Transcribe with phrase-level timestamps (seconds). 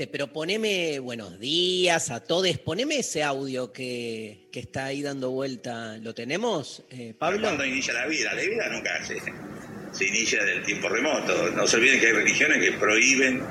[0.00, 2.56] Este, pero poneme buenos días a todos.
[2.56, 5.98] Poneme ese audio que, que está ahí dando vuelta.
[5.98, 7.42] ¿Lo tenemos, eh, Pablo?
[7.42, 8.32] ¿Cuándo inicia la vida?
[8.32, 9.18] La vida nunca se,
[9.92, 11.50] se inicia del tiempo remoto.
[11.50, 13.42] No se olviden que hay religiones que prohíben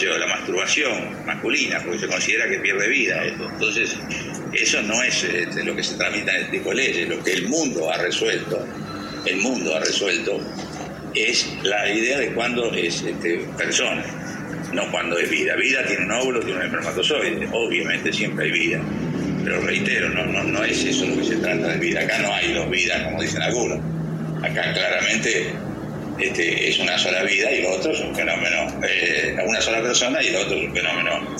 [0.00, 3.22] yo, la masturbación masculina, porque se considera que pierde vida.
[3.26, 3.46] eso.
[3.46, 3.96] Entonces,
[4.54, 7.06] eso no es este, lo que se tramita en este tipo de leyes.
[7.06, 8.66] Lo que el mundo ha resuelto,
[9.26, 10.40] el mundo ha resuelto,
[11.14, 14.15] es la idea de cuándo es este, persona,
[14.76, 15.56] no cuando es vida.
[15.56, 17.48] Vida tiene un óvulo, tiene un espermatozoide.
[17.52, 18.80] Obviamente siempre hay vida.
[19.42, 22.02] Pero reitero, no, no, no es eso lo que se trata de vida.
[22.02, 23.78] Acá no hay dos vidas, como dicen algunos.
[24.42, 25.52] Acá claramente
[26.18, 30.22] este, es una sola vida y lo otro es un fenómeno, eh, una sola persona
[30.22, 31.36] y lo otro es un fenómeno,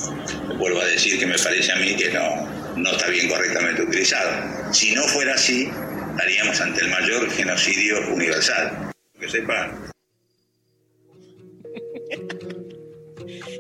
[0.59, 4.73] vuelvo a decir que me parece a mí que no, no está bien correctamente utilizado.
[4.73, 5.69] Si no fuera así,
[6.11, 8.93] estaríamos ante el mayor genocidio universal.
[9.19, 9.96] Que sepan.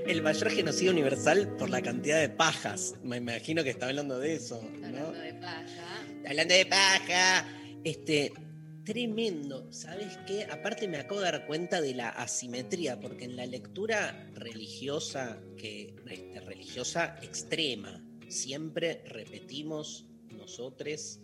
[0.06, 2.94] El mayor genocidio universal por la cantidad de pajas.
[3.02, 4.62] Me imagino que está hablando de eso.
[4.62, 4.86] ¿no?
[4.86, 6.06] Hablando de paja.
[6.28, 7.48] Hablando de paja.
[7.82, 8.32] Este,
[8.84, 9.66] tremendo.
[9.72, 10.44] ¿Sabes qué?
[10.44, 15.96] Aparte me acabo de dar cuenta de la asimetría, porque en la lectura religiosa, que,
[16.08, 21.18] este, religiosa extrema, siempre repetimos nosotros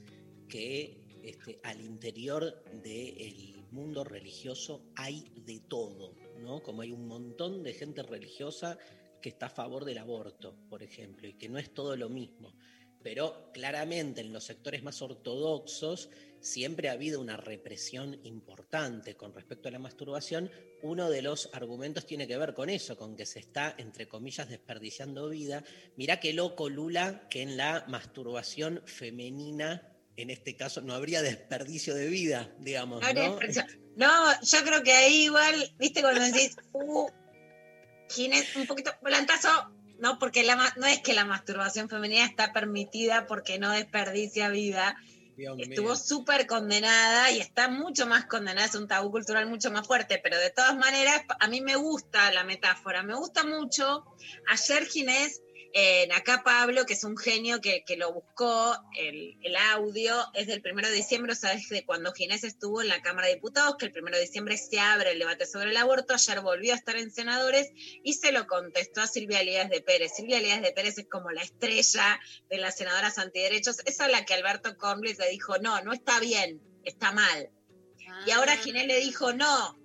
[0.48, 6.14] que este, al interior del mundo religioso hay de todo,
[6.62, 8.78] Como hay un montón de gente religiosa
[9.20, 12.54] que está a favor del aborto, por ejemplo, y que no es todo lo mismo.
[13.02, 16.08] Pero claramente en los sectores más ortodoxos
[16.40, 20.50] siempre ha habido una represión importante con respecto a la masturbación.
[20.82, 24.48] Uno de los argumentos tiene que ver con eso, con que se está, entre comillas,
[24.48, 25.64] desperdiciando vida.
[25.96, 31.94] Mirá qué loco, Lula, que en la masturbación femenina, en este caso, no habría desperdicio
[31.94, 33.02] de vida, digamos.
[33.96, 37.08] No yo creo que ahí igual, viste, cuando decís, uh,
[38.10, 39.48] Ginés, un poquito volantazo,
[39.98, 44.96] no, porque la, no es que la masturbación femenina está permitida porque no desperdicia vida.
[45.36, 45.56] Dios.
[45.58, 50.20] Estuvo súper condenada y está mucho más condenada, es un tabú cultural mucho más fuerte,
[50.22, 54.04] pero de todas maneras, a mí me gusta la metáfora, me gusta mucho.
[54.48, 55.41] Ayer Ginés,
[55.74, 60.46] eh, acá Pablo, que es un genio que, que lo buscó, el, el audio es
[60.46, 63.86] del primero de diciembre, sabes de cuando Ginés estuvo en la Cámara de Diputados, que
[63.86, 66.96] el primero de diciembre se abre el debate sobre el aborto, ayer volvió a estar
[66.96, 67.70] en senadores
[68.02, 70.12] y se lo contestó a Silvia Elías de Pérez.
[70.14, 74.26] Silvia Elías de Pérez es como la estrella de las senadoras antiderechos, esa a la
[74.26, 77.50] que Alberto Cornlis le dijo, no, no está bien, está mal.
[78.26, 79.78] Y ahora Ginés le dijo, no,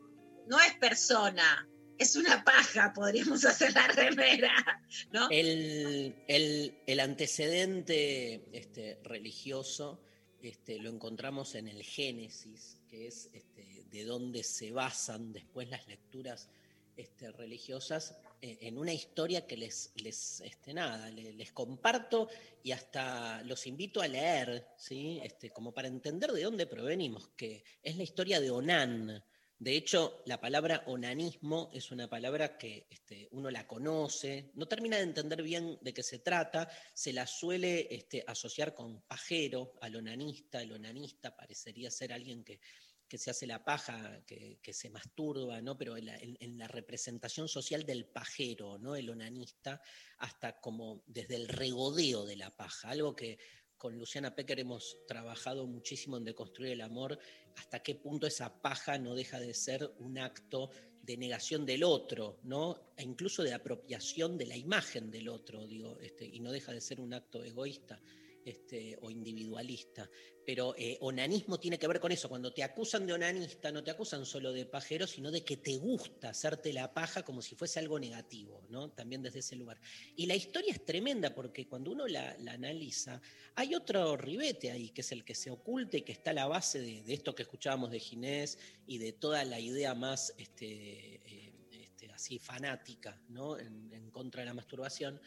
[0.47, 1.67] no es persona,
[1.99, 4.81] es una paja, podríamos hacer la remera,
[5.11, 5.29] ¿no?
[5.29, 10.01] El, el- el antecedente este, religioso
[10.41, 15.87] este, lo encontramos en el Génesis, que es este, de donde se basan después las
[15.87, 16.49] lecturas
[16.95, 20.41] este, religiosas, eh, en una historia que les, les,
[20.73, 22.29] nada, le- les, comparto
[22.63, 25.19] y hasta los invito a leer, ¿sí?
[25.53, 29.23] como para entender de dónde provenimos, que es la historia de Onán.
[29.59, 34.97] De hecho, la palabra onanismo es una palabra que este, uno la conoce, no termina
[34.97, 39.95] de entender bien de qué se trata, se la suele este, asociar con pajero, al
[39.95, 40.61] onanista.
[40.61, 42.59] El onanista parecería ser alguien que,
[43.07, 45.75] que se hace la paja, que, que se masturba, ¿no?
[45.75, 48.95] pero en la, en- en la representación social del pajero, ¿no?
[48.95, 49.81] el onanista,
[50.19, 53.39] hasta como desde el regodeo de la paja, algo que
[53.75, 57.19] con Luciana Pecker hemos trabajado muchísimo en deconstruir el amor,
[57.57, 60.69] hasta qué punto esa paja no deja de ser un acto
[61.01, 62.93] de negación del otro, ¿no?
[62.97, 66.81] E incluso de apropiación de la imagen del otro, digo, este, y no deja de
[66.81, 68.01] ser un acto egoísta.
[68.47, 70.09] Este, o individualista.
[70.45, 72.29] Pero eh, onanismo tiene que ver con eso.
[72.29, 75.75] Cuando te acusan de onanista, no te acusan solo de pajero, sino de que te
[75.75, 78.89] gusta hacerte la paja como si fuese algo negativo, ¿no?
[78.91, 79.81] También desde ese lugar.
[80.15, 83.21] Y la historia es tremenda porque cuando uno la, analiza,
[83.55, 86.47] hay otro ribete ahí, que es el que se oculta y que está a la
[86.47, 91.15] base de, de esto que escuchábamos de Ginés y de toda la idea más este,
[91.15, 93.59] eh, este, así fanática, ¿no?
[93.59, 95.19] En, en contra de la masturbación,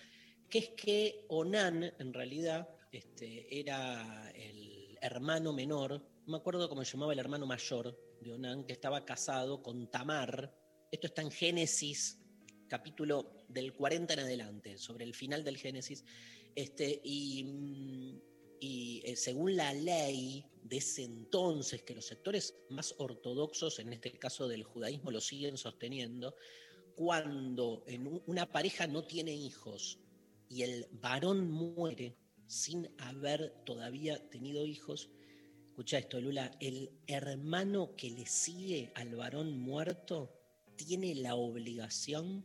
[0.50, 5.92] que es que Onan, en realidad, este, era el hermano menor,
[6.26, 9.90] no me acuerdo cómo se llamaba el hermano mayor de Onan, que estaba casado con
[9.90, 10.54] Tamar.
[10.90, 12.20] Esto está en Génesis,
[12.68, 16.04] capítulo del 40 en adelante, sobre el final del Génesis.
[16.54, 18.20] Este, y, mm,
[18.60, 24.48] eh, según la ley de ese entonces, que los sectores más ortodoxos, en este caso
[24.48, 26.34] del judaísmo, lo siguen sosteniendo,
[26.96, 27.84] cuando
[28.26, 29.98] una pareja no tiene hijos
[30.50, 32.16] y el varón muere
[32.50, 35.08] sin haber todavía tenido hijos,
[35.68, 40.34] escucha esto, Lula, el hermano que le sigue al varón muerto
[40.74, 42.44] tiene la obligación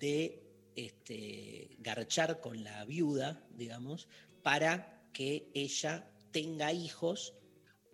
[0.00, 0.42] de
[0.74, 4.08] este, garchar con la viuda, digamos,
[4.42, 7.34] para que ella tenga hijos,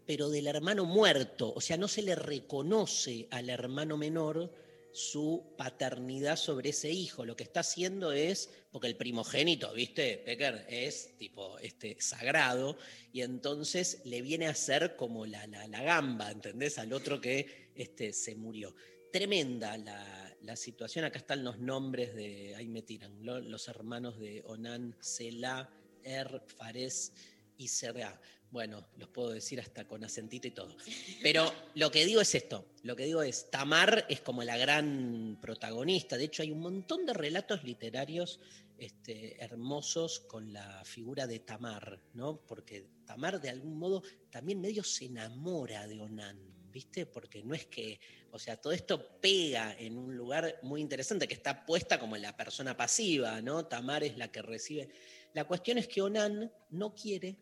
[0.06, 4.50] pero del hermano muerto, o sea, no se le reconoce al hermano menor
[4.94, 7.24] su paternidad sobre ese hijo.
[7.24, 10.22] Lo que está haciendo es, porque el primogénito, ¿viste?
[10.24, 12.78] Becker es tipo este, sagrado,
[13.12, 16.78] y entonces le viene a ser como la, la, la gamba, ¿entendés?
[16.78, 18.74] Al otro que este, se murió.
[19.12, 21.04] Tremenda la, la situación.
[21.04, 25.68] Acá están los nombres de, ahí me tiran, lo- los hermanos de Onan, Selah,
[26.04, 27.12] Er, Fares
[27.56, 28.20] y Será.
[28.50, 30.76] Bueno, los puedo decir hasta con acentito y todo.
[31.22, 35.38] Pero lo que digo es esto, lo que digo es, Tamar es como la gran
[35.40, 38.38] protagonista, de hecho hay un montón de relatos literarios
[38.78, 42.40] este, hermosos con la figura de Tamar, ¿no?
[42.46, 46.38] Porque Tamar de algún modo también medio se enamora de Onan,
[46.72, 47.06] ¿viste?
[47.06, 48.00] Porque no es que,
[48.32, 52.36] o sea, todo esto pega en un lugar muy interesante, que está puesta como la
[52.36, 53.66] persona pasiva, ¿no?
[53.66, 54.88] Tamar es la que recibe.
[55.34, 57.36] La cuestión es que Onan no quiere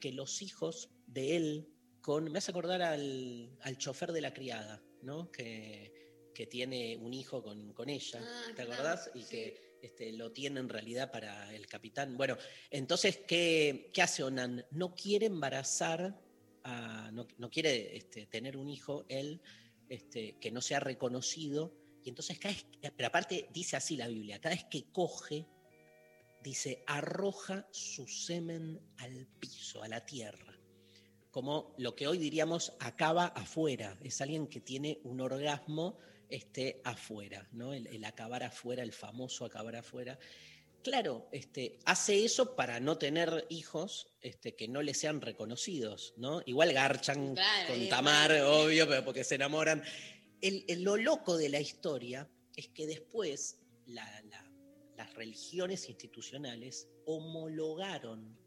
[0.00, 1.68] que los hijos de él,
[2.00, 5.30] con, me hace acordar al, al chofer de la criada, ¿no?
[5.30, 5.92] Que,
[6.34, 9.10] que tiene un hijo con, con ella, Ah, ¿te claro, acordás?
[9.14, 9.28] Y sí.
[9.30, 12.16] que este, lo tiene en realidad para el capitán.
[12.16, 12.36] Bueno,
[12.70, 14.64] entonces, ¿qué, qué hace Onan?
[14.70, 16.20] No quiere embarazar,
[16.64, 19.40] a- no, no quiere este, tener un hijo él
[19.88, 21.74] este, que no sea reconocido.
[22.04, 22.66] Y entonces, cada vez,
[22.96, 25.46] pero aparte dice así la Biblia, cada vez que coge,
[26.42, 30.54] dice, arroja su semen al piso, a la tierra.
[31.30, 33.98] Como lo que hoy diríamos acaba afuera.
[34.02, 35.98] Es alguien que tiene un orgasmo
[36.28, 37.72] este, afuera, ¿no?
[37.74, 40.18] El, el acabar afuera, el famoso acabar afuera.
[40.82, 46.42] Claro, este, hace eso para no tener hijos este, que no le sean reconocidos, ¿no?
[46.46, 49.82] Igual garchan Claro, con Tamar, obvio, pero porque se enamoran.
[50.40, 54.45] El- el- lo loco de la historia es que después la- la-
[54.96, 58.38] las religiones institucionales homologaron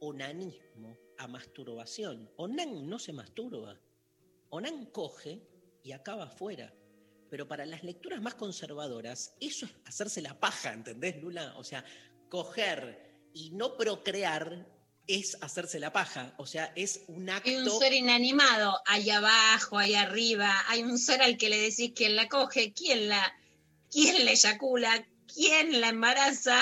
[0.00, 2.30] onanismo a masturbación.
[2.36, 3.80] Onan no se masturba.
[4.50, 5.42] Onan coge
[5.82, 6.74] y acaba afuera.
[7.30, 11.54] Pero para las lecturas más conservadoras, eso es hacerse la paja, ¿entendés, Lula?
[11.56, 11.84] O sea,
[12.28, 14.68] coger y no procrear
[15.06, 16.34] es hacerse la paja.
[16.38, 17.48] O sea, es un acto.
[17.48, 21.92] Hay un ser inanimado, ahí abajo, ahí arriba, hay un ser al que le decís
[21.94, 23.34] quién la coge, quién la,
[23.90, 26.60] quién la eyacula, quién la embaraza,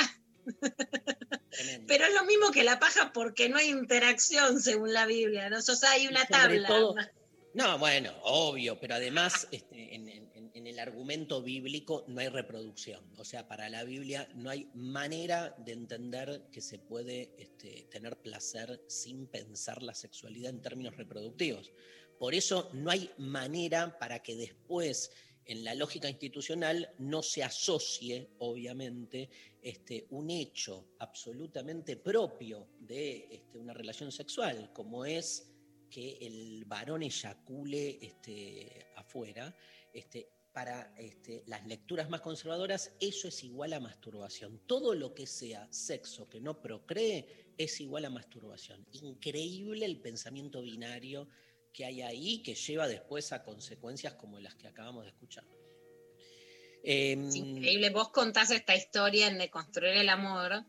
[1.50, 1.85] tremendo.
[1.87, 5.59] pero es lo mismo que la paja porque no hay interacción según la Biblia, ¿no?
[5.59, 6.69] O sea, hay una tabla.
[6.69, 6.95] todo-
[7.54, 13.02] No, bueno, obvio, pero además este, en, en- en el argumento bíblico no hay reproducción.
[13.19, 18.16] O sea, para la Biblia no hay manera de entender que se puede este, tener
[18.19, 21.73] placer sin pensar la sexualidad en términos reproductivos.
[22.19, 25.11] Por eso no hay manera para que después
[25.45, 29.29] en la lógica institucional no se asocie, obviamente,
[29.61, 35.49] este, un hecho absolutamente propio de este, una relación sexual, como es
[35.91, 39.55] que el varón eyacule este, afuera,
[39.93, 44.61] este, para este, las lecturas más conservadoras, eso es igual a masturbación.
[44.67, 48.87] Todo lo que sea sexo que no procree es igual a masturbación.
[48.93, 51.29] Increíble el pensamiento binario
[51.73, 55.45] que hay ahí, que lleva después a consecuencias como las que acabamos de escuchar.
[56.85, 57.91] Em, Es increíble.
[57.91, 60.64] Vos contás esta historia en De Construir el Amor.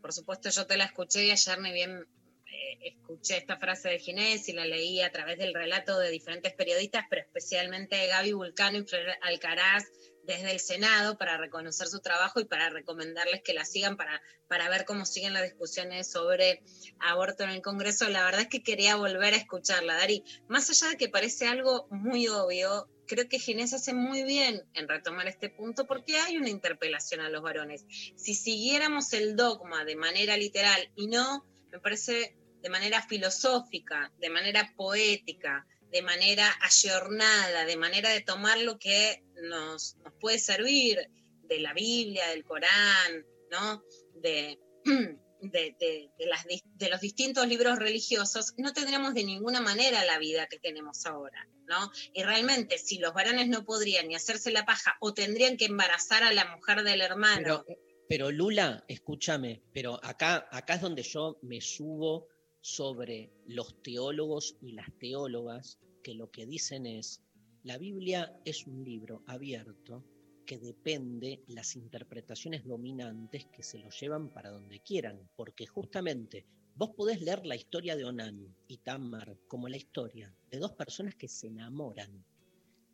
[0.00, 2.06] Por supuesto, yo te la escuché y ayer me bien
[2.46, 6.54] eh, escuché esta frase de Ginés y la leí a través del relato de diferentes
[6.54, 9.84] periodistas, pero especialmente de Gaby Vulcano y Flor Alcaraz,
[10.26, 14.68] desde el Senado para reconocer su trabajo y para recomendarles que la sigan para, para
[14.68, 16.62] ver cómo siguen las discusiones sobre
[16.98, 18.08] aborto en el Congreso.
[18.08, 20.24] La verdad es que quería volver a escucharla, Dari.
[20.48, 24.88] Más allá de que parece algo muy obvio, creo que Ginés hace muy bien en
[24.88, 27.84] retomar este punto porque hay una interpelación a los varones.
[28.16, 34.28] Si siguiéramos el dogma de manera literal y no, me parece de manera filosófica, de
[34.28, 40.98] manera poética, de manera ayornada, de manera de tomar lo que nos, nos puede servir
[41.44, 43.82] de la Biblia, del Corán, ¿no?
[44.20, 50.58] de, de, de, los distintos libros religiosos, no tendríamos de ninguna manera la vida que
[50.58, 51.90] tenemos ahora, ¿no?
[52.12, 56.22] Y realmente, si los varones no podrían ni hacerse la paja o tendrían que embarazar
[56.24, 57.64] a la mujer del hermano.
[58.06, 62.28] Pero, Lula, escúchame, pero acá, acá es donde yo me subo
[62.60, 67.20] sobre los teólogos y las teólogas que lo que dicen es,
[67.64, 70.04] la Biblia es un libro abierto
[70.46, 76.46] que depende las interpretaciones dominantes que se lo llevan para donde quieran, porque justamente
[76.76, 81.16] vos podés leer la historia de Onan y Tamar como la historia de dos personas
[81.16, 82.24] que se enamoran,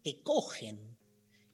[0.03, 0.97] que cogen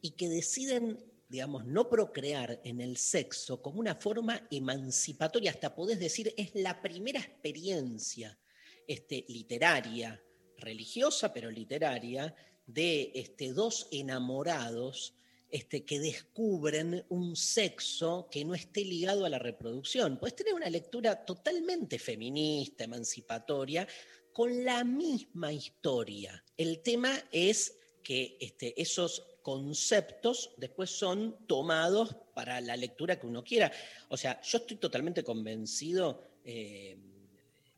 [0.00, 0.96] y que deciden,
[1.28, 6.80] digamos, no procrear en el sexo como una forma emancipatoria, hasta podés decir, es la
[6.80, 8.38] primera experiencia
[8.86, 10.22] este, literaria,
[10.58, 12.34] religiosa, pero literaria,
[12.66, 15.14] de este, dos enamorados
[15.50, 20.18] este, que descubren un sexo que no esté ligado a la reproducción.
[20.18, 23.88] Puedes tener una lectura totalmente feminista, emancipatoria,
[24.32, 26.44] con la misma historia.
[26.56, 33.42] El tema es que este, esos conceptos después son tomados para la lectura que uno
[33.42, 33.72] quiera.
[34.10, 36.98] O sea, yo estoy totalmente convencido, eh,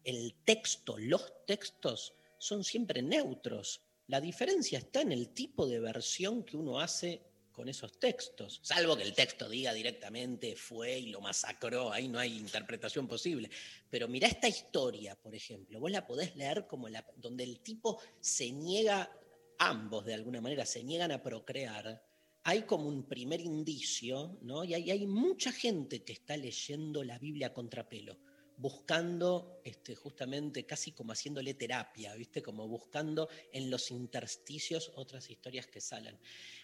[0.03, 3.83] el texto, los textos son siempre neutros.
[4.07, 8.97] La diferencia está en el tipo de versión que uno hace con esos textos, salvo
[8.97, 13.51] que el texto diga directamente fue y lo masacró, ahí no hay interpretación posible.
[13.91, 18.51] Pero mira esta historia, por ejemplo, vos la podés leer como donde el tipo se
[18.51, 19.13] niega,
[19.59, 22.03] ambos de alguna manera se niegan a procrear,
[22.45, 24.65] hay como un primer indicio, ¿no?
[24.65, 28.19] Y hay, hay mucha gente que está leyendo la Biblia a contrapelo
[28.61, 32.43] buscando este, justamente casi como haciéndole terapia, ¿viste?
[32.43, 36.19] Como buscando en los intersticios otras historias que salen.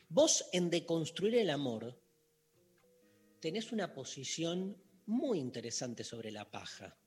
[0.09, 1.99] Vos en deconstruir el amor
[3.41, 4.77] tenés una posición
[5.07, 6.99] muy interesante sobre la paja.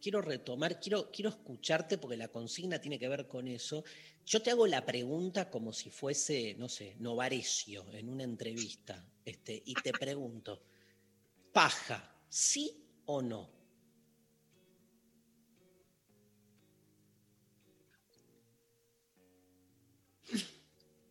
[0.00, 3.84] Quiero retomar, quiero, quiero escucharte porque la consigna tiene que ver con eso.
[4.24, 9.62] Yo te hago la pregunta como si fuese, no sé, Novarecio en una entrevista, este,
[9.64, 10.62] y te pregunto,
[11.52, 13.55] paja, ¿sí o no?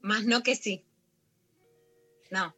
[0.06, 0.86] Más no que sí.
[2.30, 2.56] No.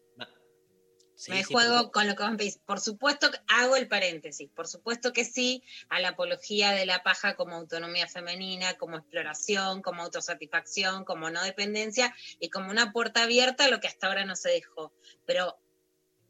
[1.30, 2.58] me juego con lo que vos me pedís.
[2.58, 4.50] Por supuesto hago el paréntesis.
[4.54, 9.82] Por supuesto que sí a la apología de la paja como autonomía femenina, como exploración,
[9.82, 14.26] como autosatisfacción, como no dependencia y como una puerta abierta a lo que hasta ahora
[14.26, 14.92] no se dejó.
[15.26, 15.58] Pero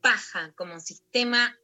[0.02, 1.58] paja como sistema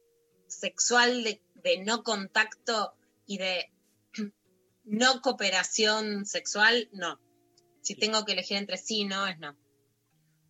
[0.48, 3.70] sexual de, de no contacto y de
[4.82, 7.20] no cooperación sexual, no.
[7.84, 9.54] Si tengo que elegir entre sí, no, es no.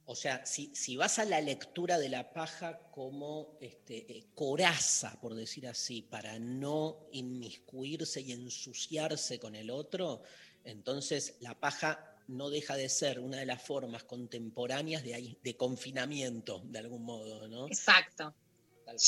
[0.06, 5.18] O sea, si, si vas a la lectura de la paja como este, eh, coraza,
[5.20, 10.22] por decir así, para no inmiscuirse y ensuciarse con el otro,
[10.62, 16.62] entonces la paja no deja de ser una de las formas contemporáneas de, de confinamiento,
[16.66, 17.66] de algún modo, ¿no?
[17.66, 18.32] Exacto.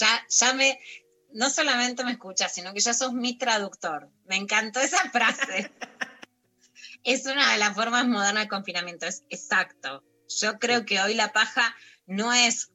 [0.00, 0.80] Ya, ya me,
[1.32, 4.10] no solamente me escuchas, sino que ya sos mi traductor.
[4.24, 5.70] Me encantó esa frase.
[7.06, 10.02] es una de las formas modernas de confinamiento, es exacto.
[10.28, 12.72] Yo creo que hoy la paja no es,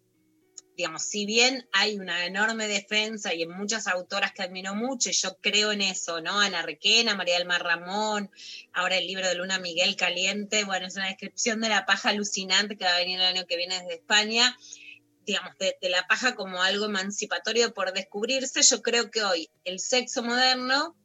[0.77, 5.13] digamos, si bien hay una enorme defensa y en muchas autoras que admiro mucho, y
[5.13, 6.39] yo creo en eso, ¿no?
[6.39, 8.31] Ana Requena, María del Mar Ramón,
[8.71, 12.77] ahora el libro de Luna Miguel Caliente, bueno, es una descripción de la paja alucinante
[12.77, 14.57] que va a venir el año que viene desde España
[15.23, 19.79] digamos, de, de, la paja como algo emancipatorio por descubrirse, yo creo que hoy el
[19.79, 20.95] sexo moderno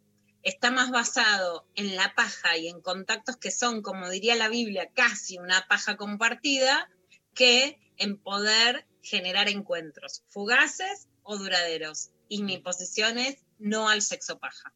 [0.46, 4.92] está más basado en la paja y en contactos que son, como diría la Biblia,
[4.94, 6.88] casi una paja compartida,
[7.34, 12.10] que en poder generar encuentros fugaces o duraderos.
[12.28, 14.72] Y mi posición es no al sexo paja.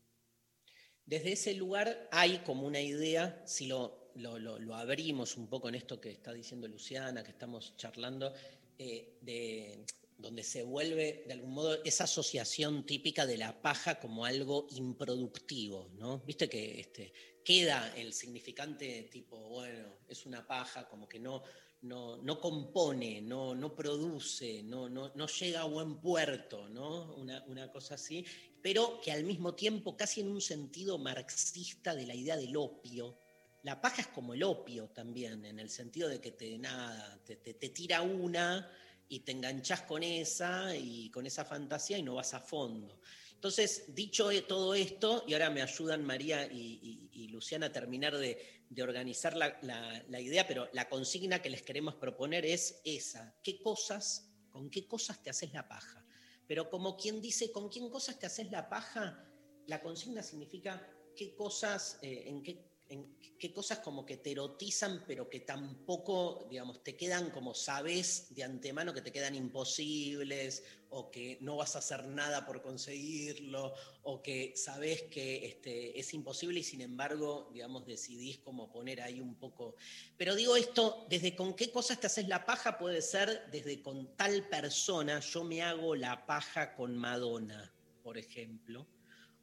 [1.07, 5.77] Desde ese lugar hay como una idea, si lo, lo, lo, abrimos un poco en
[5.77, 8.35] esto que está diciendo Luciana, que estamos charlando,
[8.77, 9.87] eh, de
[10.21, 15.91] donde se vuelve de algún modo esa asociación típica de la paja como algo improductivo,
[15.95, 16.19] ¿no?
[16.21, 17.13] Viste que este,
[17.45, 21.43] queda el significante tipo, bueno, es una paja, como que no,
[21.83, 27.15] no, no compone, no, no produce, no, no, no llega a buen puerto, ¿no?
[27.17, 28.25] Una, una cosa así,
[28.63, 33.19] pero que al mismo tiempo, casi en un sentido marxista de la idea del opio,
[33.63, 37.37] la paja es como el opio también, en el sentido de que te, nada, te,
[37.37, 38.71] te- te tira una
[39.11, 43.01] y te enganchás con esa y con esa fantasía y no vas a fondo.
[43.35, 48.65] Entonces, dicho eh, todo esto, y ahora me ayudan María y, Luciana a terminar de,
[48.83, 53.35] organizar la idea, pero la consigna que les queremos proponer es esa.
[53.43, 56.05] ¿Qué cosas, con qué cosas te haces la paja?
[56.47, 59.25] Pero como quien dice, ¿con quién cosas te haces la paja?
[59.67, 65.05] La consigna significa qué cosas, eh, en qué en qué cosas como que te erotizan,
[65.07, 71.11] pero que tampoco, digamos, te quedan como sabes de antemano que te quedan imposibles, o
[71.11, 76.61] que no vas a hacer nada por conseguirlo, o que sabes que este, es imposible
[76.61, 79.77] y sin embargo, digamos, decidís como poner ahí un poco.
[80.17, 84.17] Pero digo esto, desde con qué cosas te haces la paja puede ser desde con
[84.17, 88.87] tal persona, yo me hago la paja con Madonna, por ejemplo,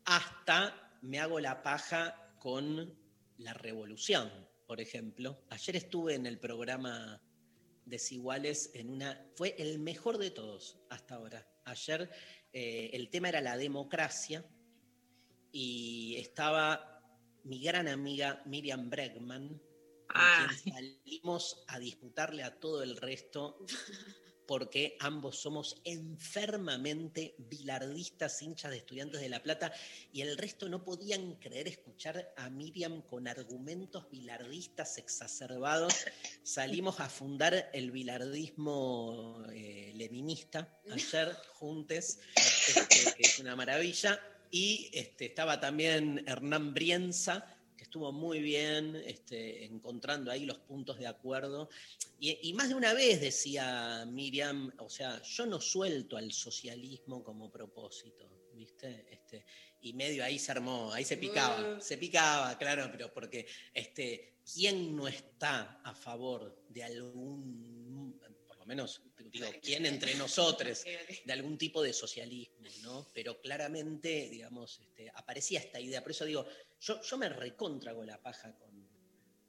[0.03, 3.06] hasta me hago la paja con
[3.37, 4.31] la revolución,
[4.65, 5.43] por ejemplo.
[5.49, 7.21] Ayer estuve en el programa
[7.85, 9.25] Desiguales en una...
[9.35, 11.47] Fue el mejor de todos hasta ahora.
[11.65, 12.09] Ayer
[12.51, 14.45] eh, el tema era la democracia
[15.51, 17.01] y estaba
[17.43, 19.61] mi gran amiga Miriam Bregman, con
[20.09, 20.47] Ah.
[20.63, 23.65] quien salimos a disputarle a todo el resto
[24.47, 29.73] porque ambos somos enfermamente bilardistas, hinchas de estudiantes de La Plata,
[30.13, 35.93] y el resto no podían creer escuchar a Miriam con argumentos bilardistas exacerbados.
[36.43, 44.89] Salimos a fundar el bilardismo eh, leninista ayer, juntes, este, que es una maravilla, y
[44.93, 47.56] este, estaba también Hernán Brienza,
[47.87, 51.69] estuvo muy bien este, encontrando ahí los puntos de acuerdo.
[52.19, 57.23] Y, y más de una vez decía Miriam, o sea, yo no suelto al socialismo
[57.23, 59.07] como propósito, ¿viste?
[59.09, 59.45] Este,
[59.81, 64.93] y medio ahí se armó, ahí se picaba, se picaba, claro, pero porque este, ¿quién
[64.93, 69.01] no está a favor de algún, por lo menos,
[69.31, 70.83] digo, quién entre nosotros,
[71.25, 73.09] de algún tipo de socialismo, ¿no?
[73.13, 76.01] Pero claramente, digamos, este, aparecía esta idea.
[76.01, 76.45] Por eso digo,
[76.79, 78.87] yo, yo me recontra con la paja con,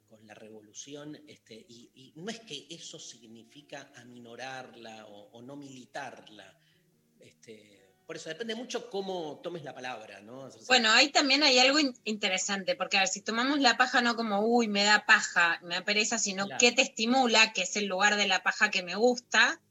[0.07, 5.55] con la revolución, este, y, y no es que eso significa aminorarla o, o no
[5.55, 6.57] militarla.
[7.19, 10.45] Este, por eso depende mucho cómo tomes la palabra, ¿no?
[10.45, 13.77] O sea, Bueno, ahí también hay algo in- interesante, porque a ver, si tomamos la
[13.77, 16.59] paja no como, uy, me da paja, me da pereza, sino Claro.
[16.59, 19.61] qué te estimula, que es el lugar de la paja que me gusta,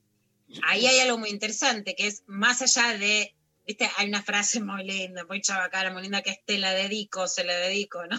[0.62, 3.35] ahí hay algo muy interesante, que es más allá de,
[3.68, 7.28] viste, hay una frase muy linda, muy chabacana, muy linda, que es te la dedico,
[7.28, 8.18] se la dedico, ¿no?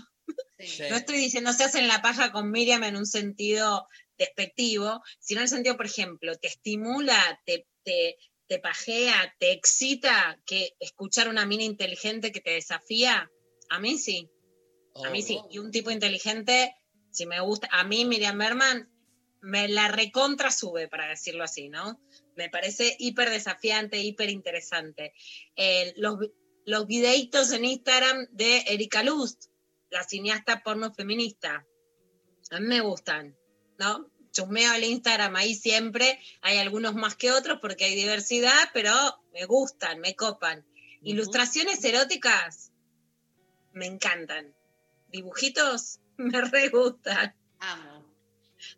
[0.60, 0.84] Sí.
[0.90, 5.44] No estoy diciendo se hacen la paja con Miriam en un sentido despectivo, sino en
[5.44, 11.46] el sentido, por ejemplo, te estimula, te, te, te pajea, te excita que escuchar una
[11.46, 13.32] mina inteligente que te desafía.
[13.70, 14.30] A mí sí,
[15.04, 15.40] a mí sí.
[15.42, 16.76] Oh, Y un tipo inteligente,
[17.10, 18.90] si me gusta, a mí Miriam Berman
[19.42, 22.00] me la recontra sube, para decirlo así, ¿no?
[22.40, 25.14] Me parece hiper desafiante, hiper interesante.
[25.58, 26.20] Eh, los,
[26.66, 29.48] los videitos en Instagram de Erika Lust,
[29.90, 31.68] la cineasta porno feminista,
[32.52, 33.36] a mí me gustan,
[33.78, 34.10] ¿no?
[34.32, 38.94] Chusmeo el Instagram ahí siempre, hay algunos más que otros porque hay diversidad, pero
[39.34, 40.66] me gustan, me copan.
[41.02, 42.72] Ilustraciones eróticas,
[43.74, 44.56] me encantan.
[45.10, 47.36] Dibujitos, me re gustan.
[47.60, 48.00] Amo.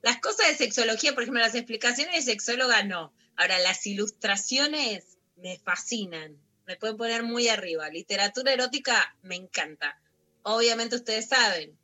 [0.01, 3.13] Las cosas de sexología, por ejemplo, las explicaciones de sexóloga no.
[3.41, 6.39] Ahora, las ilustraciones me fascinan.
[6.67, 7.89] Me pueden poner muy arriba.
[7.89, 9.99] Literatura erótica me encanta.
[10.43, 11.75] Obviamente ustedes saben,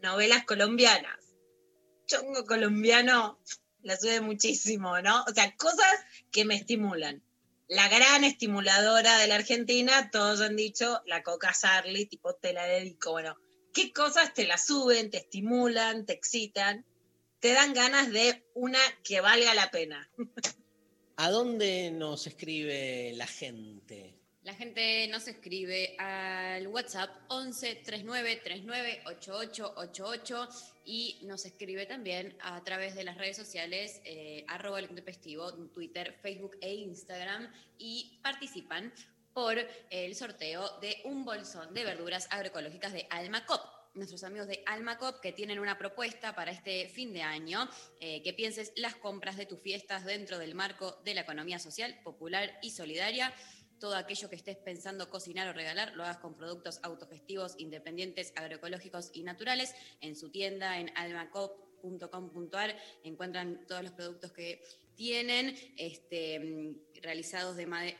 [0.00, 1.22] novelas colombianas.
[2.06, 3.38] Chongo colombiano
[3.82, 5.24] la sube muchísimo, ¿no?
[5.24, 5.94] O sea, cosas
[6.30, 7.22] que me estimulan.
[7.68, 12.64] La gran estimuladora de la Argentina, todos han dicho, la Coca Sarli, tipo, te la
[12.64, 13.10] dedico.
[13.10, 13.36] Bueno,
[13.74, 16.86] ¿qué cosas te la suben, te estimulan, te excitan?
[17.44, 20.10] te dan ganas de una que valga la pena.
[21.16, 24.14] ¿A dónde nos escribe la gente?
[24.42, 30.48] La gente nos escribe al WhatsApp 11 39 39 88 88
[30.84, 36.18] y nos escribe también a través de las redes sociales eh, arroba el intempestivo, Twitter,
[36.20, 37.48] Facebook e Instagram
[37.78, 38.92] y participan
[39.32, 39.56] por
[39.90, 43.73] el sorteo de un bolsón de verduras agroecológicas de Almacop.
[43.94, 47.68] Nuestros amigos de Almacop que tienen una propuesta para este fin de año,
[48.00, 52.00] eh, que pienses las compras de tus fiestas dentro del marco de la economía social,
[52.02, 53.32] popular y solidaria.
[53.78, 59.10] Todo aquello que estés pensando cocinar o regalar, lo hagas con productos autogestivos, independientes, agroecológicos
[59.12, 59.74] y naturales.
[60.00, 64.62] En su tienda en almacop.com silviorodríguez.com.ar encuentran todos los productos que
[64.96, 67.56] tienen este, mm, realizados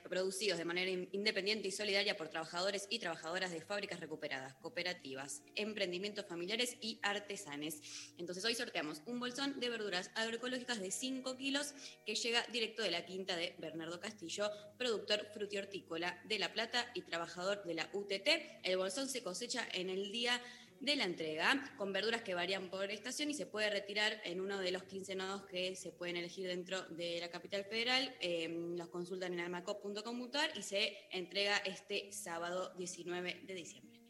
[0.09, 5.43] producidos de manera in- independiente y solidaria por trabajadores y trabajadoras de fábricas recuperadas, cooperativas,
[5.57, 7.81] emprendimientos familiares y artesanes.
[8.19, 11.75] Entonces hoy sorteamos un bolsón de verduras agroecológicas de 5 kilos
[12.07, 17.03] que llega directo de la quinta de Bernardo Castillo, productor frutihortícola de La Plata y
[17.03, 18.29] trabajador de la UTT.
[18.63, 20.41] El bolsón se cosecha en el día
[20.81, 24.59] de la entrega, con verduras que varían por estación y se puede retirar en uno
[24.59, 28.15] de los 15 nodos que se pueden elegir dentro de la capital federal.
[28.21, 34.01] Eh, los consultan en almacop.com.ar y se entrega este sábado 19 de diciembre.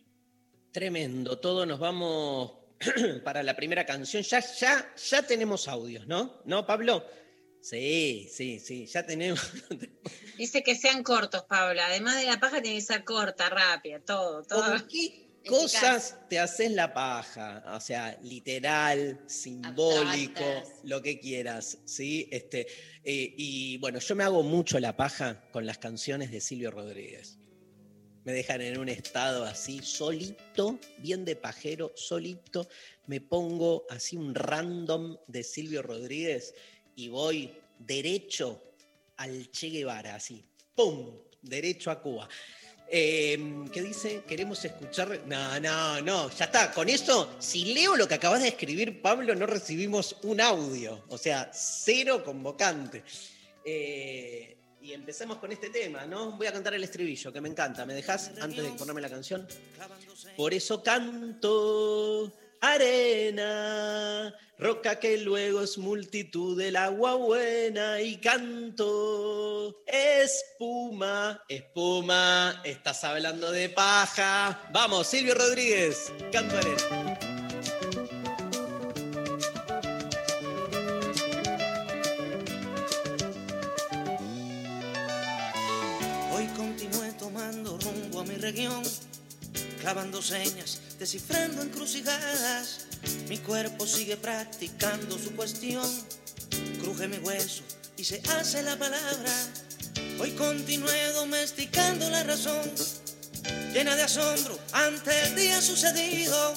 [0.72, 2.52] Tremendo, todo nos vamos
[3.24, 4.22] para la primera canción.
[4.22, 6.42] Ya, ya, ya tenemos audios, ¿no?
[6.44, 7.04] ¿No, Pablo?
[7.64, 9.40] Sí, sí, sí, ya tenemos.
[10.36, 11.86] Dice que sean cortos, Paula.
[11.86, 14.68] Además de la paja, tiene que ser corta, rápida, todo, todo.
[14.68, 17.62] ¿Con qué cosas te haces la paja?
[17.74, 20.84] O sea, literal, simbólico, Abstractas.
[20.84, 22.28] lo que quieras, ¿sí?
[22.30, 22.66] Este,
[23.04, 27.38] eh, y bueno, yo me hago mucho la paja con las canciones de Silvio Rodríguez.
[28.24, 32.66] Me dejan en un estado así, solito, bien de pajero, solito.
[33.06, 36.54] Me pongo así un random de Silvio Rodríguez
[36.96, 38.62] y voy derecho
[39.18, 40.42] al Che Guevara, así,
[40.74, 41.18] ¡pum!
[41.42, 42.26] Derecho a Cuba.
[42.88, 44.22] Eh, ¿Qué dice?
[44.26, 45.20] ¿Queremos escuchar?
[45.26, 46.70] No, no, no, ya está.
[46.70, 51.04] Con eso, si leo lo que acabas de escribir, Pablo, no recibimos un audio.
[51.08, 53.02] O sea, cero convocante.
[53.64, 56.32] Eh, y empecemos con este tema, ¿no?
[56.32, 57.86] Voy a cantar el estribillo, que me encanta.
[57.86, 59.48] ¿Me dejas antes de ponerme la canción?
[60.36, 62.30] Por eso canto
[62.72, 73.50] arena, roca que luego es multitud del agua buena y canto espuma, espuma, estás hablando
[73.50, 74.68] de paja.
[74.72, 77.18] Vamos, Silvio Rodríguez, canto arena.
[86.32, 88.82] Hoy continué tomando rumbo a mi región,
[89.80, 92.86] clavando señas, descifrando encrucijadas.
[93.28, 95.88] Mi cuerpo sigue practicando su cuestión,
[96.80, 97.62] cruje mi hueso
[97.96, 99.32] y se hace la palabra.
[100.20, 102.70] Hoy continué domesticando la razón,
[103.72, 106.54] llena de asombro ante el día sucedido.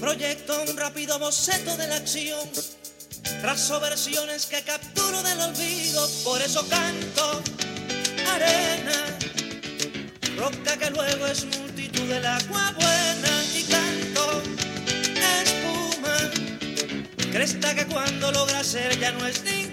[0.00, 2.48] Proyecto un rápido boceto de la acción,
[3.40, 7.42] trazo versiones que capturo del olvido, por eso canto
[8.34, 9.18] arena,
[10.36, 11.44] roca que luego es
[11.94, 14.42] multitud del agua buena y canto
[15.42, 16.30] espuma,
[17.32, 19.63] cresta que cuando logra ser ya no es ninguna.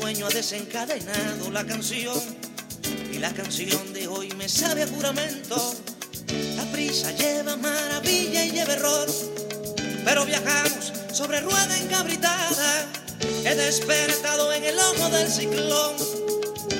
[0.00, 2.20] Sueño ha desencadenado la canción
[3.12, 5.74] y la canción de hoy me sabe a juramento.
[6.56, 9.08] La prisa lleva maravilla y lleva error,
[10.04, 12.86] pero viajamos sobre rueda encabritada.
[13.44, 15.96] He despertado en el lomo del ciclón.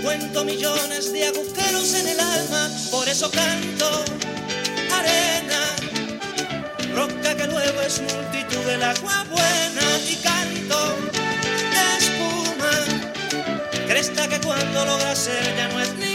[0.03, 4.05] Cuento millones de agujeros en el alma, por eso canto
[4.93, 5.77] arena,
[6.95, 11.18] roca que luego es multitud del agua buena y canto
[14.09, 16.08] cresta que cuando logra ser ya no es ninguna.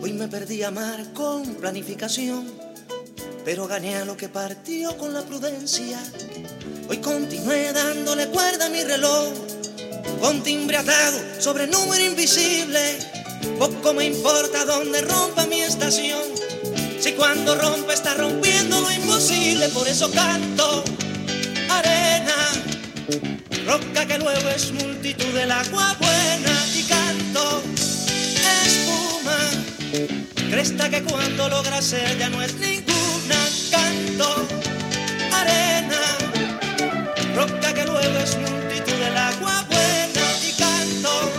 [0.00, 2.50] Hoy me perdí a amar con planificación,
[3.44, 5.98] pero gané a lo que partió con la prudencia.
[6.88, 9.28] Hoy continué dándole cuerda a mi reloj,
[10.22, 12.98] con timbre atado sobre número invisible.
[13.58, 16.22] Poco me importa dónde rompa mi estación,
[16.98, 20.82] si cuando rompe está rompiendo lo imposible, por eso canto
[21.68, 22.36] arena,
[23.66, 27.62] roca que luego es multitud del agua buena y canto
[30.50, 34.46] cresta que cuando logra ser ya no es ninguna, canto
[35.32, 36.00] arena,
[37.34, 41.32] roca que luego es multitud del agua buena y canto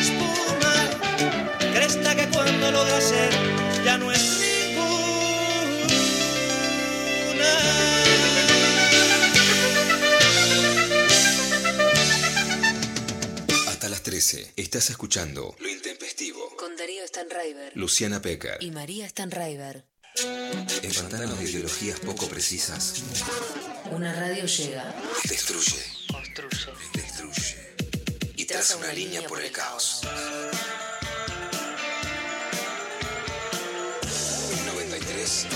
[0.00, 0.74] espuma,
[1.74, 3.30] cresta que cuando logra ser
[3.84, 4.84] ya no es ninguna.
[13.68, 15.54] Hasta las 13 estás escuchando
[17.06, 18.56] Stanraiver Luciana Pecker.
[18.60, 19.84] y María Stanraiver.
[20.82, 23.02] Empantanos de ideologías poco precisas.
[23.90, 24.94] Una radio llega,
[25.28, 25.82] Destruye.
[26.10, 27.74] construye Destruye.
[28.36, 30.02] Y traza una línea por el caos.
[34.66, 35.46] 93.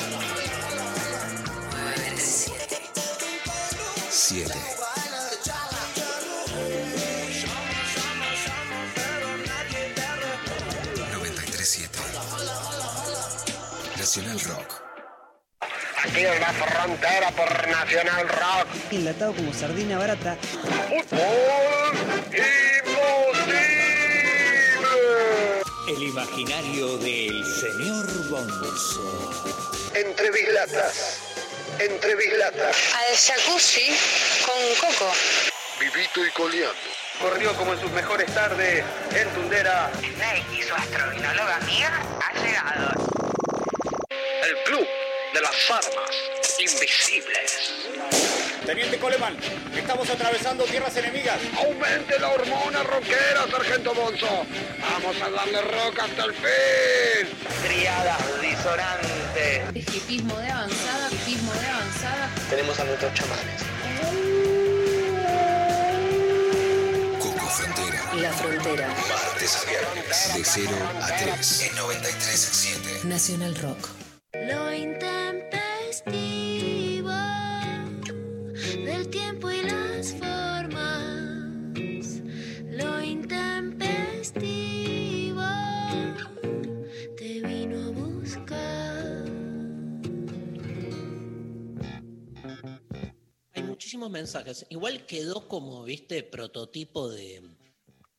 [4.11, 4.78] 7.
[14.19, 14.83] Nacional Rock.
[16.03, 18.67] Aquí en la frontera por Nacional Rock.
[18.91, 20.37] enlatado como sardina barata.
[21.09, 21.97] ¡Fútbol
[22.33, 23.63] imposible!
[25.89, 29.91] El imaginario del señor Bonzo.
[29.95, 31.21] Entre bislatas.
[31.79, 32.77] Entre bislatas.
[32.97, 33.97] Al jacuzzi
[34.45, 35.13] con coco.
[35.79, 36.75] Vivito y coleando.
[37.21, 39.93] Corrió como en sus mejores tardes en Tundera.
[40.01, 42.98] Snake y su astrovinóloga amiga ha llegado.
[44.41, 44.87] El club
[45.35, 46.11] de las armas
[46.59, 47.73] invisibles.
[48.65, 49.37] Teniente Coleman,
[49.75, 51.39] estamos atravesando tierras enemigas.
[51.57, 54.47] Aumente la hormona rockera, Sargento Bonzo.
[54.81, 57.29] Vamos a darle rock hasta el fin.
[57.67, 59.95] Triadas disonantes.
[59.95, 62.31] Hipismo de avanzada, hipismo de avanzada.
[62.49, 63.63] Tenemos a nuestros chamanes.
[67.21, 68.15] Coco Frontera.
[68.15, 68.89] La Frontera.
[68.89, 70.35] Martes a viernes.
[70.35, 70.71] De 0
[71.03, 71.63] a 3.
[71.63, 73.05] En 93.7.
[73.05, 73.98] Nacional Rock.
[74.47, 77.11] Lo intempestivo
[78.85, 82.23] del tiempo y las formas.
[82.71, 85.43] Lo intempestivo
[87.17, 89.25] te vino a buscar.
[93.55, 94.67] Hay muchísimos mensajes.
[94.71, 97.43] Igual quedó como, viste, prototipo de,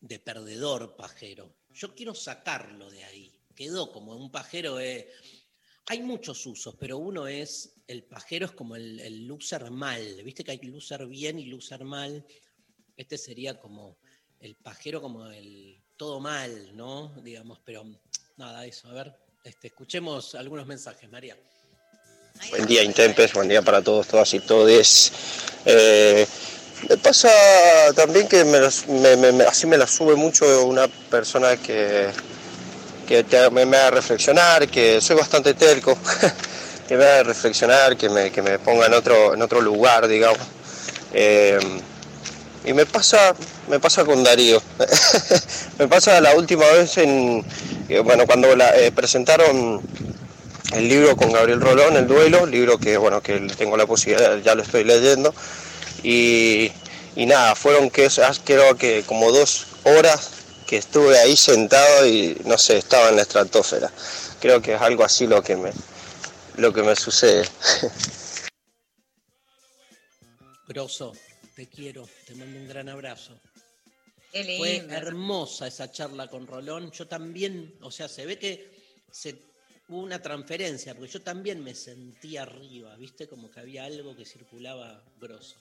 [0.01, 1.53] de perdedor pajero.
[1.73, 3.31] Yo quiero sacarlo de ahí.
[3.55, 4.79] Quedó como un pajero.
[4.79, 5.09] eh,
[5.87, 9.27] Hay muchos usos, pero uno es, el pajero es como el, el
[9.71, 10.21] mal.
[10.23, 12.23] Viste que hay loser bien y loser mal.
[12.95, 13.97] Este sería como
[14.39, 17.13] el pajero como el todo mal, ¿no?
[17.23, 17.85] Digamos, pero
[18.37, 18.87] nada, eso.
[18.89, 19.13] A ver,
[19.43, 21.35] este, escuchemos algunos mensajes, María.
[22.51, 25.11] Buen día, Intempes, buen día para todos, todas y todes.
[25.65, 26.25] Eh,
[26.87, 27.29] me pasa
[27.95, 32.09] también que me- me- me- así me la sube mucho una persona que,
[33.09, 35.97] que te- me, me haga reflexionar, que soy bastante terco,
[36.87, 40.37] que me haga reflexionar, que me, que me ponga en otro, en otro lugar, digamos.
[41.11, 41.57] Eh,
[42.65, 43.33] y me pasa,
[43.67, 44.61] me pasa con Darío.
[45.79, 47.43] me pasa la última vez en,
[47.89, 49.81] eh, bueno, cuando la, eh, presentaron
[50.73, 54.53] el libro con Gabriel Rolón, El Duelo, libro que bueno que tengo la posibilidad, ya
[54.53, 55.33] lo estoy leyendo.
[56.03, 56.71] Y,
[57.15, 58.07] y nada, fueron que
[58.45, 60.29] creo que como dos horas
[60.69, 63.91] que estuve ahí sentado y no sé, estaba en la estratosfera.
[64.39, 65.71] Creo que es algo así lo que me,
[66.57, 67.49] lo que me sucede.
[70.67, 71.13] Grosso,
[71.55, 73.33] te quiero, te mando un gran abrazo.
[74.31, 76.91] Qué Fue hermosa esa charla con Rolón.
[76.91, 78.69] Yo también, o sea, se ve que
[79.11, 79.41] se,
[79.87, 83.27] hubo una transferencia, porque yo también me sentí arriba, ¿viste?
[83.27, 85.55] Como que había algo que circulaba grosso.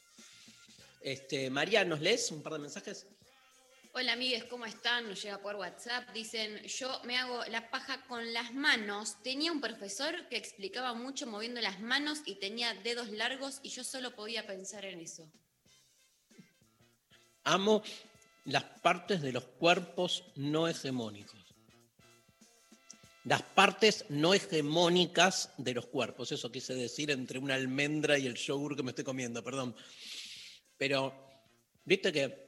[1.01, 3.07] Este, María, ¿nos lees un par de mensajes?
[4.01, 5.09] Hola amigues, ¿cómo están?
[5.09, 6.09] Nos llega por WhatsApp.
[6.13, 9.21] Dicen, yo me hago la paja con las manos.
[9.25, 13.83] Tenía un profesor que explicaba mucho moviendo las manos y tenía dedos largos y yo
[13.83, 15.29] solo podía pensar en eso.
[17.43, 17.83] Amo
[18.45, 21.57] las partes de los cuerpos no hegemónicos.
[23.25, 26.31] Las partes no hegemónicas de los cuerpos.
[26.31, 29.75] Eso quise decir entre una almendra y el yogur que me estoy comiendo, perdón.
[30.77, 31.13] Pero,
[31.85, 32.48] viste que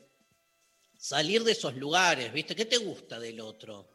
[1.01, 2.55] salir de esos lugares, ¿viste?
[2.55, 3.89] ¿Qué te gusta del otro?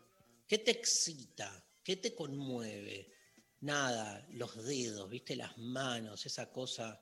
[0.48, 1.64] ¿Qué te excita?
[1.84, 3.12] ¿Qué te conmueve?
[3.62, 5.36] Nada, los dedos, ¿viste?
[5.36, 7.00] Las manos, esa cosa.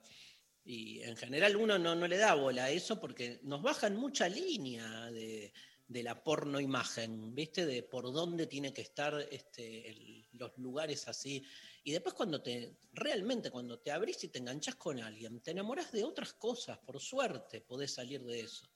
[0.62, 4.28] Y en general uno no, no le da bola a eso porque nos bajan mucha
[4.28, 5.54] línea de,
[5.88, 7.64] de la porno imagen, ¿viste?
[7.64, 11.42] De por dónde tiene que estar este, los lugares así.
[11.82, 15.92] Y después cuando te, realmente cuando te abrís y te enganchás con alguien, te enamorás
[15.92, 18.73] de otras cosas, por suerte podés salir de eso.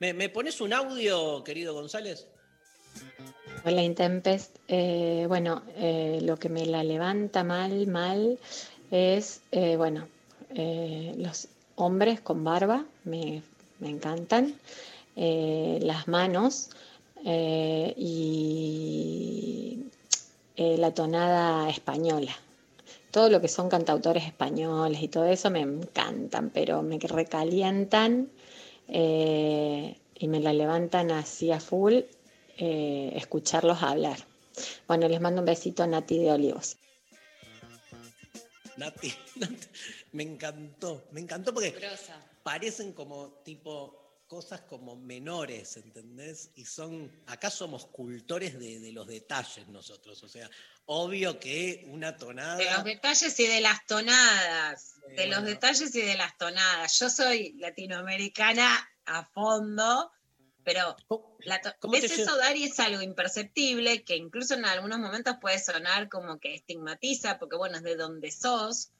[0.00, 2.26] ¿Me, pones un audio, querido González?
[3.64, 4.56] Hola Intempest.
[4.66, 8.38] Eh, bueno, eh, lo que me la levanta mal, mal,
[8.90, 10.08] es, eh, bueno,
[10.50, 13.42] eh, los hombres con barba, me,
[13.78, 14.58] me encantan,
[15.14, 16.70] eh, las manos
[17.24, 19.78] eh, y
[20.56, 22.32] la tonada española.
[23.12, 28.28] Todo lo que son cantautores españoles y todo eso me encantan, pero me recalientan
[28.88, 31.94] eh, y me la levantan así a full
[32.58, 34.18] eh, escucharlos hablar.
[34.86, 36.76] Bueno, les mando un besito, Nati de Olivos.
[38.76, 39.66] Nati, Nati,
[40.12, 42.20] me encantó, me encantó porque Grosa.
[42.42, 44.03] parecen como tipo
[44.34, 46.50] cosas como menores, ¿entendés?
[46.56, 50.50] Y son, acá somos cultores de, de los detalles nosotros, o sea,
[50.86, 52.56] obvio que una tonada...
[52.56, 54.96] De los detalles y de las tonadas.
[55.16, 56.98] De los detalles y de las tonadas.
[56.98, 60.10] Yo soy latinoamericana a fondo,
[60.64, 60.96] pero
[61.38, 62.64] la to- cómo ¿ves te eso, Dari?
[62.64, 67.76] Es algo imperceptible que incluso en algunos momentos puede sonar como que estigmatiza, porque bueno,
[67.76, 68.90] es de donde sos,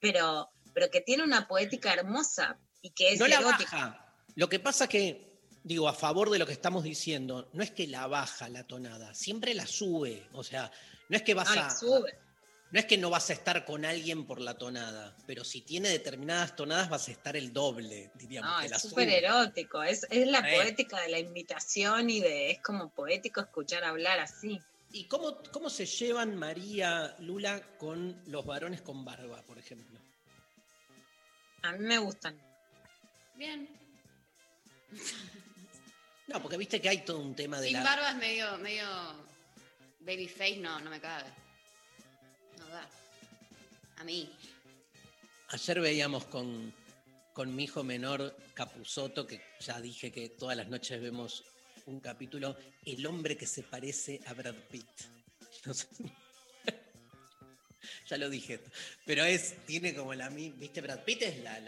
[0.00, 3.76] pero, pero que tiene una poética hermosa y que es no la erótica.
[3.76, 4.01] baja.
[4.34, 7.86] Lo que pasa que, digo, a favor de lo que estamos diciendo, no es que
[7.86, 10.26] la baja la tonada, siempre la sube.
[10.32, 10.70] O sea,
[11.08, 11.70] no es que vas No, la a.
[11.78, 12.18] sube.
[12.70, 15.90] No es que no vas a estar con alguien por la tonada, pero si tiene
[15.90, 18.50] determinadas tonadas vas a estar el doble, diríamos.
[18.50, 20.56] No, que la es súper erótico, es, es la Eh.
[20.56, 24.58] poética de la invitación y de, es como poético escuchar hablar así.
[24.90, 29.98] ¿Y cómo, cómo se llevan María Lula con los varones con barba, por ejemplo?
[31.62, 32.40] A mí me gustan.
[33.36, 33.68] Bien.
[36.28, 37.82] No, porque viste que hay todo un tema de Sin la.
[37.84, 38.86] barba es medio, medio
[40.00, 41.24] babyface, no, no me cabe.
[42.58, 42.88] No da.
[43.98, 44.30] A mí.
[45.48, 46.72] Ayer veíamos con,
[47.32, 51.44] con mi hijo menor, Capuzoto, que ya dije que todas las noches vemos
[51.86, 54.86] un capítulo, El hombre que se parece a Brad Pitt.
[55.66, 55.86] No sé.
[58.08, 58.60] ya lo dije.
[59.04, 60.80] Pero es, tiene como la ¿Viste?
[60.80, 61.60] Brad Pitt es la.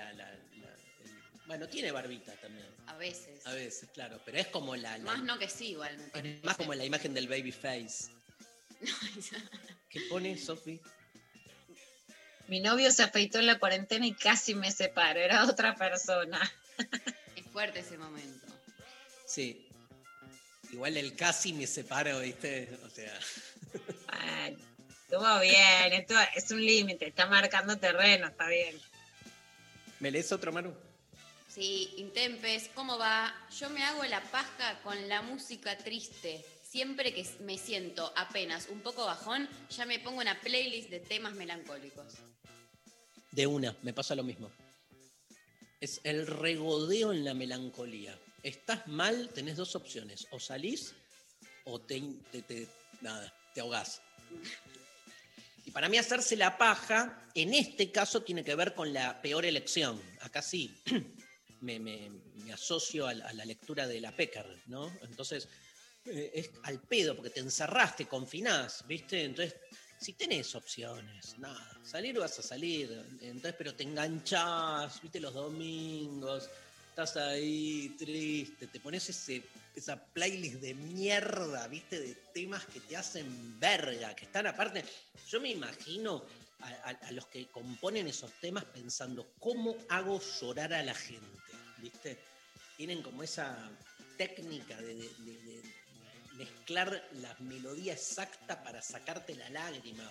[1.46, 2.66] Bueno, tiene barbita también.
[2.86, 3.46] A veces.
[3.46, 4.20] A veces, claro.
[4.24, 4.96] Pero es como la.
[4.98, 6.40] la- Más no que sí, igual, me parece.
[6.46, 8.10] más como la imagen del baby face.
[9.88, 10.80] ¿Qué pone, Sofi?
[12.48, 16.40] Mi novio se afeitó en la cuarentena y casi me separó, era otra persona.
[17.36, 18.46] Es fuerte ese momento.
[19.26, 19.68] Sí.
[20.72, 22.68] Igual el casi me separo, ¿viste?
[22.84, 23.12] O sea.
[24.08, 24.56] Ay,
[24.88, 28.76] estuvo bien, esto es un límite, está marcando terreno, está bien.
[30.00, 30.74] ¿Me lees otro, Manu?
[31.54, 33.32] Sí, Intempes, ¿cómo va?
[33.60, 36.44] Yo me hago la paja con la música triste.
[36.68, 41.34] Siempre que me siento apenas un poco bajón, ya me pongo una playlist de temas
[41.34, 42.14] melancólicos.
[43.30, 44.50] De una, me pasa lo mismo.
[45.80, 48.18] Es el regodeo en la melancolía.
[48.42, 50.26] Estás mal, tenés dos opciones.
[50.32, 50.92] O salís
[51.66, 52.02] o te,
[53.00, 54.02] nada, te ahogás.
[55.64, 59.44] Y para mí hacerse la paja, en este caso, tiene que ver con la peor
[59.44, 60.02] elección.
[60.20, 60.76] Acá sí,
[61.64, 62.10] me,
[62.52, 64.92] asocio a, la- lectura de la Pecker, ¿no?
[65.02, 65.48] Entonces,
[66.04, 69.24] eh, es al pedo, porque te encerraste, confinás, ¿viste?
[69.24, 69.56] Entonces,
[69.98, 75.18] si tenés opciones, nada, salir vas a salir, entonces, pero te enganchás, ¿viste?
[75.20, 76.50] Los domingos,
[76.90, 79.42] estás ahí triste, te pones ese,
[79.74, 81.98] esa playlist de mierda, ¿viste?
[81.98, 84.84] De temas que te hacen verga, que están aparte.
[85.28, 86.24] Yo me imagino
[86.60, 91.43] a los que componen esos temas pensando, ¿cómo hago llorar a la gente?
[91.84, 92.16] ¿Viste?
[92.78, 93.70] Tienen como esa
[94.16, 95.62] técnica de, de- de- de
[96.38, 100.10] mezclar la melodía exacta para sacarte la lágrima.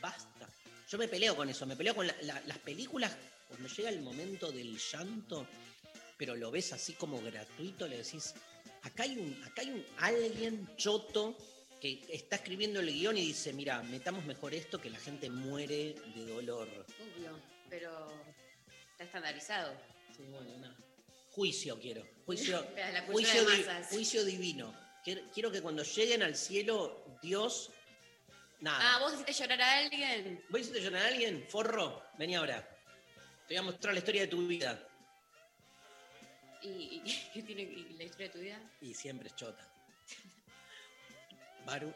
[0.00, 0.48] Basta.
[0.90, 3.16] Yo me peleo con eso, me peleo con la- la- las películas
[3.48, 5.46] cuando llega el momento del llanto,
[6.18, 8.34] pero lo ves así como gratuito, le decís,
[8.82, 11.36] acá hay un, acá hay un alguien choto
[11.80, 15.94] que está escribiendo el guion y dice, mira, metamos mejor esto que la gente muere
[16.16, 16.68] de dolor.
[16.98, 17.38] Obvio,
[17.70, 18.12] pero
[18.90, 19.72] está estandarizado.
[20.16, 20.74] Sí, bueno, nada.
[21.34, 22.06] Juicio quiero.
[22.26, 23.88] Juicio, La- juicio, de di- masas.
[23.88, 24.74] juicio divino.
[25.04, 27.70] Quiero, que cuando lleguen al cielo, Dios.
[28.60, 28.78] Nada.
[28.80, 30.42] Ah, ¿vos hiciste llorar a alguien?
[30.48, 31.44] ¿Vos hiciste llorar a alguien?
[31.48, 32.60] Forro, vení ahora.
[33.46, 34.88] Te voy a mostrar la historia de tu vida.
[36.62, 38.58] ¿Y, y qué tiene y la historia de tu vida?
[38.80, 39.68] Y siempre es chota.
[41.66, 41.92] Baru.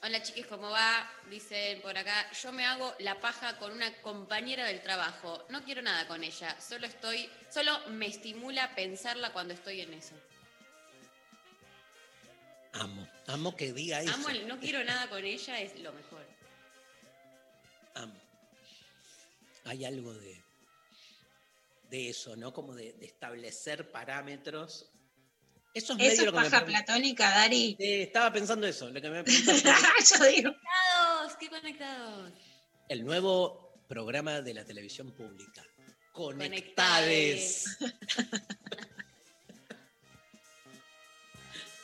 [0.00, 1.10] Hola chiquis, ¿cómo va?
[1.28, 5.44] Dicen por acá, yo me hago la paja con una compañera del trabajo.
[5.48, 10.14] No quiero nada con ella, solo estoy, solo me estimula pensarla cuando estoy en eso.
[12.74, 13.08] Amo.
[13.26, 14.14] Amo que diga eso.
[14.14, 16.24] Amo el no quiero nada con ella, es lo mejor.
[17.94, 18.14] Amo.
[19.64, 20.40] Hay algo de,
[21.90, 22.52] de eso, ¿no?
[22.52, 24.88] Como de, de establecer parámetros.
[25.78, 27.76] Eso es ¿Eso es paja platónica, Dari?
[27.78, 29.22] Estaba pensando eso, lo que me.
[29.24, 30.50] Yo digo.
[30.50, 31.36] ¡Conectados!
[31.38, 32.32] ¡Qué conectados!
[32.88, 35.64] El nuevo programa de la televisión pública.
[36.10, 37.76] Conectades.
[37.78, 38.08] Conectades.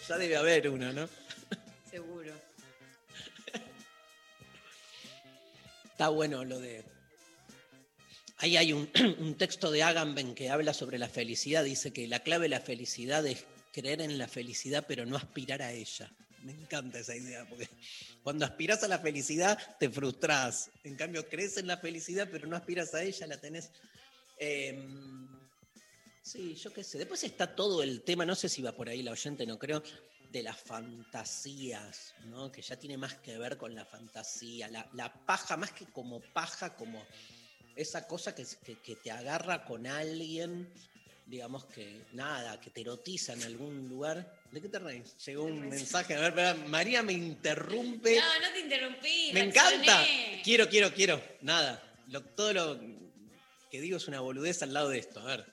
[0.09, 1.09] ya debe haber uno, ¿no?
[1.89, 2.35] Seguro.
[5.85, 6.85] Está bueno lo de.
[8.39, 8.91] Ahí hay un,
[9.21, 11.63] un texto de Agamben que habla sobre la felicidad.
[11.63, 13.45] Dice que la clave de la felicidad es
[13.75, 16.11] creer en la felicidad, pero no aspirar a ella.
[16.45, 17.69] Me encanta esa idea, porque
[18.23, 20.71] cuando aspiras a la felicidad te frustras.
[20.85, 23.71] En cambio, crees en la felicidad, pero no aspiras a ella, la tenés.
[24.39, 25.27] Em,
[26.23, 26.99] sí, yo qué sé.
[26.99, 29.83] Después está todo el tema, no sé si va por ahí la oyente, no creo,
[30.31, 32.53] de las fantasías, ¿no?
[32.53, 36.75] Que ya tiene más que ver con la fantasía, la, paja, más que como paja,
[36.77, 37.05] como
[37.77, 40.69] esa cosa que, que- que te agarra con alguien,
[41.27, 44.41] digamos que nada, que te erotiza en algún lugar.
[44.51, 45.17] ¿De qué te reís?
[45.25, 48.17] Llegó un mensaje, a ver, espera, María me interrumpe.
[48.17, 49.31] No, no te interrumpí.
[49.33, 50.05] me encanta.
[50.43, 51.23] Quiero, quiero, quiero.
[51.41, 51.83] Nada.
[52.09, 52.81] Lo- todo lo
[53.71, 55.21] que digo es una boludez al lado de esto.
[55.21, 55.53] A ver.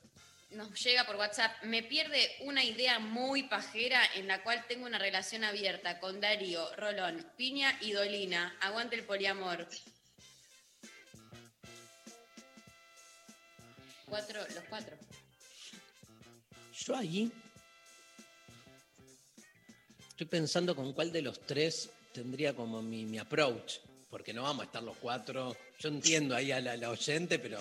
[0.51, 1.63] Nos llega por WhatsApp.
[1.63, 6.75] Me pierde una idea muy pajera en la cual tengo una relación abierta con Darío,
[6.75, 8.57] Rolón, Piña y Dolina.
[8.59, 9.65] Aguante el poliamor.
[14.05, 14.97] Cuatro, los cuatro.
[16.85, 17.31] Yo allí
[20.09, 23.75] estoy pensando con cuál de los tres tendría como mi, mi approach,
[24.09, 25.55] porque no vamos a estar los cuatro.
[25.79, 27.59] Yo entiendo ahí a la, la oyente, pero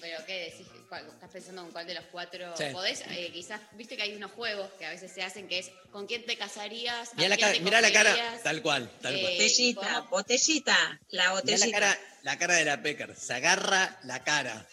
[0.00, 0.66] pero ¿qué decís?
[0.88, 2.64] ¿Cuál- ¿Estás pensando en cuál de los cuatro Sí.
[2.72, 3.00] podés?
[3.08, 6.06] Eh, quizás, viste que hay unos juegos que a veces se hacen que es ¿con
[6.06, 7.10] quién te casarías?
[7.12, 8.42] ¿A mirá la, cara, te mirá la cara, cogerías?
[8.44, 9.24] tal cual, tal cual.
[9.32, 11.66] Eh, Botellita, ¿podemos- botellita, la Mirá botellita.
[11.66, 14.64] la cara, la cara de la Pecker, se agarra la cara,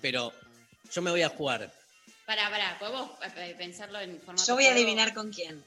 [0.00, 0.32] pero
[0.94, 1.72] yo me voy a jugar.
[2.26, 5.62] Pará, pará, podemos eh, pensarlo en formato Yo voy a adivinar con quién.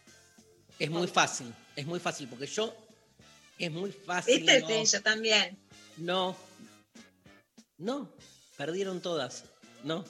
[0.79, 2.73] Es muy fácil, es muy fácil, porque yo
[3.59, 4.37] es muy fácil.
[4.41, 4.61] ¿Viste?
[4.61, 4.67] no.
[4.67, 5.57] Sí, yo también.
[5.97, 6.37] No.
[7.77, 8.11] No.
[8.57, 9.43] Perdieron todas.
[9.83, 10.03] No.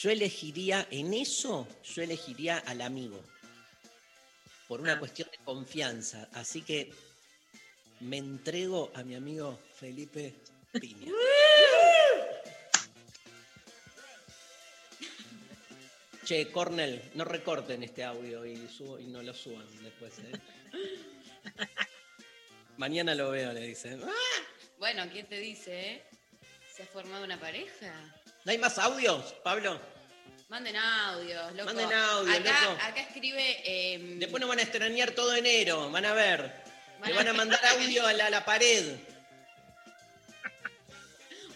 [0.00, 3.20] Yo elegiría, en eso, yo elegiría al amigo.
[4.68, 4.98] Por una Ah.
[4.98, 6.28] cuestión de confianza.
[6.32, 6.92] Así que
[8.00, 10.34] me entrego a mi amigo Felipe
[10.72, 11.12] Piña.
[16.24, 20.14] Che, Cornel, no recorten este audio y, subo- y no lo suban después.
[20.20, 20.32] ¿eh?
[22.78, 24.02] Mañana lo veo, le dicen.
[24.78, 26.04] Bueno, ¿quién te dice, eh?
[26.74, 27.92] ¿Se ha formado una pareja?
[28.44, 29.78] ¿No hay más audios, Pablo?
[30.48, 31.64] Manden audios, loco.
[31.66, 32.78] Manden audio, acá, loco.
[32.82, 33.62] Acá escribe...
[33.64, 36.64] eh, Después nos van a extrañar todo enero, van a ver.
[37.00, 38.96] Van Le a- van a mandar audio a la, a la pared.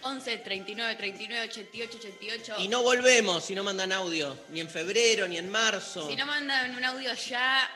[0.03, 2.55] 11 39 39 88 88.
[2.59, 6.09] Y no volvemos si no mandan audio, ni en febrero, ni en marzo.
[6.09, 7.69] Si no mandan un audio ya,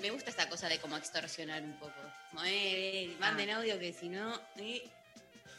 [0.00, 1.92] me gusta esta cosa de como extorsionar un poco.
[2.30, 2.50] Como, eh,
[3.04, 4.40] eh, manden audio que si no...
[4.56, 4.88] eh.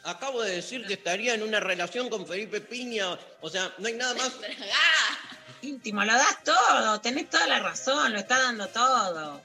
[0.03, 3.19] Acabo de decir que estaría en una relación con Felipe Piña.
[3.41, 4.31] O sea, no hay nada más.
[5.61, 9.41] Íntimo, lo das todo, tenés toda la razón, lo está dando todo.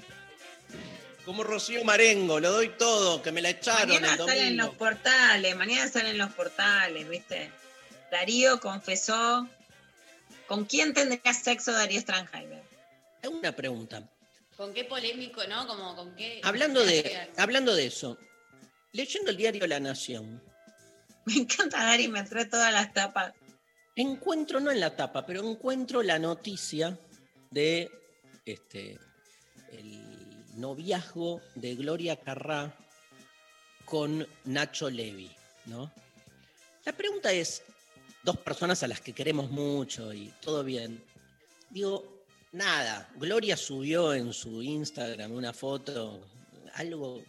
[1.26, 4.78] Como Rocío Marengo, lo doy todo, que me la echaron Mañana el salen los domingo.
[4.78, 7.50] portales, mañana salen los portales, ¿viste?
[8.10, 9.48] Darío confesó.
[10.46, 12.62] ¿Con quién tendría sexo Darío Strangheimer?
[13.20, 14.08] Tengo una pregunta.
[14.56, 15.66] ¿Con qué polémico, no?
[15.66, 16.40] Como con qué...
[16.44, 18.16] Hablando de, hablando de eso,
[18.92, 20.40] leyendo el diario La Nación,
[21.24, 23.34] Me encanta Dari, me trae todas las tapas.
[23.96, 26.96] encuentro, no en la tapa, pero encuentro la noticia
[27.50, 27.90] de
[28.44, 29.00] este
[29.72, 30.05] el
[30.56, 32.74] noviazgo de Gloria Carrá
[33.84, 35.30] con Nacho Levi,
[35.66, 35.92] ¿no?
[36.84, 37.62] La pregunta es,
[38.22, 41.02] dos personas a las que queremos mucho y todo bien.
[41.70, 46.20] Digo, nada, Gloria subió en su Instagram una foto,
[46.74, 47.22] algo,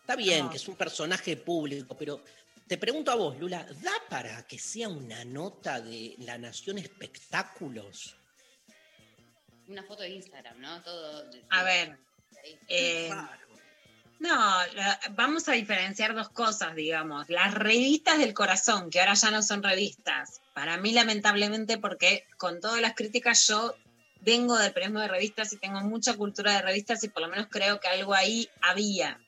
[0.00, 0.50] está bien, No.
[0.50, 2.22] que es un personaje público, pero
[2.66, 8.16] te pregunto a vos, Lula, ¿da para que sea una nota de La Nación Espectáculos?
[9.68, 10.82] Una foto de Instagram, ¿no?
[10.82, 11.30] Todo...
[11.50, 11.98] A ver.
[12.68, 13.10] Eh,
[14.18, 17.28] no, la- vamos a diferenciar dos cosas, digamos.
[17.28, 20.40] Las revistas del corazón, que ahora ya no son revistas.
[20.54, 23.74] Para mí, lamentablemente, porque con todas las críticas yo
[24.20, 27.48] vengo del periodismo de revistas y tengo mucha cultura de revistas y por lo menos
[27.50, 29.18] creo que algo ahí había.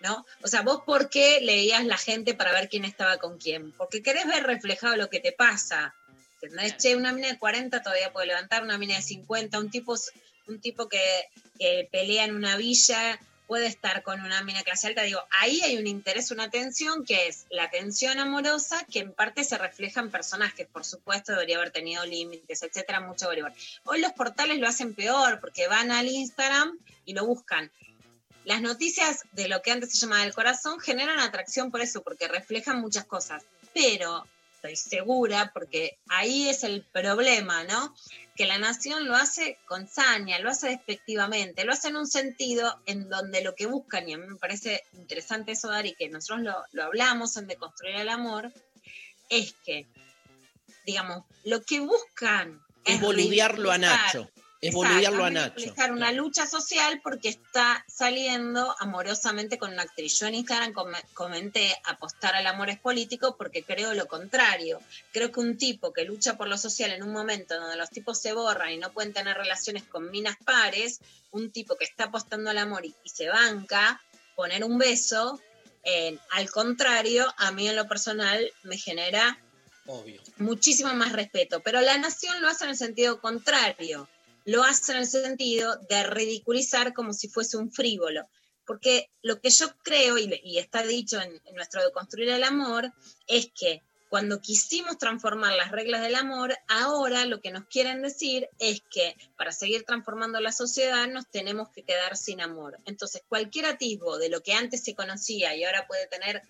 [0.00, 0.26] ¿No?
[0.42, 3.72] O sea, vos por qué leías la gente para ver quién estaba con quién?
[3.72, 5.94] Porque querés ver reflejado lo que te pasa.
[6.40, 6.76] ¿Entendés?
[6.76, 9.94] Che, una mina de 40 todavía puede levantar, una mina de 50, un tipo,
[10.48, 11.00] un tipo que,
[11.90, 15.02] pelea en una villa puede estar con una mina clase alta.
[15.02, 19.44] Digo, ahí hay un interés, una tensión que es la tensión amorosa que en parte
[19.44, 20.66] se refleja en personajes.
[20.66, 23.28] Por supuesto, debería haber tenido límites, etcétera, mucho.
[23.84, 27.70] Hoy los portales lo hacen peor porque van al Instagram y lo buscan.
[28.44, 32.26] Las noticias de lo que antes se llamaba el corazón generan atracción por eso, porque
[32.26, 33.44] reflejan muchas cosas.
[33.72, 37.94] Pero estoy segura, porque ahí es el problema, ¿no?
[38.34, 42.80] Que la nación lo hace con saña, lo hace despectivamente, lo hace en un sentido
[42.86, 46.40] en donde lo que buscan, y a mí me parece interesante eso, Dari, que nosotros
[46.40, 48.50] lo, lo hablamos en Deconstruir el Amor,
[49.28, 49.86] es que,
[50.86, 54.30] digamos, lo que buscan Es boludearlo a Nacho.
[54.62, 55.74] Es boludearlo a Nacho.
[55.90, 60.20] una lucha social porque está saliendo amorosamente con una actriz.
[60.20, 64.80] Yo en Instagram com- comenté apostar al amor es político porque creo lo contrario.
[65.12, 68.20] Creo que un tipo que lucha por lo social en un momento donde los tipos
[68.20, 71.00] se borran y no pueden tener relaciones con minas pares,
[71.32, 74.00] un tipo que está apostando al amor y, y se banca,
[74.36, 75.40] poner un beso,
[75.82, 79.40] eh, al contrario, a mí en lo personal me genera
[79.86, 80.22] Obvio.
[80.36, 84.08] muchísimo más respeto, pero la nación lo hace en el sentido contrario,
[84.44, 88.28] lo hace en el sentido de ridiculizar como si fuese un frívolo,
[88.66, 92.92] porque lo que yo creo, y, está dicho en, en nuestro de construir el amor,
[93.26, 93.82] es que
[94.12, 99.16] cuando quisimos transformar las reglas del amor, ahora lo que nos quieren decir es que
[99.38, 102.78] para seguir transformando la sociedad nos tenemos que quedar sin amor.
[102.84, 106.42] Entonces, cualquier atisbo de lo que antes se conocía y ahora puede tener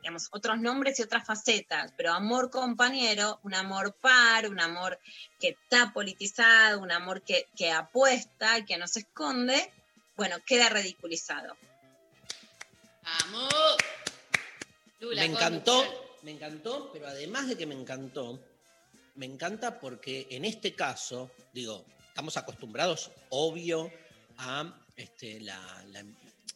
[0.00, 4.98] digamos, otros nombres y otras facetas, pero amor compañero, un amor par, un amor
[5.38, 9.72] que está politizado, un amor que, que apuesta, que no se esconde,
[10.16, 11.56] bueno, queda ridiculizado.
[13.02, 13.76] ¡Vamos!
[15.00, 18.38] Lula, me encantó, me encantó, pero además de que me encantó,
[19.14, 23.90] me encanta porque en este caso, digo, estamos acostumbrados, obvio,
[24.38, 26.04] a este, la, la,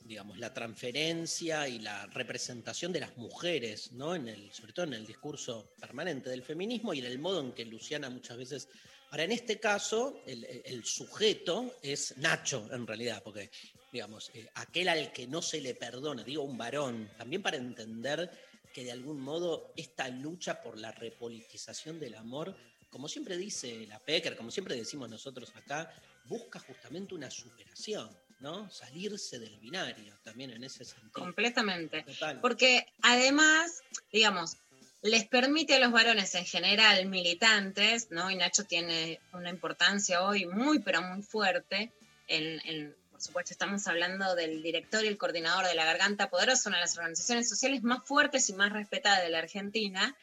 [0.05, 4.15] digamos, la transferencia y la representación de las mujeres, ¿no?
[4.15, 7.53] En el, sobre todo en el discurso permanente del feminismo y en el modo en
[7.53, 8.69] que Luciana muchas veces.
[9.11, 13.51] Ahora, en este caso, el, el sujeto es Nacho, en realidad, porque,
[13.93, 18.31] digamos, eh, aquel al que no se le perdona, digo un varón, también para entender
[18.75, 22.57] que de algún modo esta lucha por la repolitización del amor,
[22.91, 25.93] como siempre dice la Pecker, como siempre decimos nosotros acá,
[26.27, 28.11] busca justamente una superación,
[28.45, 28.71] ¿no?
[28.71, 31.13] Salirse del binario también en ese sentido.
[31.13, 32.03] Completamente.
[32.03, 32.41] Total.
[32.43, 33.83] Porque además,
[34.13, 34.59] digamos,
[35.03, 38.31] les permite a los varones en general, militantes, ¿no?
[38.31, 41.91] Y Nacho tiene una importancia hoy muy, pero muy fuerte.
[42.29, 46.69] En, en- por supuesto, estamos hablando del director y el coordinador de La Garganta Poderosa,
[46.69, 50.15] una de las organizaciones sociales más fuertes y más respetadas de la Argentina.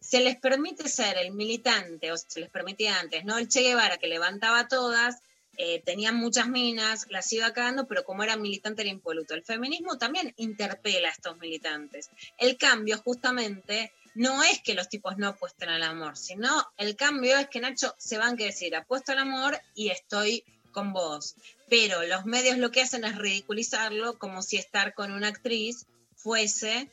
[0.00, 3.38] Se les permite ser el militante, o se les permitía antes, ¿no?
[3.38, 5.16] El Che Guevara que levantaba todas,
[5.56, 9.34] eh, tenían muchas minas, las iba cagando, pero como era militante era impoluto.
[9.34, 12.10] El feminismo también interpela a estos militantes.
[12.38, 17.38] El cambio justamente no es que los tipos no apuesten al amor, sino el cambio
[17.38, 21.36] es que Nacho se van que decir, apuesto al amor y estoy con vos.
[21.68, 25.86] Pero los medios lo que hacen es ridiculizarlo como si estar con una actriz
[26.16, 26.90] fuese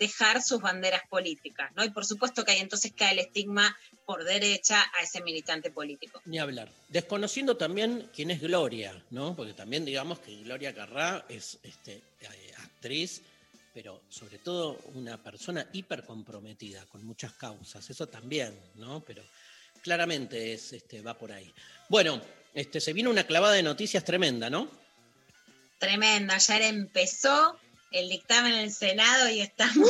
[0.00, 1.84] dejar sus banderas políticas, ¿no?
[1.84, 3.76] Y por supuesto que ahí entonces cae el estigma
[4.06, 6.22] por derecha a ese militante político.
[6.24, 6.72] Ni hablar.
[6.88, 9.36] Desconociendo también quién es Gloria, ¿no?
[9.36, 13.20] Porque también digamos que Gloria Carrá es este, eh, actriz,
[13.74, 17.88] pero sobre todo una persona hiper comprometida con muchas causas.
[17.90, 19.00] Eso también, ¿no?
[19.00, 19.22] Pero
[19.82, 21.52] claramente es, este, va por ahí.
[21.90, 22.22] Bueno,
[22.54, 24.70] este, se viene una clavada de noticias tremenda, ¿no?
[25.78, 27.58] Tremenda, ayer empezó
[27.90, 29.88] el dictamen en el Senado y estamos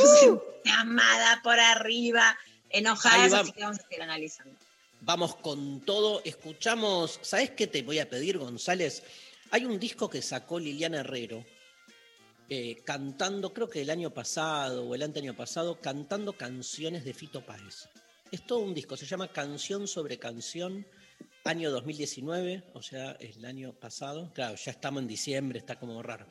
[0.65, 2.37] llamada por arriba,
[2.69, 4.55] enojadas, así que vamos a seguir analizando.
[5.01, 6.21] Vamos con todo.
[6.23, 9.03] Escuchamos, ¿sabes qué te voy a pedir, González?
[9.49, 11.43] Hay un disco que sacó Liliana Herrero,
[12.49, 17.45] eh, cantando, creo que el año pasado o el anteaño pasado, cantando canciones de Fito
[17.45, 17.89] Páez.
[18.31, 20.85] Es todo un disco, se llama Canción sobre Canción,
[21.43, 24.31] año 2019, o sea, el año pasado.
[24.33, 26.27] Claro, ya estamos en diciembre, está como raro.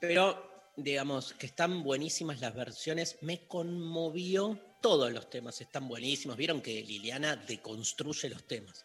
[0.00, 3.18] Pero, digamos, que están buenísimas las versiones.
[3.20, 6.36] Me conmovió, todos los temas están buenísimos.
[6.36, 8.84] Vieron que Liliana deconstruye los temas.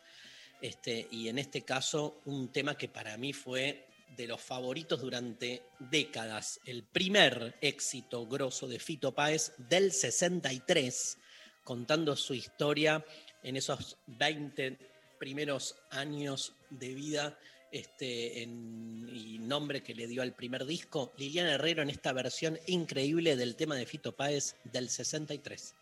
[0.61, 5.63] Este, y en este caso, un tema que para mí fue de los favoritos durante
[5.79, 6.59] décadas.
[6.65, 11.17] El primer éxito grosso de Fito Páez del 63,
[11.63, 13.05] contando su historia
[13.43, 14.77] en esos 20
[15.19, 17.37] primeros años de vida
[17.71, 22.59] este, en- y nombre que le dio al primer disco, Liliana Herrero en esta versión
[22.67, 25.75] increíble del tema de Fito Páez del 63.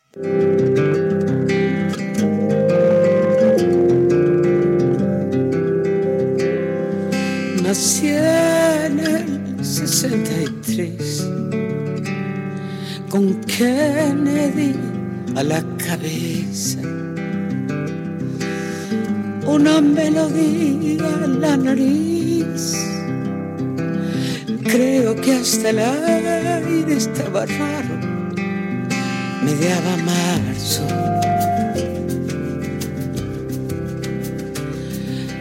[7.63, 11.27] Nací en el 63
[13.09, 14.75] con Kennedy
[15.35, 16.79] a la cabeza.
[19.45, 22.73] Una melodía en la nariz.
[24.63, 27.95] Creo que hasta el aire estaba raro.
[29.43, 30.87] Mediaba marzo.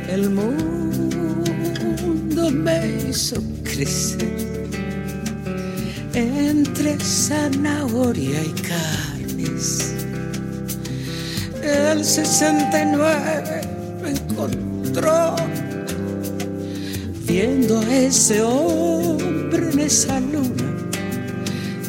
[0.08, 4.68] El mundo me hizo crecer
[6.14, 9.94] entre zanahoria y carnes.
[11.62, 13.73] El 69
[17.26, 20.70] viendo a ese hombre en esa luna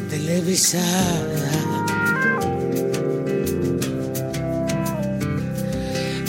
[0.09, 1.51] televisada.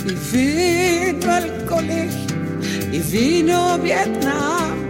[0.04, 2.36] Y vino al colegio
[2.92, 4.86] y vino Vietnam.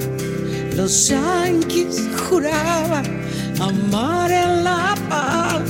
[0.76, 3.06] Los yanquis juraban
[3.60, 5.62] amar en la paz.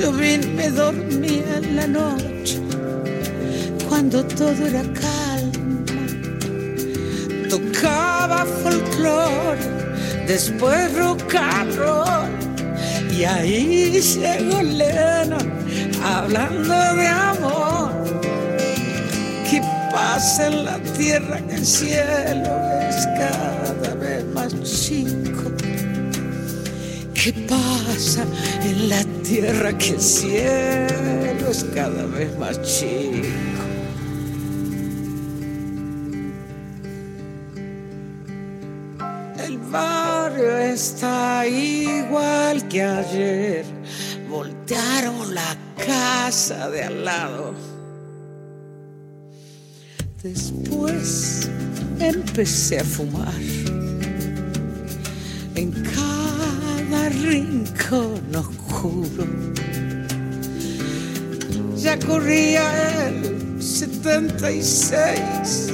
[0.00, 2.35] Yo vine, me dormí en la noche
[3.96, 6.04] cuando todo era calma.
[7.48, 9.58] Tocaba folclore,
[10.26, 12.28] después rock and roll.
[13.10, 15.50] Y ahí llegó Lennon
[16.04, 17.90] hablando de amor.
[19.48, 22.52] ¿Qué pasa en la tierra que el cielo
[22.86, 25.50] es cada vez más chico?
[27.14, 28.26] ¿Qué pasa
[28.62, 33.55] en la tierra que el cielo es cada vez más chico?
[40.76, 43.64] Está igual que ayer.
[44.28, 45.56] Voltearon la
[45.86, 47.54] casa de al lado.
[50.22, 51.48] Después
[51.98, 53.32] empecé a fumar.
[55.54, 59.26] En cada rincón oscuro.
[61.78, 65.72] Ya corría el 76.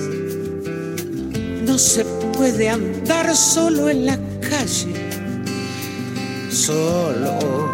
[1.67, 4.95] No se puede andar solo en la calle.
[6.51, 7.73] Solo.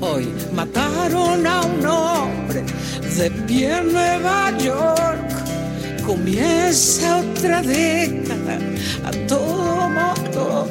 [0.00, 2.64] Hoy mataron a un hombre
[3.16, 5.30] de pie en Nueva York.
[6.04, 8.58] Comienza otra década
[9.04, 10.68] a todo motor.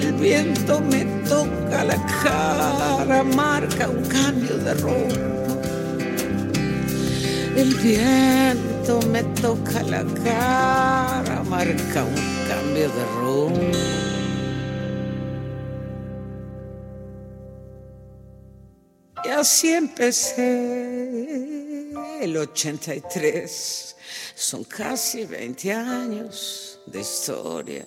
[0.00, 5.41] El viento me toca la cara, marca un cambio de rumbo.
[7.62, 12.16] El viento me toca la cara, marca un
[12.48, 13.78] cambio de rumbo.
[19.24, 20.42] Y así empecé
[22.20, 23.96] el 83.
[24.34, 27.84] Son casi 20 años de historia.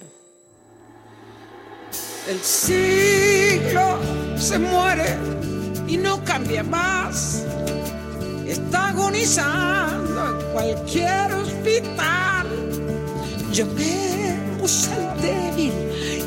[2.30, 4.00] El siglo
[4.38, 5.18] se muere
[5.86, 7.44] y no cambia más.
[8.48, 12.48] Está agonizando en cualquier hospital.
[13.52, 15.74] Llamemos al débil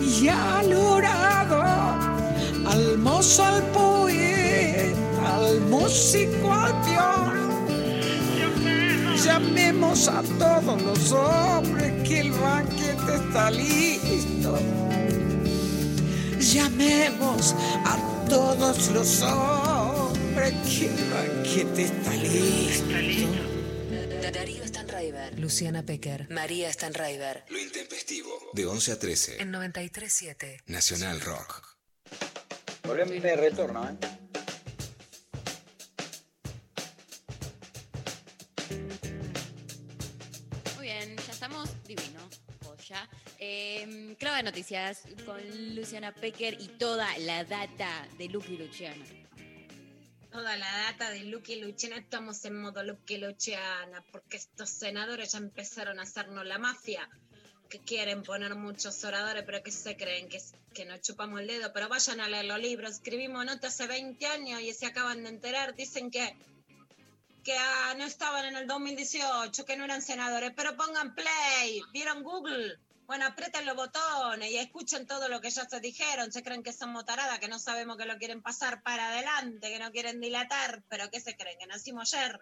[0.03, 1.63] y al orado,
[2.67, 7.39] al mozo, al poeta, al músico, al peón.
[9.25, 14.59] Llamemos a todos los hombres que el banquete está listo.
[16.41, 17.55] Llamemos
[17.85, 19.78] a todos los hombres
[20.39, 22.87] que el banquete está listo.
[24.33, 27.45] Darío Stanraiver, Luciana Pecker, María Stanraiver.
[27.49, 28.31] Lo intempestivo.
[28.53, 29.43] De 11 a 13.
[29.43, 30.63] En 93.7.
[30.67, 31.77] Nacional Rock.
[32.85, 33.97] Volvemos de retorno, ¿eh?
[40.77, 42.29] Muy bien, ya estamos divino.
[42.63, 43.09] Joya.
[43.41, 45.41] Eh, Clava de noticias con
[45.75, 49.05] Luciana Pecker y toda la data de Lucky Luciano.
[50.31, 55.39] Toda la data de Lucky Luciana, estamos en modo Lucky Luciana, porque estos senadores ya
[55.39, 57.09] empezaron a hacernos la mafia,
[57.71, 60.39] que quieren poner muchos oradores, pero que se creen que,
[60.75, 64.27] que nos chupamos el dedo, pero vayan a leer los libros, escribimos notas hace 20
[64.27, 66.37] años y se acaban de enterar, dicen que,
[67.43, 72.23] que ah, no estaban en el 2018, que no eran senadores, pero pongan play, vieron
[72.23, 72.79] Google.
[73.09, 76.31] Bueno, aprieten los botones y escuchen todo lo que ya se dijeron.
[76.31, 79.79] Se creen que son motaradas, que no sabemos que lo quieren pasar para adelante, que
[79.79, 81.59] no quieren dilatar, pero ¿qué se creen?
[81.59, 82.39] Que nacimos ayer.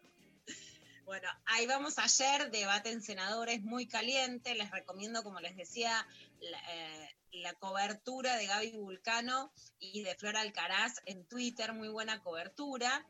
[1.05, 4.57] Bueno, ahí vamos ayer, debate en senadores muy caliente.
[4.57, 6.05] Les recomiendo, como les decía,
[6.41, 12.21] la, eh, la cobertura de Gaby Vulcano y de Flora Alcaraz en Twitter, muy buena
[12.25, 13.07] cobertura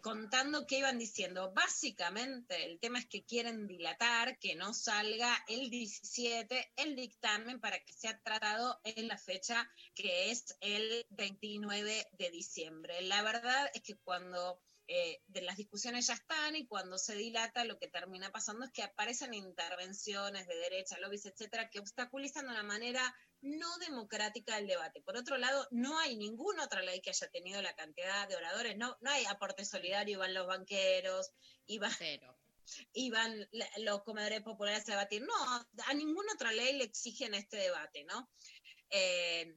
[0.00, 1.52] contando qué iban diciendo.
[1.52, 7.78] Básicamente, el tema es que quieren dilatar, que no salga el 17 el dictamen para
[7.84, 13.02] que sea tratado en la fecha que es el 29 de diciembre.
[13.02, 14.60] La verdad es que cuando
[14.92, 18.72] eh, de las discusiones ya están y cuando se dilata lo que termina pasando es
[18.72, 24.66] que aparecen intervenciones de derecha, lobbies, etcétera, que obstaculizan de una manera no democrática el
[24.66, 25.00] debate.
[25.00, 28.76] Por otro lado, no hay ninguna otra ley que haya tenido la cantidad de oradores,
[28.78, 31.30] no, no hay aporte solidario, iban los banqueros,
[31.66, 31.92] iban,
[32.92, 35.22] iban los comedores populares a debatir.
[35.22, 35.34] No,
[35.86, 38.28] a ninguna otra ley le exigen este debate, ¿no?
[38.90, 39.56] Eh,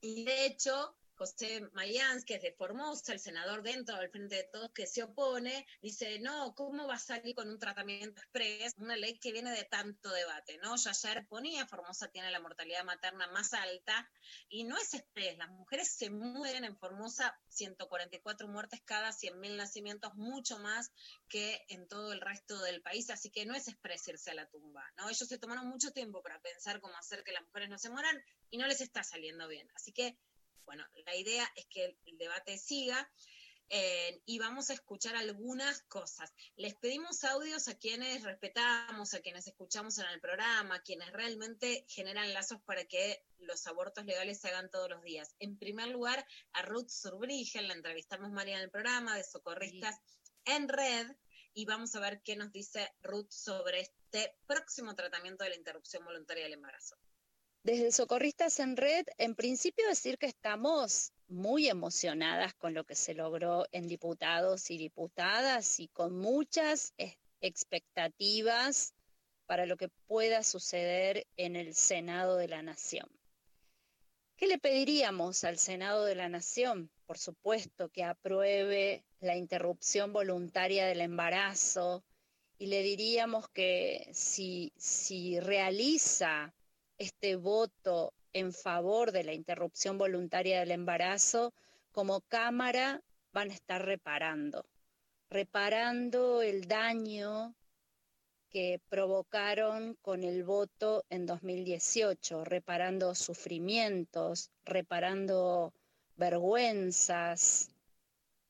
[0.00, 4.44] y de hecho, José Mayans, que es de Formosa, el senador dentro del Frente de
[4.44, 8.74] Todos que se opone, dice, no, ¿cómo va a salir con un tratamiento express?
[8.78, 10.76] Una ley que viene de tanto debate, ¿no?
[10.76, 14.10] Ya ayer ponía, Formosa tiene la mortalidad materna más alta
[14.48, 20.14] y no es express, las mujeres se mueren en Formosa, 144 muertes cada 100.000 nacimientos,
[20.14, 20.92] mucho más
[21.28, 24.48] que en todo el resto del país, así que no es express irse a la
[24.48, 25.08] tumba, ¿no?
[25.08, 28.22] Ellos se tomaron mucho tiempo para pensar cómo hacer que las mujeres no se mueran
[28.50, 30.18] y no les está saliendo bien, así que
[30.66, 33.10] bueno, la idea es que el debate siga.
[33.68, 36.32] Eh, y vamos a escuchar algunas cosas.
[36.54, 41.84] Les pedimos audios a quienes respetamos, a quienes escuchamos en el programa, a quienes realmente
[41.88, 45.34] generan lazos para que los abortos legales se hagan todos los días.
[45.40, 49.96] En primer lugar, a Ruth Surbrigen, la entrevistamos María en el programa de Socorristas
[50.44, 51.08] en Red,
[51.56, 56.04] y vamos a ver qué nos dice Ruth sobre este próximo tratamiento de la interrupción
[56.04, 56.96] voluntaria del embarazo.
[57.66, 63.12] Desde Socorristas en Red, en principio decir que estamos muy emocionadas con lo que se
[63.12, 66.94] logró en diputados y diputadas y con muchas
[67.40, 68.94] expectativas
[69.46, 73.10] para lo que pueda suceder en el Senado de la Nación.
[74.36, 76.88] ¿Qué le pediríamos al Senado de la Nación?
[77.04, 82.04] Por supuesto que apruebe la interrupción voluntaria del embarazo
[82.58, 86.54] y le diríamos que si, si realiza
[86.98, 91.52] este voto en favor de la interrupción voluntaria del embarazo,
[91.92, 94.66] como Cámara van a estar reparando,
[95.30, 97.54] reparando el daño
[98.50, 105.72] que provocaron con el voto en 2018, reparando sufrimientos, reparando
[106.16, 107.70] vergüenzas,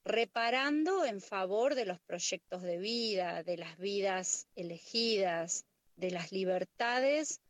[0.04, 5.64] reparando en favor de los proyectos de vida, de las vidas elegidas,
[5.96, 7.40] de las libertades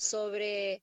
[0.00, 0.82] sobre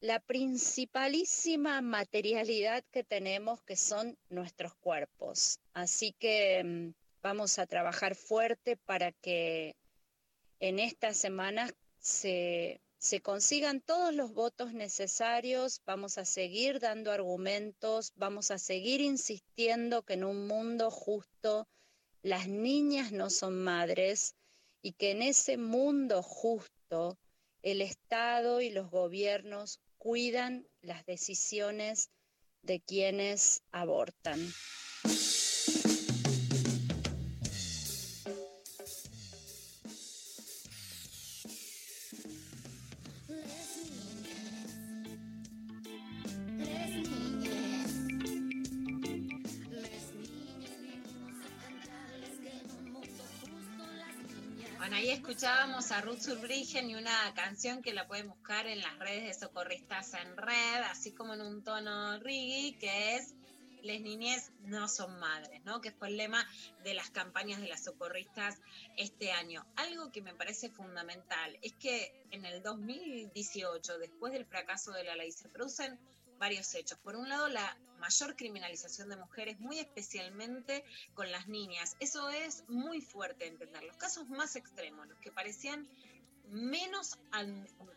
[0.00, 5.60] la principalísima materialidad que tenemos, que son nuestros cuerpos.
[5.74, 9.76] Así que mm, vamos a trabajar fuerte para que
[10.58, 18.12] en estas semanas se, se consigan todos los votos necesarios, vamos a seguir dando argumentos,
[18.16, 21.68] vamos a seguir insistiendo que en un mundo justo
[22.22, 24.34] las niñas no son madres
[24.82, 27.16] y que en ese mundo justo
[27.62, 32.10] el Estado y los gobiernos cuidan las decisiones
[32.62, 34.40] de quienes abortan.
[55.32, 59.32] Escuchábamos a Ruth Surbrigen y una canción que la pueden buscar en las redes de
[59.32, 63.34] Socorristas en Red, así como en un tono reggae, que es
[63.82, 65.80] Les niñez no son madres, ¿no?
[65.80, 66.46] Que fue el lema
[66.84, 68.60] de las campañas de las socorristas
[68.98, 69.64] este año.
[69.76, 75.16] Algo que me parece fundamental es que en el 2018, después del fracaso de la
[75.16, 75.98] ley, se producen
[76.42, 76.98] varios hechos.
[76.98, 80.84] Por un lado, la mayor criminalización de mujeres, muy especialmente
[81.14, 81.96] con las niñas.
[82.00, 83.84] Eso es muy fuerte entender.
[83.84, 85.88] Los casos más extremos, los que parecían
[86.48, 87.16] menos,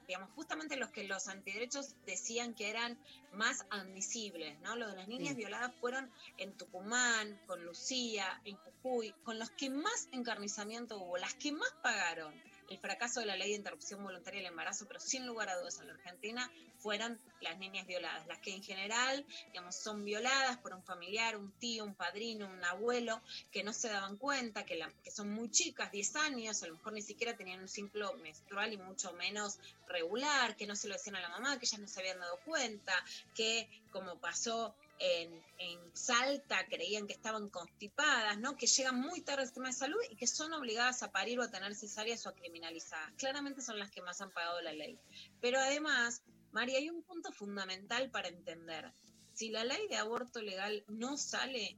[0.07, 2.99] digamos, justamente los que los antiderechos decían que eran
[3.33, 4.75] más admisibles, ¿no?
[4.75, 9.71] Lo de las niñas violadas fueron en Tucumán, con Lucía, en Jujuy, con los que
[9.71, 12.31] más encarnizamiento hubo, las que más pagaron
[12.69, 15.79] el fracaso de la ley de interrupción voluntaria del embarazo, pero sin lugar a dudas
[15.79, 20.73] en la Argentina, fueron las niñas violadas, las que en general, digamos, son violadas por
[20.73, 24.91] un familiar, un tío, un padrino, un abuelo, que no se daban cuenta, que, la-
[25.03, 28.73] que son muy chicas, 10 años, a lo mejor ni siquiera tenían un ciclo menstrual
[28.73, 29.57] y mucho menos
[29.87, 32.39] regular, que no se lo decían a la mamá, que ellas no se habían dado
[32.45, 32.93] cuenta,
[33.33, 38.55] que como pasó en, en Salta creían que estaban constipadas, ¿no?
[38.55, 41.43] Que llegan muy tarde al sistema de salud y que son obligadas a parir o
[41.43, 43.11] a tener cesáreas o a criminalizadas.
[43.17, 44.99] Claramente son las que más han pagado la ley.
[45.41, 48.93] Pero además, María, hay un punto fundamental para entender.
[49.33, 51.77] Si la ley de aborto legal no sale,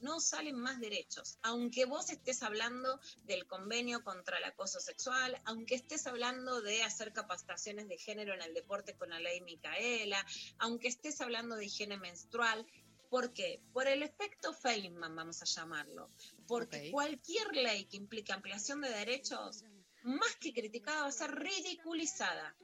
[0.00, 1.38] no salen más derechos.
[1.42, 7.12] Aunque vos estés hablando del convenio contra el acoso sexual, aunque estés hablando de hacer
[7.12, 10.24] capacitaciones de género en el deporte con la ley Micaela,
[10.58, 12.66] aunque estés hablando de higiene menstrual.
[13.10, 13.62] ¿Por qué?
[13.72, 16.10] Por el efecto Feynman, vamos a llamarlo.
[16.46, 19.64] Porque cualquier ley que implique ampliación de derechos,
[20.02, 22.56] más que criticada, va a ser ridiculizada.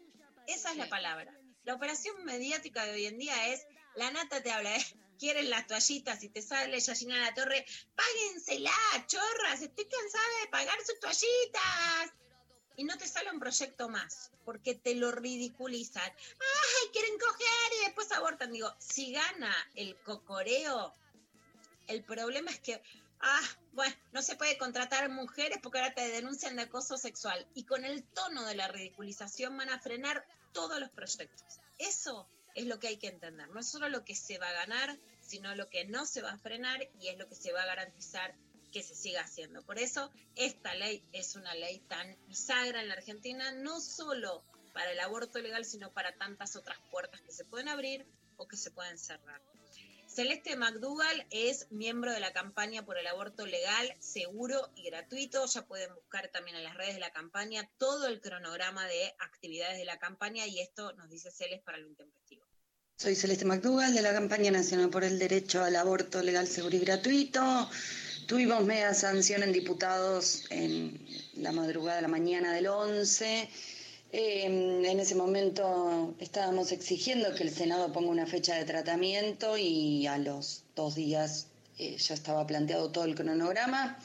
[0.46, 1.32] Esa es la palabra.
[1.64, 3.64] La operación mediática de hoy en día es,
[3.94, 4.84] la nata te habla, ¿eh?
[5.22, 7.64] Quieren las toallitas y te sale Yashina La Torre,
[7.94, 8.72] páguensela,
[9.06, 12.12] chorras, estoy cansada de pagar sus toallitas.
[12.74, 16.02] Y no te sale un proyecto más, porque te lo ridiculizan.
[16.02, 18.50] ¡Ay, quieren coger y después abortan!
[18.50, 20.92] Digo, si gana el cocoreo,
[21.86, 22.82] el problema es que,
[23.20, 27.46] ah, bueno, no se puede contratar mujeres porque ahora te denuncian de acoso sexual.
[27.54, 31.60] Y con el tono de la ridiculización van a frenar todos los proyectos.
[31.78, 33.48] Eso es lo que hay que entender.
[33.50, 34.98] No es solo lo que se va a ganar,
[35.32, 37.66] sino lo que no se va a frenar y es lo que se va a
[37.66, 38.34] garantizar
[38.70, 39.62] que se siga haciendo.
[39.62, 44.92] Por eso, esta ley es una ley tan bisagra en la Argentina, no solo para
[44.92, 48.06] el aborto legal, sino para tantas otras puertas que se pueden abrir
[48.36, 49.40] o que se pueden cerrar.
[50.06, 55.46] Celeste McDougall es miembro de la campaña por el aborto legal, seguro y gratuito.
[55.46, 59.78] Ya pueden buscar también en las redes de la campaña todo el cronograma de actividades
[59.78, 62.51] de la campaña y esto nos dice Celeste para lo intempestivo.
[63.02, 66.78] Soy Celeste McDougall de la Campaña Nacional por el Derecho al Aborto Legal, Seguro y
[66.78, 67.68] Gratuito.
[68.28, 73.48] Tuvimos media sanción en diputados en la madrugada de la mañana del 11.
[74.12, 80.06] Eh, en ese momento estábamos exigiendo que el Senado ponga una fecha de tratamiento y
[80.06, 83.98] a los dos días eh, ya estaba planteado todo el cronograma,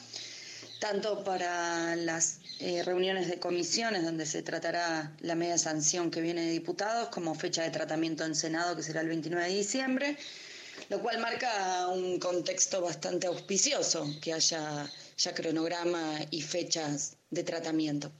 [0.80, 6.42] tanto para las eh, reuniones de comisiones donde se tratará la media sanción que viene
[6.42, 10.16] de diputados como fecha de tratamiento en Senado que será el 29 de diciembre,
[10.88, 18.10] lo cual marca un contexto bastante auspicioso que haya ya cronograma y fechas de tratamiento.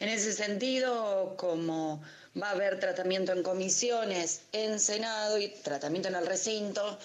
[0.00, 2.02] En ese sentido, como
[2.40, 6.98] va a haber tratamiento en comisiones, en Senado y tratamiento en el recinto,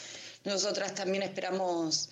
[0.45, 2.09] nosotras también esperamos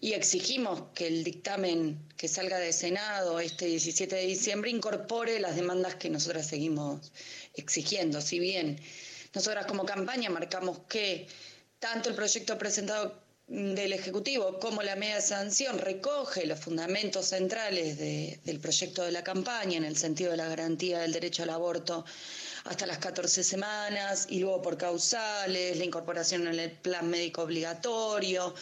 [0.00, 5.56] y exigimos que el dictamen que salga de Senado este 17 de diciembre incorpore las
[5.56, 7.12] demandas que nosotras seguimos
[7.54, 8.20] exigiendo.
[8.20, 8.80] Si bien
[9.34, 11.26] nosotras como campaña marcamos que
[11.78, 18.38] tanto el proyecto presentado del Ejecutivo como la media sanción recoge los fundamentos centrales de-
[18.44, 22.04] del proyecto de la campaña en el sentido de la garantía del derecho al aborto
[22.64, 28.54] hasta las 14 semanas y luego por causales, la incorporación en el plan médico obligatorio,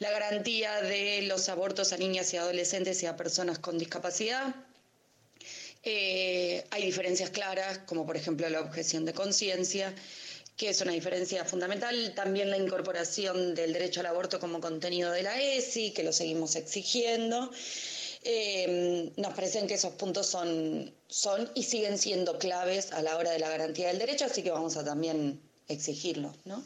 [0.00, 4.54] la garantía de los abortos a niñas y adolescentes y a personas con discapacidad.
[5.82, 9.94] Eh, hay diferencias claras, como por ejemplo la objeción de conciencia,
[10.56, 12.14] que es una diferencia fundamental.
[12.14, 16.56] También la incorporación del derecho al aborto como contenido de la ESI, que lo seguimos
[16.56, 17.50] exigiendo.
[18.22, 23.32] Eh, nos parecen que esos puntos son, son y siguen siendo claves a la hora
[23.32, 26.64] de la garantía del derecho, así que vamos a también exigirlo, ¿no?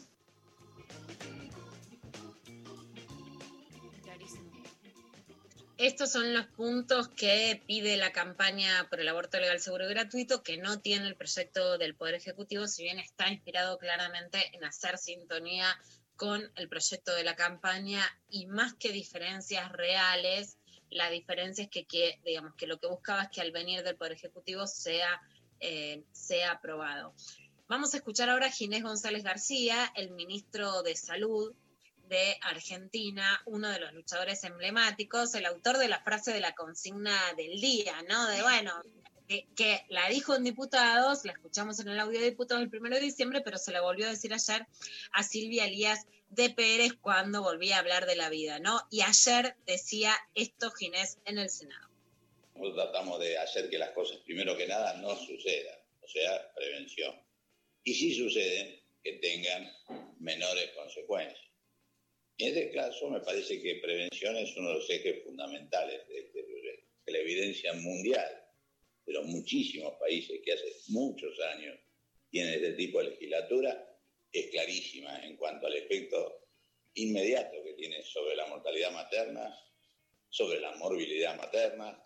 [5.77, 10.41] Estos son los puntos que pide la campaña por el aborto legal, seguro y gratuito,
[10.41, 14.97] que no tiene el proyecto del Poder Ejecutivo, si bien está inspirado claramente en hacer
[14.97, 15.67] sintonía
[16.15, 20.57] con el proyecto de la campaña y más que diferencias reales,
[20.89, 23.97] la diferencia es que, que, digamos, que lo que buscaba es que al venir del
[23.97, 25.21] Poder Ejecutivo sea,
[25.59, 27.13] eh, sea aprobado.
[27.67, 31.53] Vamos a escuchar ahora a Ginés González García, el ministro de Salud,
[32.07, 37.17] de Argentina, uno de los luchadores emblemáticos, el autor de la frase de la consigna
[37.37, 38.27] del día, ¿no?
[38.27, 38.73] De bueno,
[39.27, 43.01] que, la dijo en diputados, la escuchamos en el audio de diputados el primero de
[43.01, 44.65] diciembre, pero se la volvió a decir ayer
[45.11, 48.81] a Silvia Elías de Pérez cuando volvía a hablar de la vida, ¿no?
[48.91, 51.89] Y ayer decía esto Ginés en el Senado.
[52.55, 57.15] Nosotros tratamos de hacer que las cosas, primero que nada, no sucedan, o sea, prevención.
[57.83, 59.71] Y si suceden, que tengan
[60.19, 61.44] menores consecuencias.
[62.37, 66.43] En este caso, me parece que prevención es uno de los ejes fundamentales de este
[66.43, 66.87] proyecto.
[67.07, 68.45] La evidencia mundial
[69.05, 71.79] de los muchísimos países que hace muchos años
[72.29, 73.97] tienen este tipo de legislatura,
[74.31, 76.49] es clarísima en cuanto al efecto
[76.95, 79.57] inmediato que tiene sobre la mortalidad materna,
[80.29, 82.03] sobre la morbilidad materna,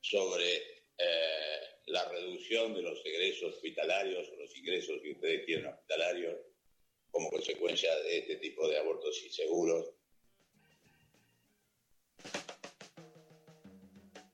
[0.00, 0.56] sobre
[0.98, 6.36] eh, la reducción de los egresos hospitalarios o los ingresos que ustedes tienen hospitalarios
[7.14, 9.86] como consecuencia de este tipo de abortos inseguros.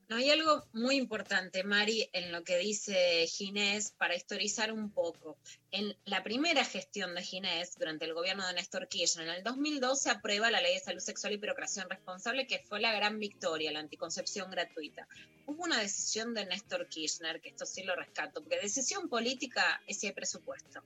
[0.09, 5.39] No, hay algo muy importante, Mari, en lo que dice Ginés, para historizar un poco.
[5.71, 10.03] En la primera gestión de Ginés, durante el gobierno de Néstor Kirchner, en el 2012
[10.03, 13.71] se aprueba la Ley de Salud Sexual y Procreación Responsable, que fue la gran victoria,
[13.71, 15.07] la anticoncepción gratuita.
[15.47, 20.01] Hubo una decisión de Néstor Kirchner, que esto sí lo rescato, porque decisión política es
[20.01, 20.83] si hay presupuesto.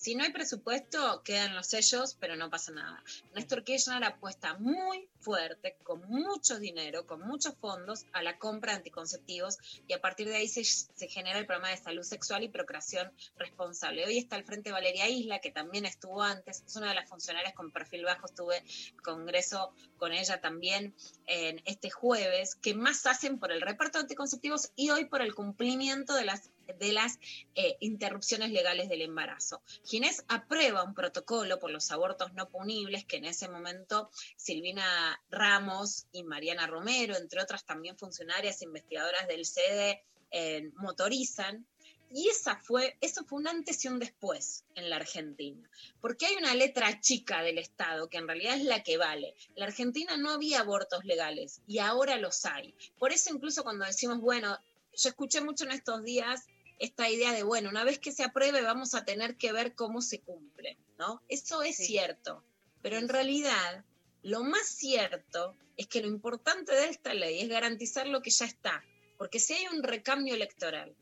[0.00, 3.04] Si no hay presupuesto, quedan los sellos, pero no pasa nada.
[3.34, 8.78] Néstor Kirchner apuesta muy fuerte, con mucho dinero, con muchos fondos, a la compra de
[8.78, 10.64] anticonceptivos y a partir de ahí se,
[11.06, 14.06] genera el programa de salud sexual y procreación responsable.
[14.06, 17.52] Hoy está al frente Valeria Isla, que también estuvo antes, es una de las funcionarias
[17.52, 18.64] con perfil bajo, estuve
[19.02, 20.94] congreso con ella también
[21.26, 25.34] en este jueves, que más hacen por el reparto de anticonceptivos y hoy por el
[25.34, 26.48] cumplimiento de las
[26.78, 27.18] de las
[27.54, 29.62] eh, interrupciones legales del embarazo.
[29.84, 36.06] Ginés aprueba un protocolo por los abortos no punibles que en ese momento Silvina Ramos
[36.12, 41.66] y Mariana Romero, entre otras también funcionarias investigadoras del CEDE, eh, motorizan.
[42.12, 46.34] Y esa fue, eso fue un antes y un después en la Argentina, porque hay
[46.34, 49.36] una letra chica del Estado que en realidad es la que vale.
[49.54, 52.74] La Argentina no había abortos legales y ahora los hay.
[52.98, 54.58] Por eso incluso cuando decimos, bueno,
[54.96, 56.46] yo escuché mucho en estos días
[56.80, 60.00] esta idea de, bueno, una vez que se apruebe vamos a tener que ver cómo
[60.00, 61.22] se cumple, ¿no?
[61.28, 62.42] Eso es cierto,
[62.82, 63.84] pero en realidad
[64.22, 68.46] lo más cierto es que lo importante de esta ley es garantizar lo que ya
[68.46, 68.82] está,
[69.18, 70.96] porque si hay un recambio electoral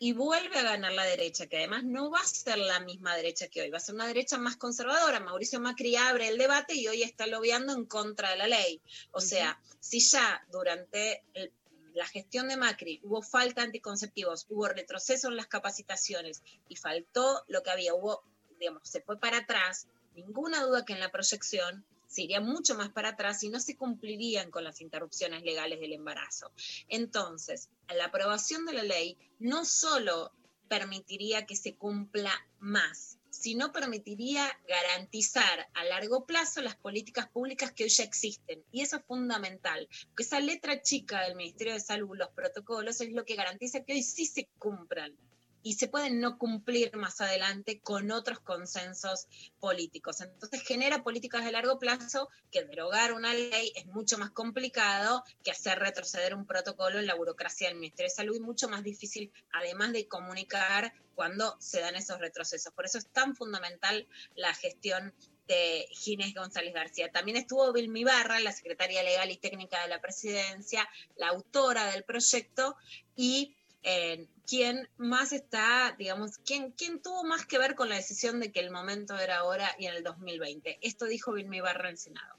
[0.00, 3.46] y vuelve a ganar la derecha, que además no va a ser la misma derecha
[3.46, 5.20] que hoy, va a ser una derecha más conservadora.
[5.20, 8.82] Mauricio Macri abre el debate y hoy está lobeando en contra de la ley.
[9.12, 11.52] O sea, si ya durante el
[11.94, 17.44] la gestión de Macri hubo falta de anticonceptivos, hubo retroceso en las capacitaciones y faltó
[17.48, 18.22] lo que había, hubo,
[18.58, 22.90] digamos, se fue para atrás, ninguna duda que en la proyección se iría mucho más
[22.90, 26.52] para atrás y no se cumplirían con las interrupciones legales del embarazo.
[26.88, 30.30] Entonces, la aprobación de la ley no solo
[30.68, 37.84] permitiría que se cumpla más, sino permitiría garantizar a largo plazo las políticas públicas que
[37.84, 38.62] hoy ya existen.
[38.70, 43.12] Y eso es fundamental, porque esa letra chica del Ministerio de Salud, los protocolos, es
[43.12, 45.16] lo que garantiza que hoy sí se cumplan
[45.62, 49.28] y se pueden no cumplir más adelante con otros consensos
[49.60, 50.20] políticos.
[50.20, 55.50] Entonces genera políticas de largo plazo que derogar una ley es mucho más complicado que
[55.50, 59.32] hacer retroceder un protocolo en la burocracia del Ministerio de Salud y mucho más difícil,
[59.52, 62.72] además de comunicar cuando se dan esos retrocesos.
[62.72, 65.14] Por eso es tan fundamental la gestión
[65.46, 67.10] de Ginés González García.
[67.10, 72.04] También estuvo Vilmi Barra, la secretaria legal y técnica de la presidencia, la autora del
[72.04, 72.76] proyecto
[73.16, 78.40] y eh, quién más está, digamos, quién, quién tuvo más que ver con la decisión
[78.40, 80.78] de que el momento era ahora y en el 2020.
[80.82, 82.36] Esto dijo Vilmi Barra en el Senado.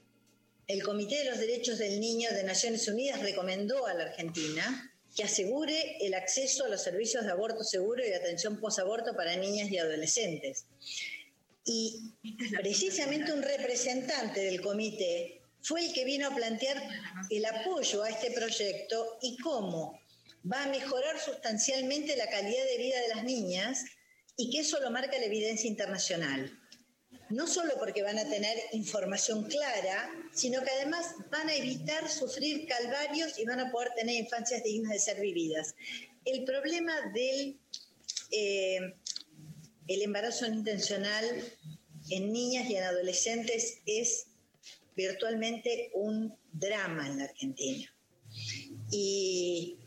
[0.68, 5.24] El Comité de los Derechos del Niño de Naciones Unidas recomendó a la Argentina que
[5.24, 9.70] asegure el acceso a los servicios de aborto seguro y de atención posaborto para niñas
[9.70, 10.66] y adolescentes.
[11.66, 12.14] Y
[12.56, 16.82] precisamente un representante del comité fue el que vino a plantear
[17.30, 20.00] el apoyo a este proyecto y cómo
[20.52, 23.86] va a mejorar sustancialmente la calidad de vida de las niñas
[24.36, 26.60] y que eso lo marca la evidencia internacional.
[27.30, 32.68] No solo porque van a tener información clara, sino que además van a evitar sufrir
[32.68, 35.76] calvarios y van a poder tener infancias dignas de ser vividas.
[36.26, 37.60] El problema del
[38.32, 38.94] eh,
[39.88, 41.26] el embarazo no intencional
[42.10, 44.28] en niñas y en adolescentes es
[44.96, 47.94] virtualmente un drama en la Argentina.
[48.92, 49.78] Y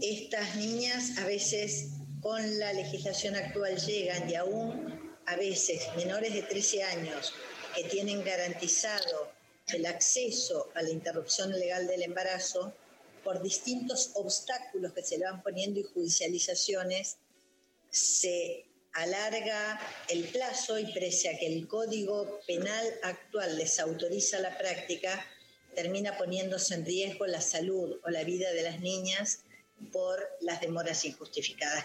[0.00, 1.90] estas niñas a veces
[2.20, 7.32] con la legislación actual llegan y aún a veces menores de 13 años
[7.74, 9.32] que tienen garantizado
[9.68, 12.74] el acceso a la interrupción legal del embarazo
[13.22, 17.16] por distintos obstáculos que se le van poniendo y judicializaciones,
[17.90, 24.56] se alarga el plazo y pese a que el Código Penal actual les autoriza la
[24.58, 25.24] práctica,
[25.74, 29.40] termina poniéndose en riesgo la salud o la vida de las niñas
[29.86, 31.84] por las demoras injustificadas.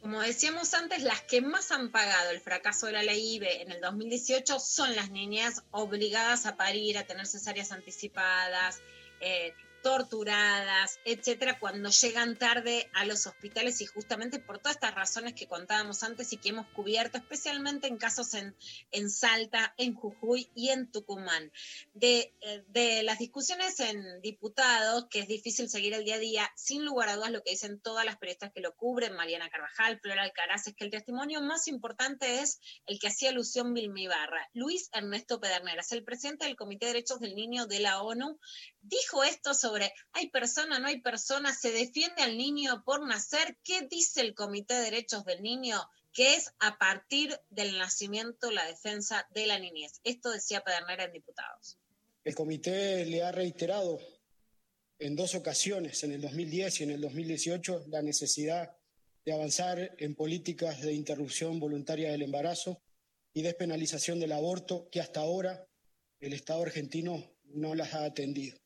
[0.00, 3.70] Como decíamos antes, las que más han pagado el fracaso de la ley IBE en
[3.70, 8.80] el 2018 son las niñas obligadas a parir, a tener cesáreas anticipadas,
[9.20, 15.34] eh, torturadas, etcétera, cuando llegan tarde a los hospitales y justamente por todas estas razones
[15.34, 18.54] que contábamos antes y que hemos cubierto, especialmente en casos en,
[18.90, 21.52] en Salta, en Jujuy y en Tucumán.
[21.94, 26.50] De, eh, de las discusiones en diputados, que es difícil seguir el día a día,
[26.56, 30.00] sin lugar a dudas lo que dicen todas las periodistas que lo cubren, Mariana Carvajal,
[30.00, 34.48] Flora Alcaraz, es que el testimonio más importante es el que hacía alusión Vilmi Barra.
[34.54, 38.38] Luis Ernesto Pederneras, el presidente del Comité de Derechos del Niño de la ONU,
[38.82, 43.58] dijo esto sobre hay persona, no hay persona, se defiende al niño por nacer.
[43.62, 45.80] ¿Qué dice el Comité de Derechos del Niño?
[46.12, 50.00] Que es a partir del nacimiento la defensa de la niñez.
[50.02, 51.78] Esto decía Pedernera en Diputados.
[52.24, 53.98] El comité le ha reiterado
[54.98, 58.76] en dos ocasiones, en el 2010 y en el 2018, la necesidad
[59.24, 62.82] de avanzar en políticas de interrupción voluntaria del embarazo
[63.32, 65.66] y despenalización del aborto que hasta ahora
[66.20, 68.59] el Estado argentino no las ha atendido.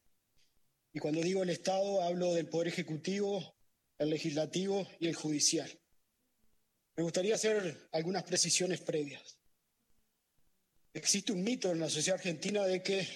[0.94, 3.56] Y cuando digo el Estado, hablo del Poder Ejecutivo,
[3.98, 5.68] el Legislativo y el Judicial.
[6.96, 9.36] Me gustaría hacer algunas precisiones previas.
[10.92, 13.08] Existe un mito en la sociedad argentina de que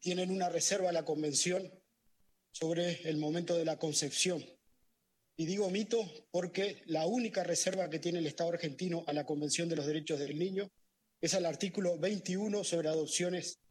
[0.00, 1.72] tienen una reserva a la Convención
[2.50, 4.44] sobre el momento de la concepción.
[5.38, 9.66] Y digo mito porque la única reserva que tiene el Estado argentino a la Convención
[9.70, 10.70] de los Derechos del Niño
[11.22, 13.61] es al artículo 21 sobre adopciones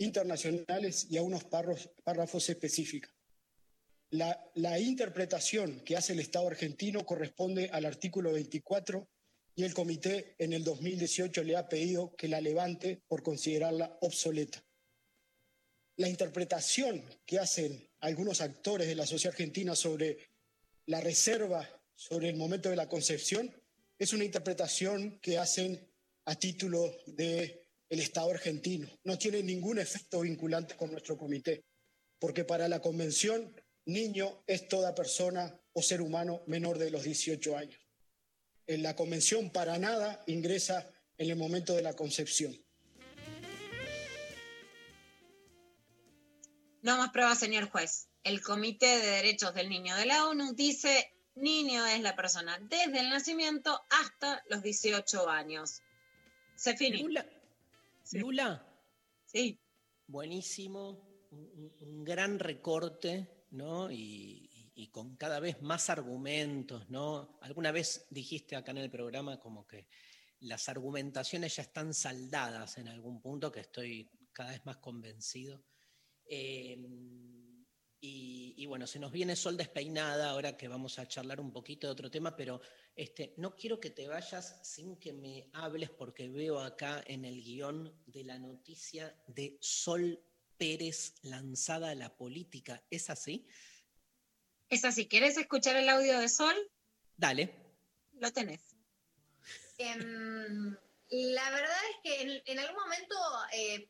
[0.00, 3.12] internacionales y a unos párrafos, párrafos específicos.
[4.10, 9.06] La, la, interpretación que hace el Estado argentino corresponde al artículo 24
[9.54, 14.64] y el comité en el 2018 le ha pedido que la levante por considerarla obsoleta.
[15.96, 20.18] La interpretación que hacen algunos actores de la sociedad argentina sobre
[20.86, 23.54] la reserva sobre el momento de la concepción
[23.98, 25.86] es una interpretación que hacen
[26.24, 28.88] a título de el Estado argentino.
[29.04, 31.64] No tiene ningún efecto vinculante con nuestro comité,
[32.18, 37.56] porque para la Convención, niño es toda persona o ser humano menor de los 18
[37.56, 37.80] años.
[38.66, 42.56] En la Convención para nada ingresa en el momento de la concepción.
[46.82, 48.08] No más pruebas, señor juez.
[48.22, 53.00] El Comité de Derechos del Niño de la ONU dice niño es la persona desde
[53.00, 55.82] el nacimiento hasta los 18 años.
[56.54, 57.04] Se finí.
[58.12, 58.66] Lula.
[59.24, 59.60] Sí.
[60.06, 63.90] Buenísimo, un, un gran recorte, ¿no?
[63.90, 64.48] Y,
[64.92, 67.38] con cada vez más argumentos, ¿no?
[67.42, 69.86] Alguna vez dijiste acá en el programa como que
[70.40, 75.62] las argumentaciones ya están saldadas en algún punto, que estoy cada vez más convencido.
[76.24, 76.78] Eh,
[78.00, 81.86] y, y, bueno, se nos viene Sol despeinada, ahora que vamos a charlar un poquito
[81.86, 82.60] de otro tema, pero
[82.96, 87.42] este, no quiero que te vayas sin que me hables, porque veo acá en el
[87.42, 90.18] guion de la noticia de Sol
[90.56, 92.82] Pérez lanzada a la política.
[92.90, 93.46] ¿Es así?
[94.70, 95.06] Es así.
[95.06, 96.54] ¿Quieres escuchar el audio de Sol?
[97.16, 97.54] Dale.
[98.12, 98.76] Lo tenés.
[99.78, 100.76] Um,
[101.10, 103.16] la verdad es que en, en algún momento
[103.52, 103.88] eh,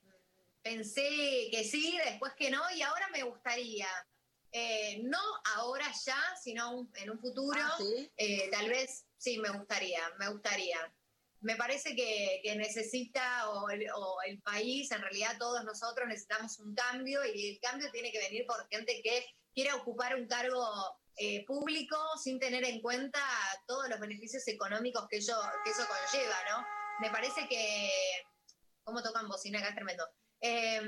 [0.63, 3.89] pensé que sí, después que no, y ahora me gustaría,
[4.53, 5.21] eh, no
[5.57, 8.11] ahora ya, sino un, en un futuro, ¿Ah, sí?
[8.17, 10.79] eh, tal vez sí me gustaría, me gustaría.
[11.41, 16.59] Me parece que, que necesita, o el, o el, país, en realidad todos nosotros necesitamos
[16.59, 20.63] un cambio, y el cambio tiene que venir por gente que quiera ocupar un cargo
[21.17, 23.21] eh, público sin tener en cuenta
[23.67, 26.67] todos los beneficios económicos que, ello, que eso conlleva, ¿no?
[27.01, 27.91] Me parece que...
[28.83, 29.69] ¿Cómo tocan bocina acá?
[29.69, 30.05] Es tremendo
[30.41, 30.81] eh,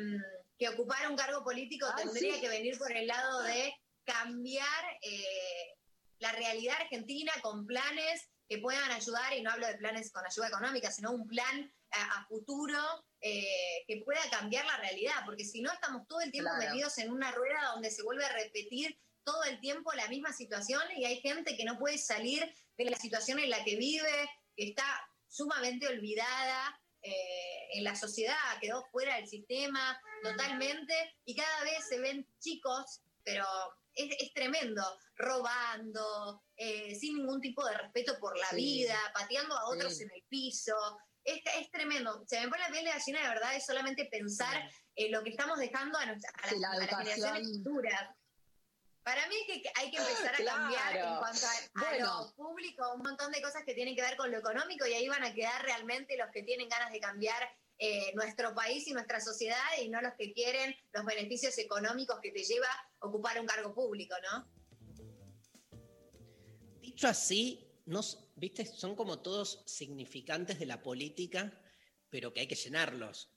[0.58, 2.40] que ocupar un cargo político Ah, tendría sí.
[2.40, 3.74] que venir por el lado de
[4.04, 5.74] cambiar eh,
[6.18, 10.48] la realidad argentina con planes que puedan ayudar, y no hablo de planes con ayuda
[10.48, 12.78] económica, sino un plan a, a futuro
[13.20, 16.70] eh, que pueda cambiar la realidad, porque si no estamos todo el tiempo Claro.
[16.70, 20.82] metidos en una rueda donde se vuelve a repetir todo el tiempo la misma situación
[20.96, 24.64] y hay gente que no puede salir de la situación en la que vive, que
[24.70, 24.84] está
[25.28, 31.98] sumamente olvidada eh, en la sociedad, quedó fuera del sistema totalmente y cada vez se
[31.98, 33.46] ven chicos, pero
[33.94, 34.82] es, es tremendo,
[35.16, 38.56] robando, eh, sin ningún tipo de respeto por la Sí.
[38.56, 40.04] vida, pateando a otros Sí.
[40.04, 40.74] en el piso.
[41.24, 42.24] Es, es tremendo.
[42.26, 45.30] Se me pone la piel de gallina de verdad, es solamente pensar en lo que
[45.30, 48.10] estamos dejando a, nuestra- a las, Sí, la a las generaciones futuras.
[49.04, 52.20] Para mí es que hay que empezar a cambiar en cuanto a, a Bueno.
[52.20, 55.08] lo público, un montón de cosas que tienen que ver con lo económico y ahí
[55.08, 57.48] van a quedar realmente los que tienen ganas de cambiar
[57.78, 62.30] eh, nuestro país y nuestra sociedad y no los que quieren los beneficios económicos que
[62.30, 62.68] te lleva
[63.00, 64.48] ocupar un cargo público, ¿no?
[66.80, 68.64] Dicho así, nos, ¿viste?
[68.66, 71.60] son como todos significantes de la política,
[72.08, 73.32] pero que hay que llenarlos.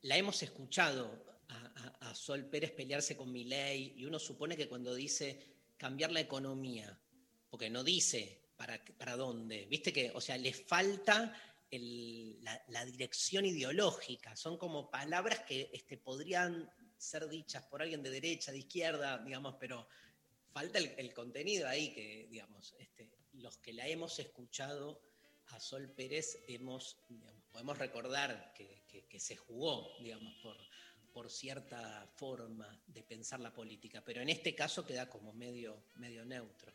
[0.00, 5.38] La hemos escuchado a, Sol Pérez pelearse con Milei y uno supone que cuando dice
[5.76, 6.98] cambiar la economía,
[7.50, 11.32] porque no dice para, para dónde, viste que, o sea, le falta
[11.70, 18.50] la, dirección ideológica, son como palabras que este, podrían ser dichas por alguien de derecha,
[18.52, 19.86] de izquierda, digamos, pero
[20.50, 25.00] falta el, el contenido ahí que, digamos, este, los que la hemos escuchado
[25.48, 30.56] a Sol Pérez hemos, digamos, podemos recordar que, que- que se jugó, digamos, por,
[31.12, 36.24] por cierta forma de pensar la política, pero en este caso queda como medio, medio
[36.24, 36.72] neutro.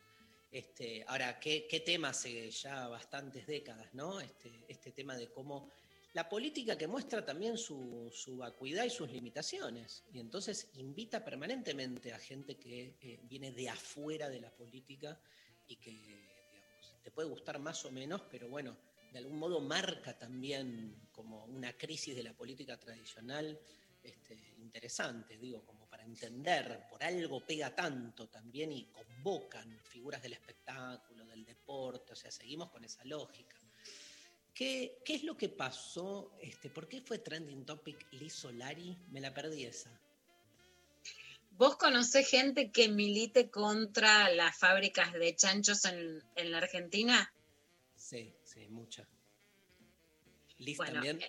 [0.50, 4.20] Este, ahora, ¿qué, qué tema hace ya bastantes décadas, ¿no?
[4.20, 5.68] Este, este tema de cómo
[6.14, 12.12] la política que muestra también su, su vacuidad y sus limitaciones, y entonces invita permanentemente
[12.12, 15.18] a gente que eh, viene de afuera de la política
[15.66, 18.76] y que, digamos, te puede gustar más o menos, pero bueno,
[19.12, 23.58] de algún modo marca también como una crisis de la política tradicional
[24.04, 30.34] este, interesante, digo, como para entender, por algo pega tanto también y convocan figuras del
[30.34, 33.56] espectáculo, del deporte, o sea, seguimos con esa lógica.
[34.52, 36.32] ¿Qué, qué es lo que pasó?
[36.40, 38.96] Este, ¿Por qué fue trending topic Liz Solari?
[39.10, 39.90] Me la perdí esa.
[41.52, 47.32] ¿Vos conocés gente que milite contra las fábricas de chanchos en, en la Argentina?
[47.96, 49.06] Sí, sí, mucha.
[50.58, 51.20] Liz Bueno, también.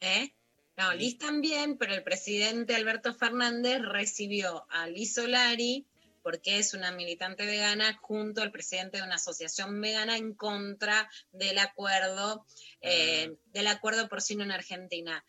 [0.00, 0.32] ¿Eh?
[0.80, 5.86] No, Liz también, pero el presidente Alberto Fernández recibió a Liz Solari
[6.22, 11.58] porque es una militante vegana junto al presidente de una asociación vegana en contra del
[11.58, 12.46] acuerdo
[12.80, 15.22] eh, del acuerdo porcino en Argentina.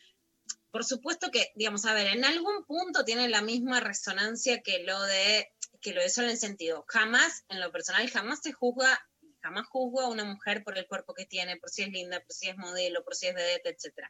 [0.72, 5.02] Por supuesto que, digamos, a ver, en algún punto tiene la misma resonancia que lo
[5.02, 5.52] de
[5.82, 6.86] que lo de solo en sentido.
[6.88, 8.98] Jamás, en lo personal, jamás se juzga
[9.42, 12.34] jamás juzgo a una mujer por el cuerpo que tiene, por si es linda, por
[12.34, 14.08] si es modelo, por si es vedette, etc.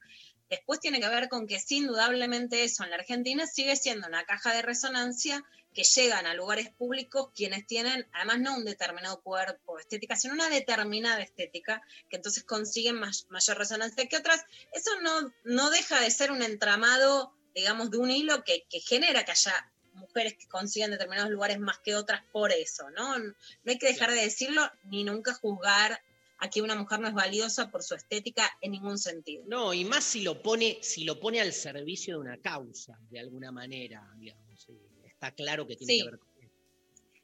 [0.51, 4.25] Después tiene que ver con que, sin indudablemente, eso en la Argentina sigue siendo una
[4.25, 9.79] caja de resonancia que llegan a lugares públicos quienes tienen, además, no un determinado cuerpo
[9.79, 14.43] estética, sino una determinada estética, que entonces consiguen más, mayor resonancia que otras.
[14.73, 19.23] Eso no, no deja de ser un entramado, digamos, de un hilo que, que genera
[19.23, 23.17] que haya mujeres que consiguen determinados lugares más que otras por eso, ¿no?
[23.17, 23.33] No
[23.65, 26.01] hay que dejar de decirlo ni nunca juzgar
[26.41, 29.43] a que una mujer no es valiosa por su estética en ningún sentido.
[29.47, 33.19] No, y más si lo pone, si lo pone al servicio de una causa, de
[33.19, 34.67] alguna manera, digamos.
[35.05, 35.99] está claro que tiene Sí.
[35.99, 36.31] que ver con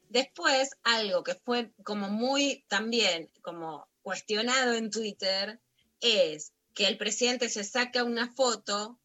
[0.08, 5.60] Después, algo que fue como muy también como cuestionado en Twitter
[6.00, 8.98] es que el presidente se saca una foto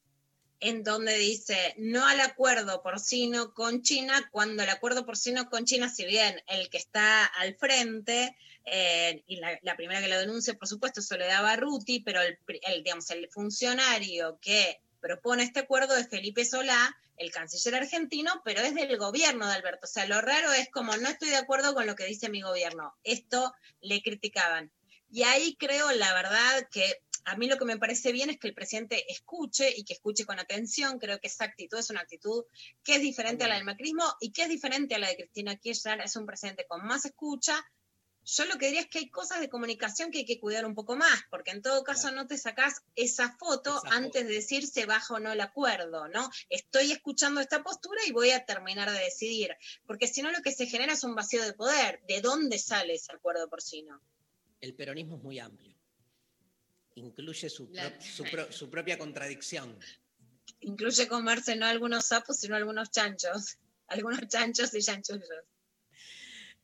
[0.64, 5.90] en donde dice no al acuerdo porcino con China, cuando el acuerdo porcino con China,
[5.90, 10.70] si bien el que está al frente, eh, y la, primera que lo denuncia, por
[10.70, 16.08] supuesto, es Soledad Barruti, pero el, el, digamos, el funcionario que propone este acuerdo es
[16.08, 19.82] Felipe Solá, el canciller argentino, pero es del gobierno de Alberto.
[19.84, 22.42] O sea, lo raro es como no estoy de acuerdo con lo que dice mi
[22.42, 22.96] gobierno.
[23.04, 24.72] Esto le criticaban.
[25.12, 28.48] Y ahí creo, la verdad, que a mí lo que me parece bien es que
[28.48, 31.00] el presidente escuche y que escuche con atención.
[31.00, 32.46] Creo que esa actitud es una actitud
[32.84, 35.56] que es diferente a la del macrismo y que es diferente a la de Cristina
[35.56, 36.02] Kirchner.
[36.02, 37.64] Es un presidente con más escucha.
[38.26, 40.76] Yo lo que diría es que hay cosas de comunicación que hay que cuidar un
[40.76, 44.66] poco más, porque en todo caso no te sacás esa foto Esa antes de decir
[44.66, 46.30] se baja o no el acuerdo, ¿no?
[46.50, 49.54] Estoy escuchando esta postura y voy a terminar de decidir,
[49.86, 52.02] porque si no lo que se genera es un vacío de poder.
[52.08, 54.02] ¿De dónde sale ese acuerdo porcino?
[54.62, 55.73] El peronismo es muy amplio.
[56.96, 59.78] Incluye su, pro- La- su pro- su propia contradicción.
[60.62, 63.58] Incluye comerse no algunos sapos, sino algunos chanchos.
[63.88, 65.28] Algunos chanchos y chanchullos.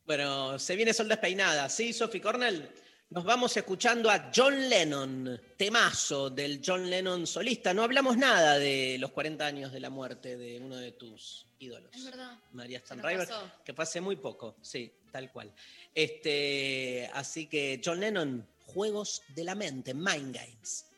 [0.06, 2.68] Bueno, se viene Sol Despeinada, ¿sí, Sophie Cornell?
[3.12, 7.74] Nos vamos escuchando a John Lennon, temazo del John Lennon solista.
[7.74, 11.92] No hablamos nada de los 40 años de la muerte de uno de tus ídolos.
[11.94, 12.38] Es verdad.
[12.54, 13.28] María Stanriver,
[13.66, 15.54] que fue hace muy poco, sí, tal cual.
[15.94, 20.89] Este, así que John Lennon, Juegos de la Mente, Mind Games.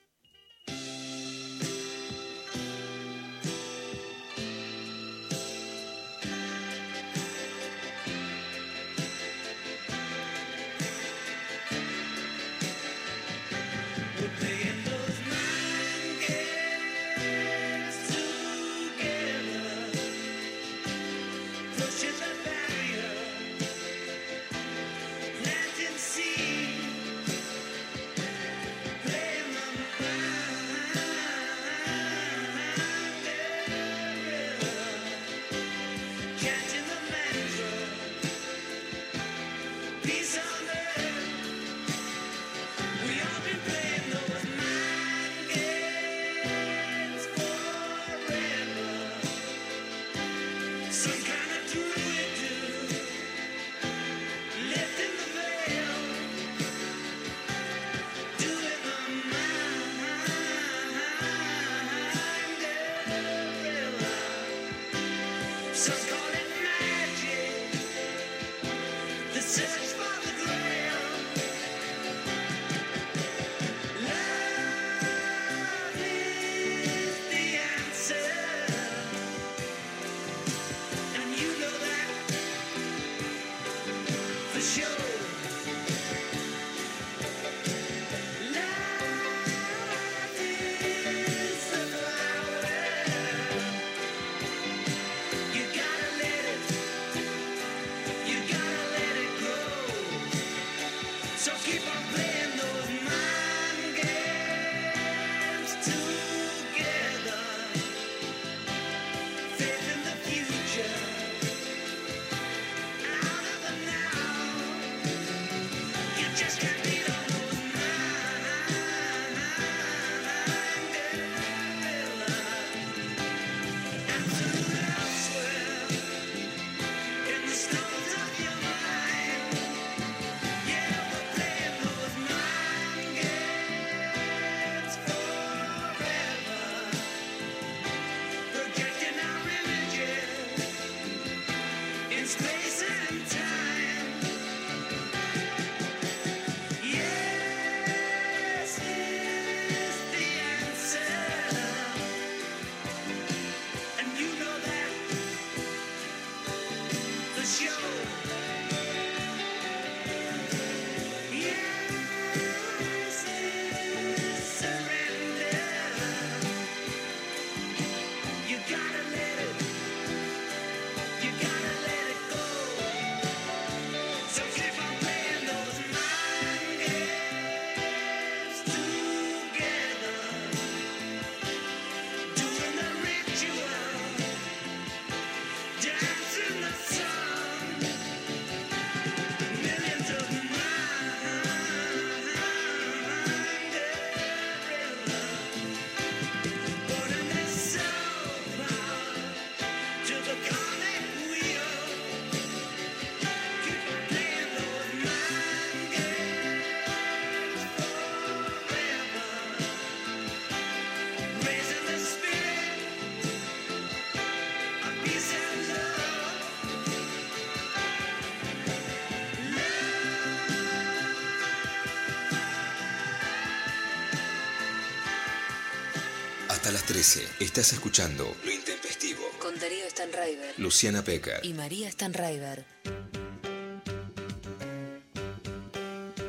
[226.72, 229.19] Hasta las 13 estás escuchando Lo Intempestivo.
[229.39, 230.53] Con Darío Stanraiver.
[230.57, 231.45] Luciana Pecker.
[231.45, 232.64] Y María Stanraiver.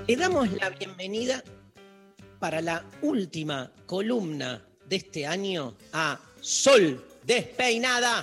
[0.08, 1.44] Le damos la bienvenida
[2.40, 8.20] para la última columna de este año a Sol Despeinada.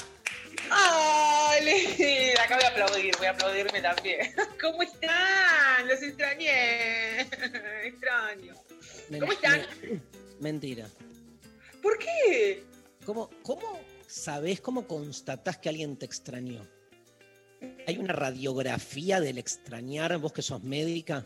[0.70, 2.34] ¡Ay!
[2.38, 4.36] Acá voy a aplaudir, voy a aplaudirme también.
[4.62, 5.88] ¿Cómo están?
[5.88, 7.22] Los extrañé.
[7.86, 8.56] Extraño.
[9.10, 9.66] ¿Cómo están?
[10.42, 10.86] Mentira.
[11.90, 12.64] ¿Por qué?
[13.04, 16.62] ¿Cómo, ¿Cómo sabés, cómo constatás que alguien te extrañó?
[17.88, 21.26] ¿Hay una radiografía del extrañar, vos que sos médica?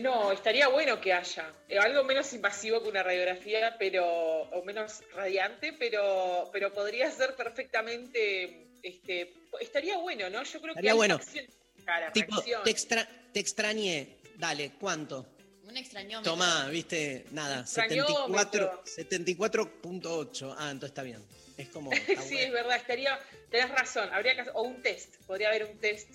[0.00, 1.52] No, estaría bueno que haya.
[1.68, 4.04] Eh, Algo menos invasivo que una radiografía, pero.
[4.06, 8.66] o menos radiante, pero, pero podría ser perfectamente.
[8.82, 10.42] Este, estaría bueno, ¿no?
[10.42, 11.14] Yo creo Estaría que hay bueno.
[11.16, 11.46] acción-
[11.84, 12.62] cara, Tipo, reacción.
[12.64, 14.16] te, extra- te extrañé.
[14.36, 15.26] Dale, ¿cuánto?
[15.68, 16.32] Un extrañómetro.
[16.32, 18.82] Tomá, viste, nada, Extrañómetro.
[18.84, 20.54] 74 74.8.
[20.58, 21.22] Ah, entonces está bien.
[21.56, 21.90] Es como.
[21.94, 22.38] sí, bueno.
[22.38, 23.18] es verdad, estaría.
[23.50, 24.50] Tenés razón, habría que.
[24.54, 25.16] O un test.
[25.26, 26.08] Podría haber un test.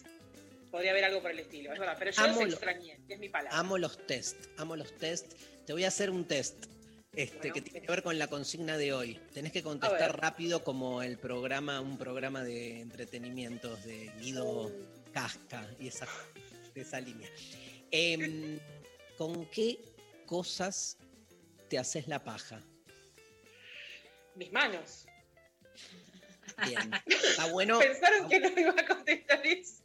[0.72, 1.96] Podría haber algo por el estilo, es verdad.
[1.98, 3.58] Pero yo Amo los lo- extrañé, es mi palabra.
[3.58, 5.34] Amo los test, amo los test.
[5.66, 6.66] Te voy a hacer un test
[7.14, 9.20] este, que tiene que ver con la consigna de hoy.
[9.34, 14.72] Tenés que contestar rápido como el programa, un programa de entretenimientos de Guido
[15.12, 16.08] Casca y esa,
[16.76, 17.30] de esa línea.
[17.92, 18.60] Em,
[19.20, 19.78] ¿Con qué
[20.26, 20.98] cosas
[21.70, 22.62] te haces la paja?
[24.36, 25.06] Mis manos.
[26.66, 26.90] Bien.
[27.06, 27.80] Está bueno.
[27.80, 29.84] Pensaron que no iba a contestar eso.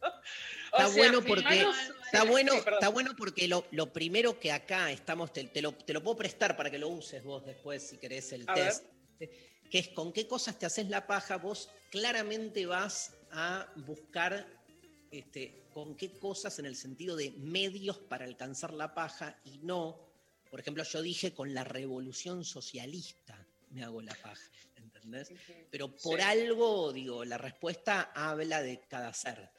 [0.71, 1.75] O Está sea, bueno porque manos-
[2.05, 5.73] está bueno, Sí, está bueno porque lo, lo primero que acá estamos, te, te lo,
[5.73, 8.85] te lo puedo prestar para que lo uses vos después si querés el A test.
[9.69, 14.47] Que es con qué cosas te haces la paja, vos claramente vas a buscar
[15.19, 19.99] este, con qué cosas en el sentido de medios para alcanzar la paja y no,
[20.49, 25.31] por ejemplo, yo dije con la revolución socialista me hago la paja, ¿entendés?
[25.69, 26.25] Pero por Sí.
[26.25, 29.49] algo, digo, la respuesta habla de cada ser.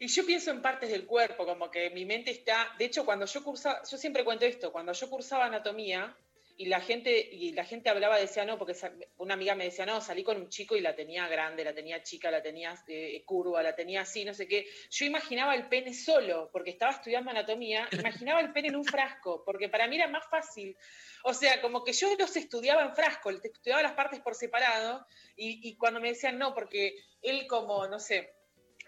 [0.00, 2.74] Y yo pienso en partes del cuerpo, como que mi mente está.
[2.78, 6.16] De hecho, cuando yo cursaba, yo siempre cuento esto, cuando yo cursaba anatomía,
[6.56, 8.76] y la gente, y la gente hablaba, decía, no, porque
[9.16, 12.02] una amiga me decía, no, salí con un chico y la tenía grande, la tenía
[12.02, 14.66] chica, la tenía eh, curva, la tenía así, no sé qué.
[14.90, 19.42] Yo imaginaba el pene solo, porque estaba estudiando anatomía, imaginaba el pene en un frasco,
[19.44, 20.76] porque para mí era más fácil.
[21.24, 25.04] O sea, como que yo los estudiaba en frasco, estudiaba las partes por separado,
[25.36, 28.33] y, y cuando me decían, no, porque él como, no sé,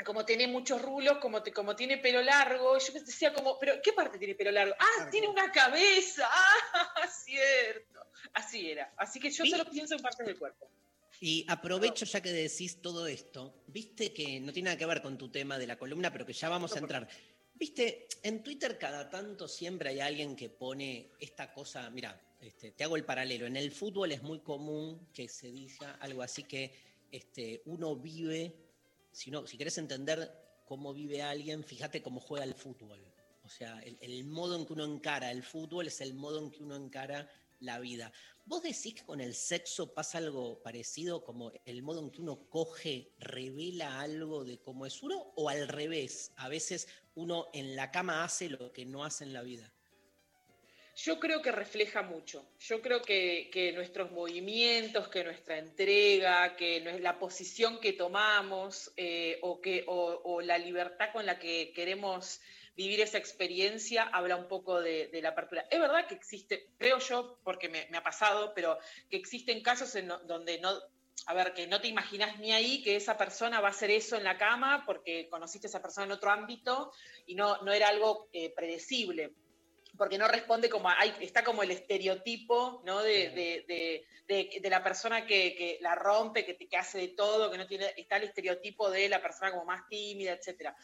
[0.05, 4.19] como tiene muchos rulos, como, como tiene pelo largo, yo decía como, pero ¿qué parte
[4.19, 4.75] tiene pelo largo?
[4.79, 8.01] Ah, tiene una cabeza, ah, cierto.
[8.35, 8.93] Así era.
[8.97, 10.69] Así que yo solo pienso en partes del cuerpo.
[11.21, 15.17] Y aprovecho ya que decís todo esto, viste que no tiene nada que ver con
[15.17, 17.09] tu tema de la columna, pero que ya vamos a entrar.
[17.55, 22.85] Viste, en Twitter cada tanto siempre hay alguien que pone esta cosa, mira, este, te
[22.85, 26.71] hago el paralelo, en el fútbol es muy común que se diga algo así que
[27.11, 28.66] este, uno vive
[29.17, 30.31] si, si querés entender
[30.67, 33.03] cómo vive alguien, fíjate cómo juega el fútbol.
[33.43, 36.63] O sea, el, modo en que uno encara el fútbol es el modo en que
[36.63, 37.31] uno encara
[37.61, 38.13] la vida.
[38.45, 42.47] ¿Vos decís que con el sexo pasa algo parecido, como el modo en que uno
[42.51, 46.33] coge revela algo de cómo es uno, o al revés?
[46.37, 49.73] A veces uno en la cama hace lo que no hace en la vida.
[50.97, 52.49] Yo creo que refleja mucho.
[52.59, 59.61] Yo creo que, nuestros movimientos, que nuestra entrega, que la posición que tomamos eh, o,
[59.61, 62.41] que, o, la libertad con la que queremos
[62.75, 65.67] vivir esa experiencia habla un poco de, la apertura.
[65.71, 68.79] Es verdad que existe, creo yo, porque me, ha pasado, pero
[69.11, 70.71] que existen casos en donde no,
[71.27, 74.17] a ver, que no te imaginas ni ahí que esa persona va a hacer eso
[74.17, 76.91] en la cama porque conociste a esa persona en otro ámbito
[77.27, 79.35] y no, no era algo eh, predecible
[79.97, 83.03] porque no responde como, hay, está como el estereotipo, ¿no?
[83.03, 84.05] De,
[84.63, 88.25] la persona que, la rompe, que, que, hace de todo, que no tiene, está el
[88.25, 90.77] estereotipo de la persona como más tímida, etcétera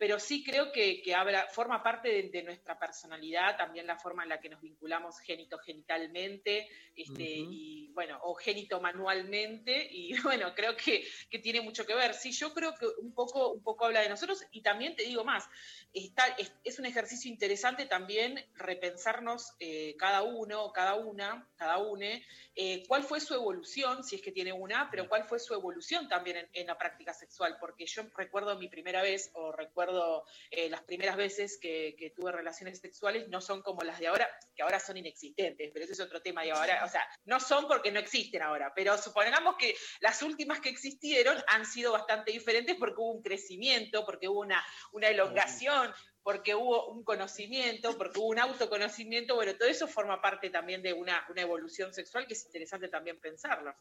[0.00, 4.40] pero sí creo que, habla, forma parte de, nuestra personalidad, también la forma en la
[4.40, 6.66] que nos vinculamos génito-genitalmente,
[6.96, 11.04] este, y bueno, o génito-manualmente, y bueno, creo que,
[11.42, 12.14] tiene mucho que ver.
[12.14, 15.22] Sí, yo creo que un poco, un poco habla de nosotros, y también te digo
[15.22, 15.46] más,
[15.92, 16.24] está,
[16.64, 23.02] es, un ejercicio interesante también repensarnos eh, cada uno, cada una, cada une, eh, cuál
[23.02, 26.48] fue su evolución, si es que tiene una, pero cuál fue su evolución también en,
[26.52, 31.16] en la práctica sexual, porque yo recuerdo mi primera vez, o recuerdo eh, las primeras
[31.16, 35.70] veces que, tuve relaciones sexuales no son como las de ahora, que ahora son inexistentes,
[35.72, 36.84] pero ese es otro tema de ahora.
[36.84, 41.36] O sea, no son porque no existen ahora, pero supongamos que las últimas que existieron
[41.48, 45.79] han sido bastante diferentes porque hubo un crecimiento, porque hubo una, una elongación,
[46.22, 50.92] porque hubo un conocimiento, porque hubo un autoconocimiento, bueno, todo eso forma parte también de
[50.92, 53.74] una, una evolución sexual que es interesante también pensarlo.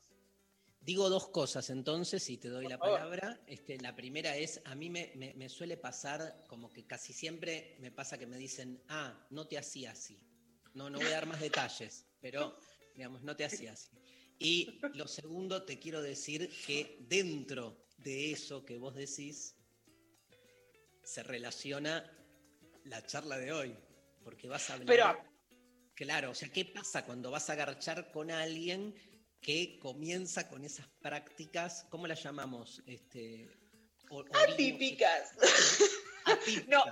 [0.82, 3.40] Digo dos cosas entonces y te doy la palabra.
[3.46, 8.18] Este, la primera es, a mí me, suele pasar como que casi siempre me pasa
[8.18, 10.20] que me dicen, ah, no te hacía así.
[10.74, 12.58] No, no voy a dar más detalles, pero
[12.96, 13.92] digamos, no te hacía así.
[14.40, 19.59] Y lo segundo, te quiero decir que dentro de eso que vos decís,
[21.10, 22.06] se relaciona
[22.84, 23.76] la charla de hoy,
[24.24, 24.88] porque vas a hablar...
[24.88, 25.30] Pero...
[25.96, 28.96] Claro, o sea, ¿qué pasa cuando vas a agarchar con alguien
[29.42, 32.82] que comienza con esas prácticas, ¿cómo las llamamos?
[32.86, 33.50] Este,
[34.34, 35.32] atípicas.
[36.26, 36.68] atípicas.
[36.68, 36.84] no,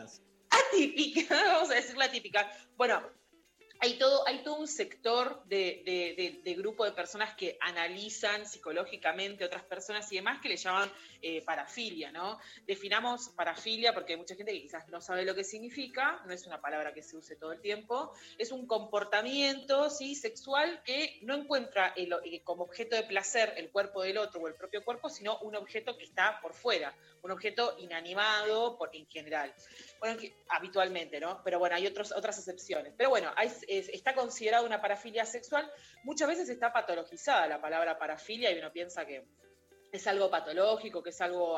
[0.49, 2.52] atípicas, vamos a decir la típica.
[2.76, 3.02] Bueno,
[3.80, 10.12] hay todo, hay todo un sector de, grupo de personas que analizan psicológicamente otras personas
[10.12, 10.91] y demás que le llaman
[11.22, 12.40] eh, parafilia, ¿no?
[12.66, 16.45] Definamos parafilia porque hay mucha gente que quizás no sabe lo que significa, no es
[16.45, 20.16] una palabra que se use todo el tiempo, es un comportamiento ¿sí?
[20.16, 24.56] sexual que no encuentra eh, como objeto de placer el cuerpo del otro o el
[24.56, 29.54] propio cuerpo, sino un objeto que está por fuera, un objeto inanimado por, en general.
[29.99, 31.41] Bueno, habitualmente, ¿no?
[31.44, 32.94] Pero bueno, hay otros, otras excepciones.
[32.98, 33.32] Pero bueno,
[33.68, 35.69] está considerada una parafilia sexual.
[36.03, 39.26] Muchas veces está patologizada la palabra parafilia y uno piensa que
[39.91, 41.57] es algo patológico, que es algo,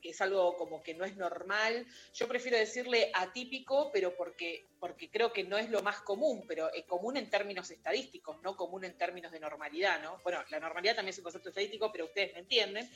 [0.00, 1.86] que es algo como que no es normal.
[2.14, 6.72] Yo prefiero decirle atípico, pero porque, porque creo que no es lo más común, pero
[6.72, 10.18] es común en términos estadísticos, no común en términos de normalidad, ¿no?
[10.22, 12.88] Bueno, la normalidad también es un concepto estadístico, pero ustedes me entienden.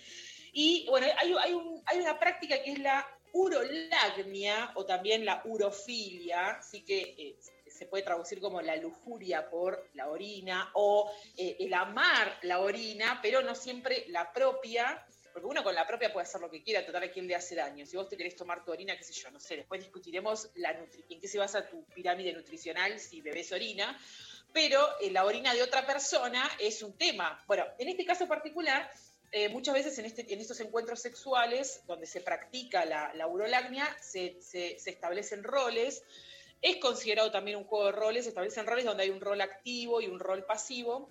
[0.53, 1.53] Y bueno, hay,
[1.99, 7.37] una práctica que es la urolagnia o también la urofilia, así que eh,
[7.75, 13.19] se puede traducir como la lujuria por la orina o eh, el amar la orina,
[13.21, 16.85] pero no siempre la propia, porque uno con la propia puede hacer lo que quiera,
[16.85, 17.85] tratar a quien le hace daño.
[17.85, 20.71] Si vos te querés tomar tu orina, qué sé yo, no sé, después discutiremos la
[20.71, 23.99] en qué se basa tu pirámide nutricional si bebés orina,
[24.53, 27.43] pero eh, la orina de otra persona es un tema.
[27.49, 28.89] Bueno, en este caso particular,
[29.37, 34.39] eh, muchas veces en, este, en, estos encuentros sexuales donde se practica la, urolagnia se,
[34.87, 36.05] establecen roles
[36.65, 40.07] Es considerado también un juego de roles, establecen roles donde hay un rol activo y
[40.07, 41.11] un rol pasivo,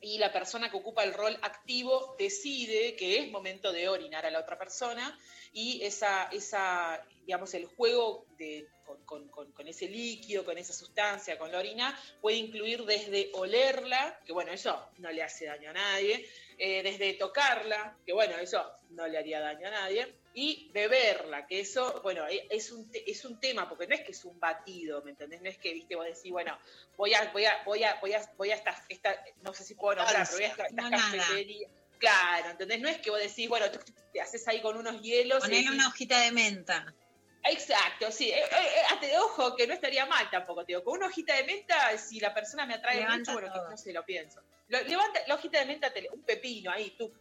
[0.00, 4.32] y la persona que ocupa el rol activo decide que es momento de orinar a
[4.32, 5.16] la otra persona,
[5.52, 8.66] y esa, esa digamos, el juego de,
[9.06, 14.50] con ese líquido, con esa sustancia, con la orina, puede incluir desde olerla, que bueno,
[14.50, 19.18] eso no le hace daño a nadie, eh, desde tocarla, que bueno, eso no le
[19.18, 23.68] haría daño a nadie, y beberla, que eso, bueno, e- es un, es un tema,
[23.68, 25.42] porque no es que es un batido, ¿me entendés?
[25.42, 26.58] No es que, viste, vos decís, bueno,
[26.96, 29.74] voy a, voy a, voy a, voy a, voy a esta, esta- no sé si
[29.74, 31.12] puedo nombrar, pero voy a esta, esta No, nada.
[31.12, 31.68] cafetería.
[31.98, 32.80] Claro, ¿entendés?
[32.80, 35.46] No es que vos decís, bueno, tuc, te haces ahí con unos hielos.
[35.48, 36.94] decís, una hojita de menta.
[37.42, 38.30] Exacto, sí.
[38.30, 40.84] Eh, eh, eh, ojo, que no estaría mal tampoco, te digo.
[40.84, 43.76] Con una hojita de menta, si la persona me atrae Levanta mucho, bueno, que no
[43.76, 44.42] sé, lo pienso.
[44.68, 47.12] Lo- levanta la hojita de menta, te un pepino ahí, tú.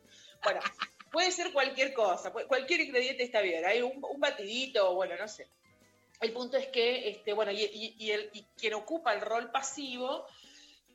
[0.43, 0.59] Bueno,
[1.11, 3.65] puede ser cualquier cosa, cualquier ingrediente está bien.
[3.65, 5.47] Hay un, batidito, bueno, no sé.
[6.21, 10.25] El punto es que, este, bueno, y, el, quien ocupa el rol pasivo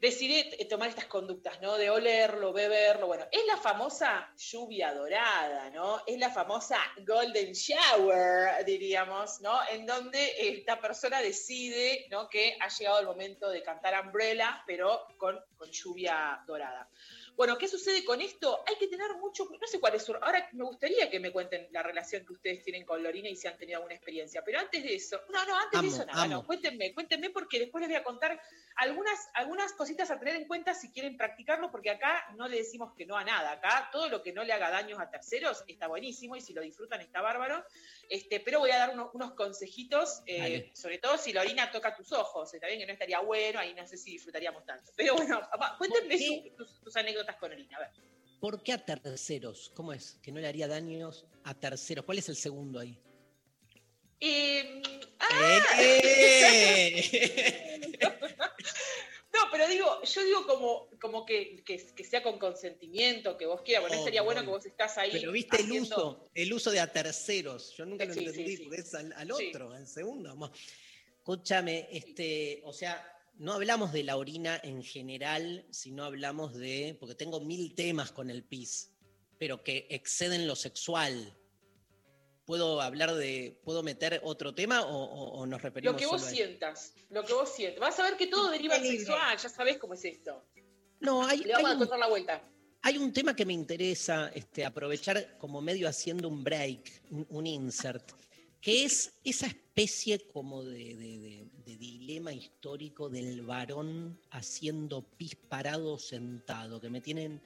[0.00, 1.76] decide t- tomar estas conductas, ¿no?
[1.78, 6.02] De olerlo, beberlo, bueno, es la famosa lluvia dorada, ¿no?
[6.06, 9.58] Es la famosa golden shower, diríamos, ¿no?
[9.70, 12.28] En donde esta persona decide, ¿no?
[12.28, 16.86] Que ha llegado el momento de cantar Umbrella, pero con, con lluvia dorada.
[17.36, 18.62] Bueno, ¿qué sucede con esto?
[18.66, 21.66] Hay que tener mucho, no sé cuál es su, ahora me gustaría que me cuenten
[21.72, 24.84] la relación que ustedes tienen con Lorina y si han tenido alguna experiencia, pero antes
[24.84, 27.88] de eso, no, no, antes Amo, de eso nada, no, cuéntenme, cuéntenme porque después les
[27.90, 28.40] voy a contar
[28.76, 32.92] algunas, algunas cositas a tener en cuenta si quieren practicarlo, porque acá no le decimos
[32.96, 35.88] que no a nada, acá todo lo que no le haga daños a terceros está
[35.88, 37.64] buenísimo y si lo disfrutan está bárbaro,
[38.08, 41.96] este, pero voy a dar uno- unos consejitos, eh, sobre todo si la orina toca
[41.96, 45.14] tus ojos, está bien que no estaría bueno, ahí no sé si disfrutaríamos tanto, pero
[45.16, 45.40] bueno,
[45.78, 46.44] cuéntenme Sí.
[46.50, 47.90] su- tus, tus anécdotas con orina, a ver.
[48.40, 49.72] ¿Por qué a terceros?
[49.74, 50.18] ¿Cómo es?
[50.22, 52.04] Que no le haría daños a terceros.
[52.04, 52.98] ¿Cuál es el segundo ahí?
[54.20, 54.82] Eh,
[55.78, 57.80] ¡Eh!
[59.34, 63.62] No, pero digo, yo digo como, como que, que, que sea con consentimiento, que vos
[63.62, 65.10] quieras, bueno, Obvio, estaría bueno que vos estás ahí.
[65.10, 67.74] Pero viste el uso, el uso de a terceros.
[67.76, 68.62] Yo nunca lo Sí, entendí, sí.
[68.62, 70.52] porque es al, otro, al segundo.
[71.18, 77.14] Escúchame, este, o sea, no hablamos de la orina en general, sino hablamos de, porque
[77.14, 78.92] tengo mil temas con el pis,
[79.38, 81.36] pero que exceden lo sexual.
[82.46, 86.20] ¿Puedo hablar de, puedo meter otro tema o, o- o nos referimos Lo que vos
[86.20, 87.80] solo a- sientas, lo que vos sientas.
[87.80, 88.98] Vas a ver que todo deriva libre.
[88.98, 90.44] sexual, ya sabés cómo es esto.
[91.00, 92.42] No, hay, Le vamos hay a contar la vuelta.
[92.82, 97.46] Hay un tema que me interesa este, aprovechar como medio haciendo un break, un, un
[97.46, 98.12] insert,
[98.64, 106.88] que es esa especie como de, dilema histórico del varón haciendo pis parado sentado, que
[106.88, 107.42] me tienen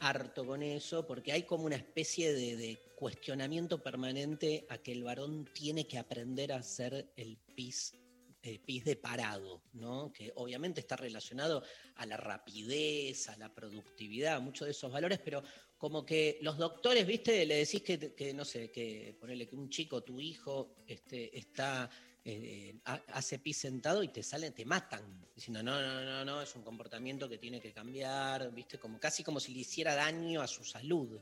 [0.00, 5.02] harto con eso, porque hay como una especie de, de cuestionamiento permanente a que el
[5.02, 7.94] varón tiene que aprender a hacer el pis,
[8.42, 10.12] eh, pis de parado, ¿no?
[10.12, 11.62] Que obviamente está relacionado
[11.94, 15.42] a la rapidez, a la productividad, a muchos de esos valores, pero
[15.80, 19.70] como que los doctores, viste, le decís que, que, no sé, que ponerle que un
[19.70, 21.88] chico, tu hijo, este, está,
[22.22, 26.42] eh, ha- hace pis sentado y te salen, te matan, diciendo, no, no, no, no,
[26.42, 30.42] es un comportamiento que tiene que cambiar, viste, como casi como si le hiciera daño
[30.42, 31.18] a su salud.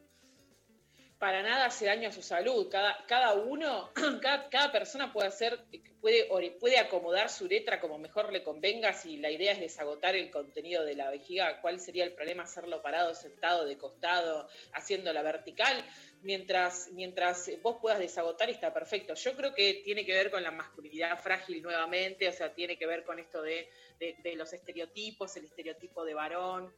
[1.18, 2.68] Para nada hace daño a su salud.
[2.70, 3.90] Cada, cada uno,
[4.22, 5.58] cada, cada persona puede hacer,
[6.00, 6.28] puede,
[6.60, 8.92] puede acomodar su letra como mejor le convenga.
[8.92, 12.80] Si la idea es desagotar el contenido de la vejiga, ¿cuál sería el problema hacerlo
[12.82, 15.84] parado, sentado, de costado, haciéndola vertical?
[16.22, 19.14] Mientras, mientras vos puedas desagotar está perfecto.
[19.14, 22.86] Yo creo que tiene que ver con la masculinidad frágil nuevamente, o sea, tiene que
[22.86, 23.68] ver con esto de-
[23.98, 26.72] de los estereotipos, el estereotipo de varón,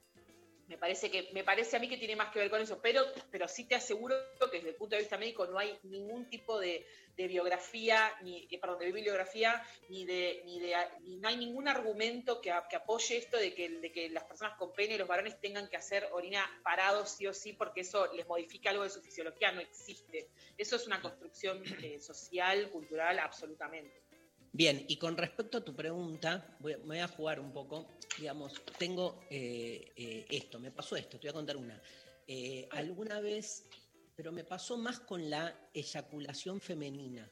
[0.70, 3.02] me parece que me parece a mí que tiene más que ver con eso, pero,
[3.32, 6.60] pero sí te aseguro que desde el punto de vista médico no hay ningún tipo
[6.60, 6.86] de,
[7.16, 11.66] de biografía, ni, eh, perdón, de bibliografía, ni de, ni de ni no hay ningún
[11.66, 15.08] argumento que, que apoye esto de que, de que las personas con pene y los
[15.08, 18.90] varones tengan que hacer orina parados sí o sí, porque eso les modifica algo de
[18.90, 20.28] su fisiología, no existe.
[20.56, 24.09] Eso es una construcción eh, social, cultural, absolutamente.
[24.52, 27.86] Bien, y con respecto a tu pregunta, voy, me voy a jugar un poco.
[28.18, 31.80] Digamos, tengo eh, eh, esto, me pasó esto, te voy a contar una.
[32.26, 33.64] Eh, alguna vez,
[34.16, 37.30] pero me pasó más con la eyaculación femenina.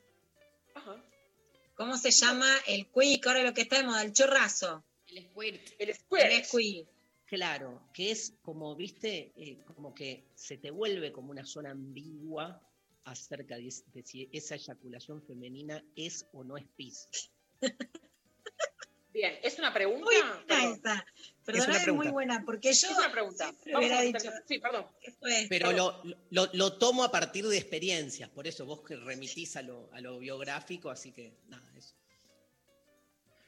[1.75, 3.27] ¿Cómo se llama el quick?
[3.27, 4.85] Ahora lo que está de moda, el chorrazo.
[5.07, 5.73] El squirt.
[5.79, 6.89] El El squirt.
[7.27, 12.61] Claro, que es como, viste, eh, como que se te vuelve como una zona ambigua
[13.11, 17.09] acerca de, de si esa eyaculación femenina es o no es pis.
[19.13, 20.05] Bien, ¿es una pregunta?
[20.05, 20.73] Buena Perdón.
[20.75, 21.07] esa.
[21.47, 22.05] Es una es, pregunta.
[22.05, 23.45] muy buena, porque yo Es una pregunta.
[23.45, 24.45] siempre Vamos hubiera a dicho, contestar.
[24.47, 24.87] Sí, perdón.
[25.01, 29.57] es- Pero lo, lo- lo tomo a partir de experiencias, por eso vos que remitís
[29.57, 31.95] a lo, a lo biográfico, así que nada, eso.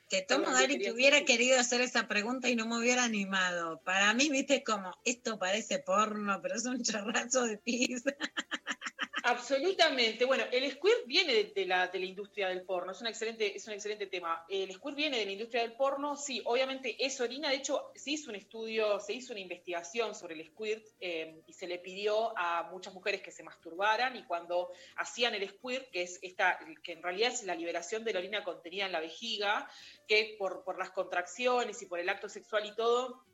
[0.09, 3.05] Te tomo, Perdón, Dari, que hubiera decir- querido hacer esa pregunta y no me hubiera
[3.05, 3.81] animado.
[3.85, 8.03] Para mí, viste, como, esto parece porno, pero es un chorrazo de pis.
[9.23, 10.25] Absolutamente.
[10.25, 13.67] Bueno, el squirt viene de, la, de la industria del porno, es un, excelente, es
[13.67, 14.45] un excelente tema.
[14.49, 18.13] El squirt viene de la industria del porno, sí, obviamente es orina, de hecho se
[18.13, 22.37] hizo un estudio, se hizo una investigación sobre el squirt eh, y se le pidió
[22.39, 26.93] a muchas mujeres que se masturbaran y cuando hacían el squirt, que es esta, que
[26.93, 29.69] en realidad es la liberación de la orina contenida en la vejiga,
[30.07, 33.25] que por, por las contracciones y por el acto sexual y todo,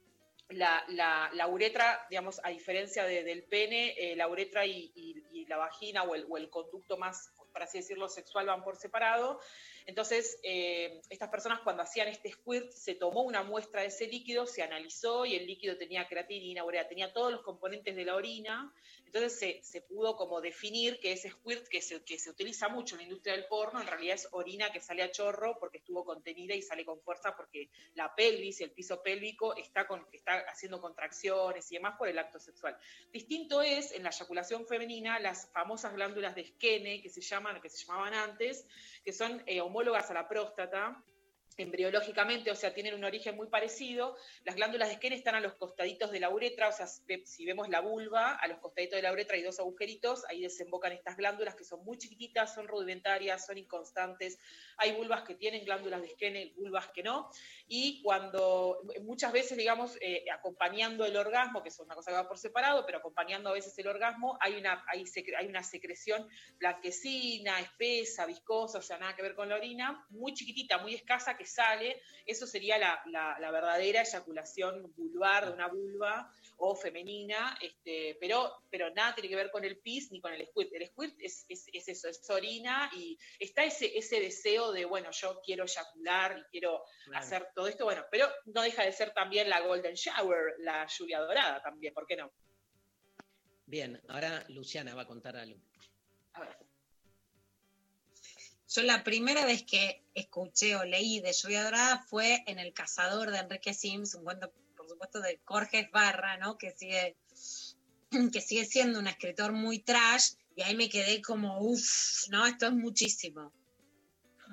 [0.50, 5.46] la, la- la uretra, digamos, a diferencia de- del pene, eh, la uretra y, y-
[5.46, 9.40] la vagina o el, o el conducto más, por así decirlo, sexual van por separado.
[9.86, 14.44] Entonces, eh, estas personas cuando hacían este squirt, se tomó una muestra de ese líquido,
[14.44, 18.74] se analizó y el líquido tenía creatinina, urea, tenía todos los componentes de la orina.
[19.06, 22.96] Entonces se, se pudo como definir que ese squirt que se, que se utiliza mucho
[22.96, 26.04] en la industria del porno, en realidad es orina que sale a chorro porque estuvo
[26.04, 30.80] contenida y sale con fuerza porque la pelvis, el piso pélvico, está, con, está haciendo
[30.80, 32.76] contracciones y demás por el acto sexual.
[33.12, 37.70] Distinto es en la eyaculación femenina las famosas glándulas de Skene que se llaman, que
[37.70, 38.66] se llamaban antes,
[39.04, 41.04] que son eh, homólogas a la próstata
[41.56, 44.16] embriológicamente, o sea, tienen un origen muy parecido.
[44.44, 47.68] Las glándulas de Skene están a los costaditos de la uretra, o sea, si vemos
[47.68, 51.54] la vulva, a los costaditos de la uretra hay dos agujeritos, ahí desembocan estas glándulas
[51.54, 54.38] que son muy chiquititas, son rudimentarias, son inconstantes.
[54.76, 57.30] Hay vulvas que tienen glándulas de Skene, vulvas que no.
[57.66, 62.28] Y cuando, muchas veces, digamos, eh, acompañando el orgasmo, que es una cosa que va
[62.28, 66.28] por separado, pero acompañando a veces el orgasmo, hay una, hay una secreción
[66.58, 71.36] blanquecina, espesa, viscosa, o sea, nada que ver con la orina, muy chiquitita, muy escasa,
[71.36, 77.56] que sale, eso sería la, la- la verdadera eyaculación vulvar de una vulva o femenina,
[77.60, 80.72] este, pero, pero nada tiene que ver con el pis ni con el squirt.
[80.72, 85.10] El squirt es, es- es eso, es orina y está ese, ese deseo de, bueno,
[85.12, 87.24] yo quiero eyacular y quiero Claro.
[87.24, 91.20] hacer todo esto, bueno, pero no deja de ser también la golden shower, la lluvia
[91.20, 92.32] dorada también, ¿por qué no?
[93.66, 95.58] Bien, ahora Luciana va a contar algo.
[96.34, 96.65] A ver.
[98.76, 103.30] Yo la primera vez que escuché o leí de Lluvia Dorada fue en El Cazador
[103.30, 106.58] de Enrique Sims, un cuento, por supuesto, de Jorge Barra, ¿no?
[106.58, 107.16] Que sigue,
[108.32, 112.44] que sigue siendo un escritor muy trash, y ahí me quedé como, uff, ¿no?
[112.44, 113.50] Esto es muchísimo.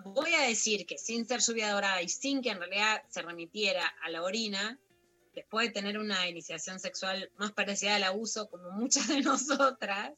[0.06, 3.86] Voy a decir que sin ser Lluvia Dorada y sin que en realidad se remitiera
[4.04, 4.80] a la orina,
[5.36, 10.14] después de tener una iniciación sexual más parecida al abuso, como muchas de nosotras,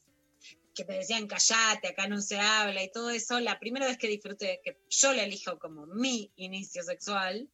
[0.76, 4.08] que me decían callate, acá no se habla y todo eso, la primera vez que
[4.08, 7.48] disfruté, que yo le elijo como mi inicio sexual,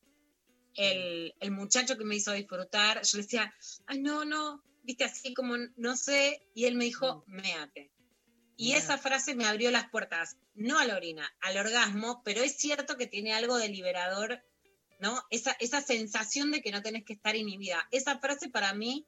[0.75, 3.55] el, el muchacho que me hizo disfrutar, yo le decía,
[3.87, 7.93] ay, no, no, viste, así como no sé, y él me dijo, méate.
[8.57, 8.79] Y Mira.
[8.79, 12.97] esa frase me abrió las puertas, no a la orina, al orgasmo, pero es cierto
[12.97, 14.43] que tiene algo de liberador,
[14.99, 15.23] ¿no?
[15.31, 17.89] Esa, esa sensación de que no tenés que estar inhibida.
[17.91, 19.07] Esa frase para mí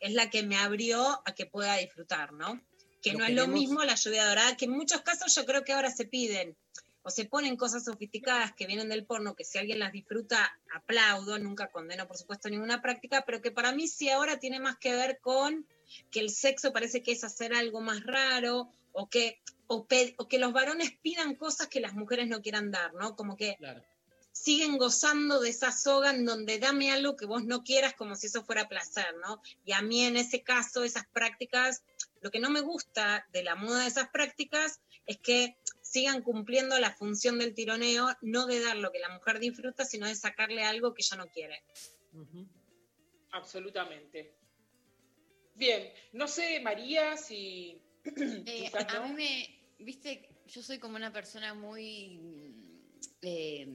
[0.00, 2.60] es la que me abrió a que pueda disfrutar, ¿no?
[3.02, 5.64] Que Lo no es lo mismo la lluvia dorada, que en muchos casos yo creo
[5.64, 6.56] que ahora se piden
[7.02, 11.36] o se ponen cosas sofisticadas que vienen del porno, que si alguien las disfruta, aplaudo,
[11.38, 14.94] nunca condeno por supuesto ninguna práctica, pero que para mí sí ahora tiene más que
[14.94, 15.66] ver con
[16.12, 20.52] que el sexo parece que es hacer algo más raro, o que, o, que los
[20.52, 23.16] varones pidan cosas que las mujeres no quieran dar, ¿no?
[23.16, 23.82] Como que Claro.
[24.30, 28.26] siguen gozando de esa soga en donde dame algo que vos no quieras como si
[28.26, 29.42] eso fuera placer, ¿no?
[29.64, 31.82] Y a mí en ese caso, esas prácticas,
[32.22, 36.78] lo que no me gusta de la moda de esas prácticas es que sigan cumpliendo
[36.78, 40.64] la función del tironeo, no de dar lo que la mujer disfruta, sino de sacarle
[40.64, 41.62] algo que ella no quiere.
[43.32, 44.36] Absolutamente.
[45.54, 47.82] Bien, no sé, María, si...
[48.04, 52.20] Eh, a mí me, viste, yo soy como una persona muy,
[53.20, 53.68] eh,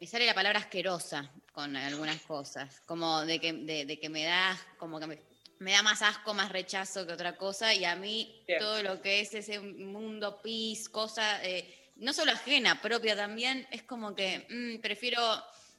[0.00, 4.24] me sale la palabra asquerosa con algunas cosas, como de que, de, de que me
[4.24, 5.18] da, como que me,
[5.62, 9.20] me da más asco, más rechazo que otra cosa, y a mí todo lo que
[9.20, 14.80] es ese mundo pis, cosa, eh, no solo ajena, propia también, es como que mm,
[14.80, 15.20] prefiero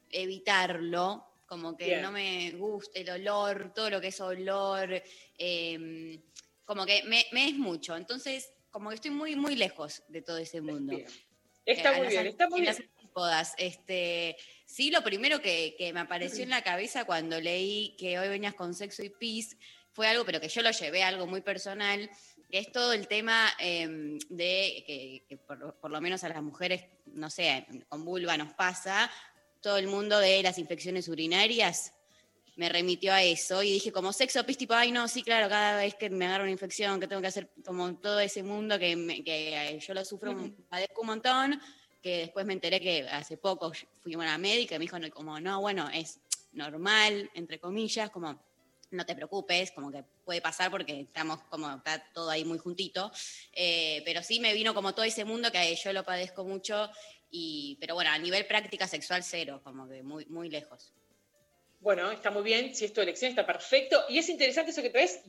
[0.10, 5.04] evitarlo, como que no me gusta el olor, todo lo que es olor,
[5.38, 6.20] eh,
[6.66, 7.96] como que me, me es mucho.
[7.96, 10.98] Entonces, como que estoy muy, muy lejos de todo ese mundo.
[11.66, 12.76] Está Eh, a muy bien, está muy en bien.
[12.76, 13.54] las antípodas.
[13.58, 14.36] Este,
[14.74, 18.56] sí, lo primero que, que me apareció en la cabeza cuando leí que hoy venías
[18.56, 19.56] con sexo y pis
[19.92, 22.10] fue algo, pero que yo lo llevé a algo muy personal,
[22.50, 26.42] que es todo el tema eh, de que, que por, por lo menos a las
[26.42, 29.12] mujeres, no sé, con vulva nos pasa,
[29.62, 31.94] todo el mundo de las infecciones urinarias
[32.56, 35.78] me remitió a eso y dije como sexo pis tipo, ay no, sí, claro, cada
[35.78, 38.96] vez que me agarro una infección, que tengo que hacer como todo ese mundo que,
[38.96, 40.32] me- que eh, yo lo sufro,
[40.70, 41.62] padezco un montón,
[42.04, 43.72] que después me enteré que hace poco
[44.02, 46.20] fui a una médica y me dijo como, no, bueno, es
[46.52, 48.40] normal, entre comillas, como
[48.92, 53.12] no te preocupes, como que puede pasar porque estamos como, está todo ahí muy juntito,
[53.54, 56.90] Eh, pero sí me vino como todo ese mundo que yo lo padezco mucho,
[57.32, 60.94] y, pero bueno, a nivel práctica sexual cero, como que muy, muy lejos.
[61.80, 64.06] Bueno, está muy bien, si es tu elección, está perfecto.
[64.10, 65.22] Y es interesante eso que traes.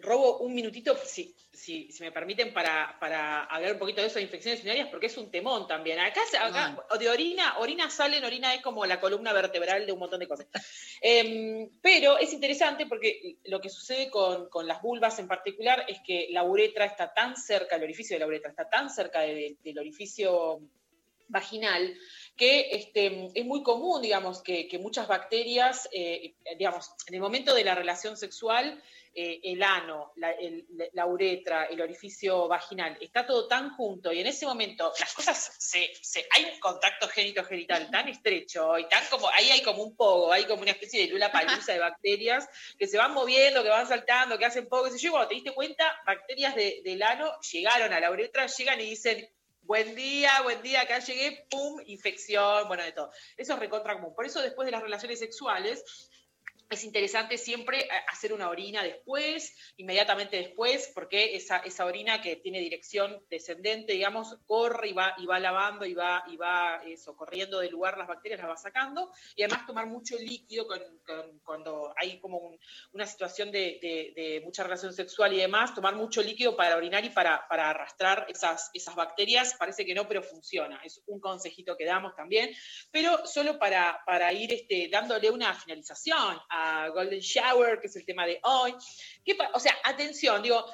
[0.00, 4.16] Robo un minutito, si, si, si me permiten, para, para hablar un poquito de eso
[4.20, 5.98] de infecciones urinarias, porque es un temón también.
[5.98, 10.20] Acá, acá de orina, orina salen, orina es como la columna vertebral de un montón
[10.20, 10.46] de cosas.
[11.00, 15.98] Em, pero es interesante porque lo que sucede con, con las vulvas en particular es
[16.06, 19.56] que la uretra está tan cerca, el orificio de la uretra está tan cerca de-
[19.64, 20.60] del orificio
[21.30, 21.94] vaginal,
[22.36, 27.54] que este, es muy común, digamos, que, que muchas bacterias, eh, digamos, en el momento
[27.54, 28.82] de la relación sexual,
[29.14, 34.46] eh, el ano, la, uretra, el orificio vaginal, está todo tan junto y en ese
[34.46, 35.90] momento las cosas, se,
[36.30, 40.44] hay un contacto génito-genital tan estrecho y tan como, ahí hay como un pogo, hay
[40.44, 42.48] como una especie de lula palusa de bacterias
[42.78, 45.34] que se van moviendo, que van saltando, que hacen qué sé yo, y cuando te
[45.34, 49.28] diste cuenta, bacterias de- del ano llegaron a la uretra, llegan y dicen,
[49.68, 53.10] Buen día, buen día, acá llegué, pum, infección, bueno, de todo.
[53.36, 54.14] Eso es recontra común.
[54.14, 55.84] Por eso después de las relaciones sexuales
[56.70, 62.36] es interesante siempre eh, hacer una orina después, inmediatamente después, porque esa, esa orina que
[62.36, 67.16] tiene dirección descendente, digamos, corre y va, y va lavando y va, y va eso,
[67.16, 71.38] corriendo del lugar las bacterias, las va sacando, y además tomar mucho líquido con- con-
[71.40, 72.60] cuando hay como un-
[72.92, 77.04] una situación de, de- de mucha relación sexual y demás, tomar mucho líquido para orinar
[77.04, 81.76] y para, para arrastrar esas, esas bacterias, parece que no, pero funciona, es un consejito
[81.76, 82.50] que damos también,
[82.90, 86.57] pero solo para, para ir este, dándole una finalización a
[86.94, 88.74] Golden Shower, que es el tema de hoy.
[89.24, 90.64] ¿Qué pa- o sea, atención, digo,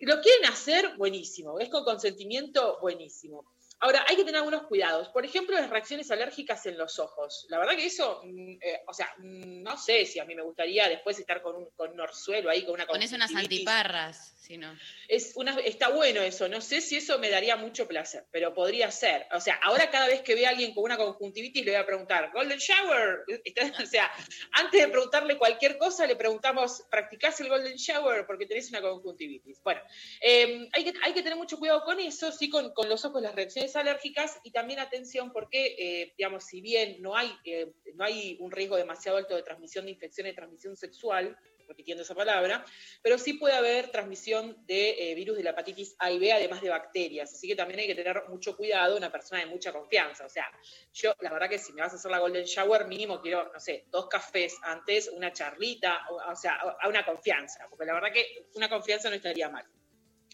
[0.00, 3.44] lo quieren hacer, buenísimo, es con consentimiento, buenísimo.
[3.82, 5.08] Ahora, hay que tener algunos cuidados.
[5.08, 7.46] Por ejemplo, las reacciones alérgicas en los ojos.
[7.48, 10.42] La verdad que eso, mm, eh, o sea, mm, no sé si a mí me
[10.42, 14.58] gustaría después estar con un, con un orzuelo ahí, con una Pones unas antiparras, si
[14.58, 14.76] no.
[15.08, 18.90] Es una, está bueno eso, no sé si eso me daría mucho placer, pero podría
[18.90, 19.26] ser.
[19.32, 21.86] O sea, ahora cada vez que ve a alguien con una conjuntivitis le voy a
[21.86, 23.24] preguntar, Golden Shower,
[23.82, 24.10] o sea,
[24.52, 29.62] antes de preguntarle cualquier cosa le preguntamos, ¿practicás el Golden Shower porque tenés una conjuntivitis?
[29.62, 29.80] Bueno,
[30.20, 33.22] eh, hay, que, hay que tener mucho cuidado con eso, sí, con, con los ojos,
[33.22, 38.04] las reacciones alérgicas y también atención porque, eh, digamos, si bien no hay, eh, no
[38.04, 41.36] hay un riesgo demasiado alto de transmisión de infecciones de transmisión sexual,
[41.70, 42.64] repitiendo esa palabra,
[43.00, 46.60] pero sí puede haber transmisión de eh, virus de la hepatitis A y B, además
[46.60, 47.32] de bacterias.
[47.32, 50.26] Así que también hay que tener mucho cuidado, una persona de mucha confianza.
[50.26, 50.50] O sea,
[50.92, 53.60] yo la verdad que si me vas a hacer la Golden Shower, mínimo quiero, no
[53.60, 58.12] sé, dos cafés antes, una charlita, o, o sea, a una confianza, porque la verdad
[58.12, 59.64] que una confianza no estaría mal.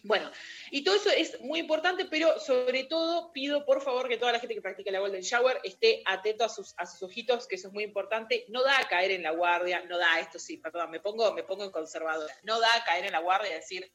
[0.06, 0.30] Bueno,
[0.70, 4.38] y todo eso es muy importante, pero sobre todo pido por favor que toda la
[4.38, 7.66] gente que practica la Golden Shower esté atento a sus, a sus ojitos, que eso
[7.68, 8.44] es muy importante.
[8.48, 11.42] No da a caer en la guardia, no da, esto sí, perdón, me pongo, me
[11.42, 12.32] pongo en conservadora.
[12.44, 13.92] No da a caer en la guardia y decir,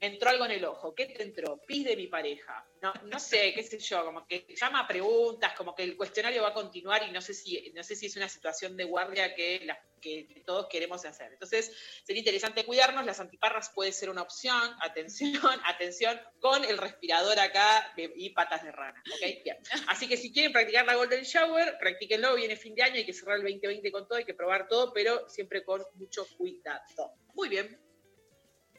[0.00, 1.60] entró algo en el ojo, ¿qué te entró?
[1.66, 2.66] Pis de mi pareja.
[2.80, 6.48] No, no sé, qué sé yo, como que llama preguntas, como que el cuestionario va
[6.48, 9.66] a continuar y no sé si, no sé si es una situación de guardia que,
[10.00, 11.32] que todos queremos hacer.
[11.32, 15.30] Entonces, sería interesante cuidarnos, las antiparras puede ser una opción, atención,
[15.66, 19.02] atención, con el respirador acá y patas de rana.
[19.86, 23.12] Así que si quieren practicar la Golden Shower, practíquenlo, viene fin de año, hay que
[23.12, 26.80] cerrar el 2020 con todo, hay que probar todo, pero siempre con mucho cuidado.
[27.34, 27.89] Muy bien.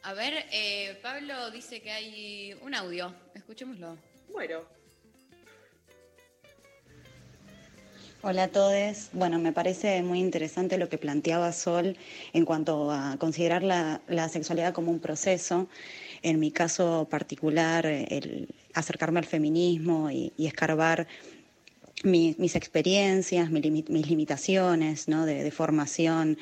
[0.04, 3.14] A ver, eh, Pablo dice que hay un audio.
[3.36, 3.98] Escuchémoslo.
[4.32, 4.60] Bueno.
[8.24, 9.10] Hola a todos.
[9.14, 11.98] Bueno, me parece muy interesante lo que planteaba Sol
[12.34, 15.68] en cuanto a considerar la, la sexualidad como un proceso.
[16.24, 21.08] En mi caso particular, el acercarme al feminismo y, y escarbar
[22.04, 25.26] mi- mis experiencias, mi mis limitaciones ¿no?
[25.26, 26.38] de, de formación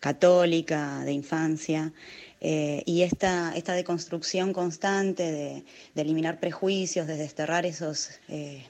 [0.00, 1.92] católica, de infancia,
[2.44, 5.64] eh, y esta, esta deconstrucción constante de,
[5.94, 8.66] de eliminar prejuicios, de desterrar esos eh,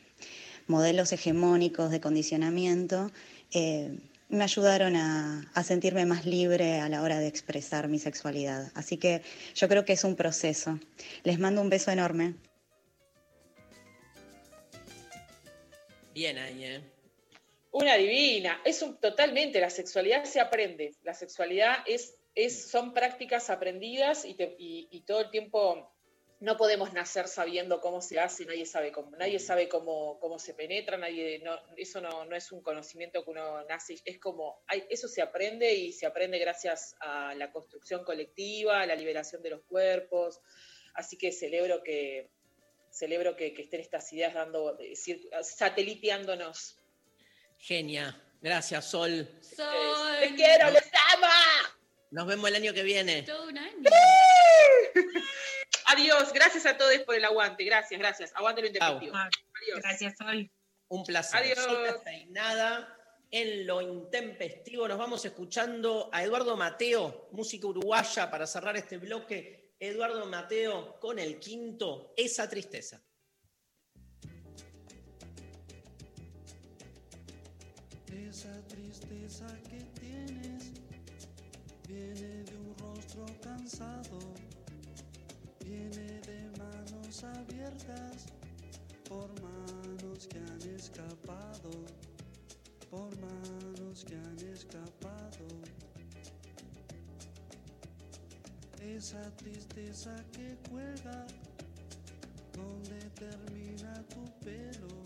[0.66, 3.10] modelos hegemónicos de condicionamiento,
[3.52, 8.70] eh, me ayudaron a, a sentirme más libre a la hora de expresar mi sexualidad.
[8.74, 9.22] Así que
[9.54, 10.78] yo creo que es un proceso.
[11.24, 12.34] Les mando un beso enorme.
[16.14, 16.80] Bien ahí, ¿eh?
[17.72, 18.60] Una divina.
[18.64, 20.94] Es un, totalmente, la sexualidad se aprende.
[21.04, 25.88] La sexualidad es, es, son prácticas aprendidas y, te- y- y todo el tiempo
[26.40, 30.54] no podemos nacer sabiendo cómo se hace, nadie sabe cómo, nadie sabe cómo, cómo se
[30.54, 34.84] penetra, nadie, no, eso no, no es un conocimiento que uno nace, es como, hay-
[34.90, 39.50] eso se aprende y se aprende gracias a la construcción colectiva, a la liberación de
[39.50, 40.40] los cuerpos,
[40.94, 42.28] así que celebro que,
[42.90, 44.76] celebro que, que estén estas ideas dando,
[45.42, 46.76] sateliteándonos.
[47.58, 48.20] Genia.
[48.40, 49.28] Gracias, Sol.
[49.40, 50.20] Sol.
[50.20, 51.28] ¡Les quiero, les amo!
[52.12, 53.22] Nos vemos el año que viene.
[53.22, 53.90] Todo un año.
[55.86, 58.32] Adiós, gracias a todos por el aguante, gracias, gracias.
[58.34, 59.16] Aguante lo intempestivo.
[59.16, 59.80] Adiós.
[59.82, 60.52] Gracias, Sol.
[60.88, 61.40] Un placer.
[61.40, 62.02] Adiós.
[62.04, 62.98] Peinada.
[63.30, 69.72] En lo intempestivo nos vamos escuchando a Eduardo Mateo, música uruguaya, para cerrar este bloque.
[69.80, 73.02] Eduardo Mateo con el quinto, Esa Tristeza.
[78.28, 79.91] Esa tristeza que
[81.92, 84.18] viene de un rostro cansado,
[85.60, 88.26] viene de manos abiertas
[89.08, 91.70] por manos que han escapado,
[92.90, 95.46] por manos que han escapado.
[98.80, 101.26] Esa tristeza que cuelga
[102.54, 105.02] donde termina tu pelo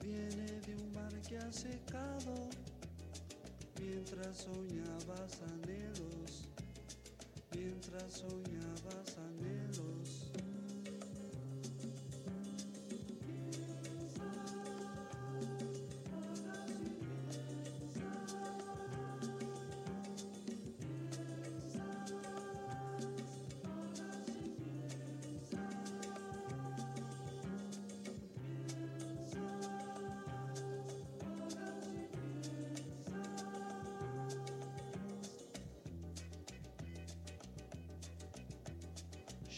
[0.00, 2.50] viene de un mar que ha secado
[3.82, 6.48] mientras soñabas anhelos,
[7.54, 10.01] mientras soñabas anhelos.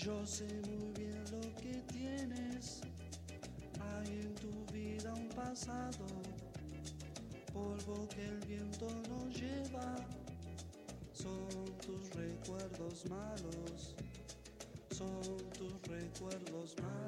[0.05, 2.83] Yo sé muy bien lo que tienes,
[3.81, 6.05] hay en tu vida un pasado,
[7.55, 9.97] polvo que el viento no lleva,
[11.11, 11.49] son
[11.81, 13.95] tus recuerdos malos,
[14.91, 17.04] son tus recuerdos malos.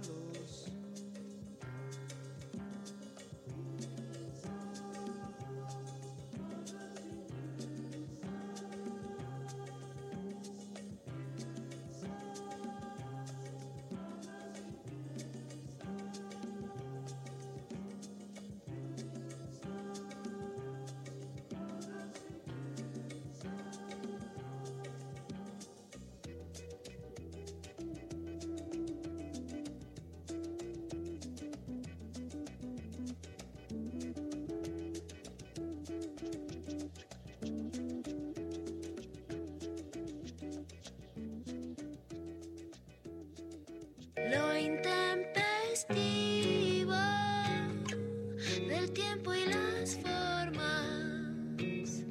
[48.69, 52.05] Del tiempo y las formas.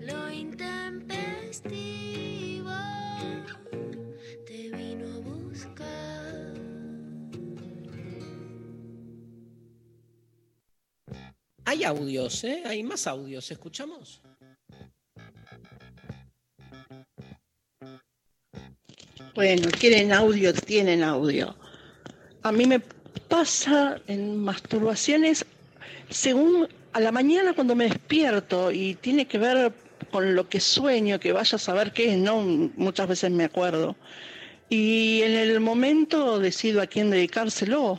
[0.00, 2.70] Lo intempestivo
[4.46, 6.54] te vino a buscar.
[11.64, 12.62] Hay audios, ¿eh?
[12.66, 13.50] Hay más audios.
[13.50, 14.20] ¿Escuchamos?
[19.34, 21.56] Bueno, quieren audio, tienen audio.
[22.42, 22.82] A mí me
[23.42, 25.44] pasa en masturbaciones
[26.10, 29.72] según a la mañana cuando me despierto y tiene que ver
[30.12, 32.40] con lo que sueño, que vaya a saber qué es, no
[32.76, 33.96] muchas veces me acuerdo.
[34.68, 37.98] Y en el momento decido a quién dedicárselo.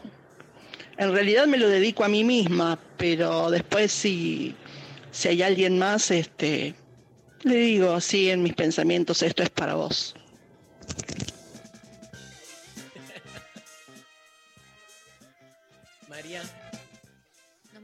[0.97, 4.55] En realidad me lo dedico a mí misma, pero después si,
[5.11, 6.73] si hay alguien más, este,
[7.43, 10.15] le digo así en mis pensamientos, esto es para vos.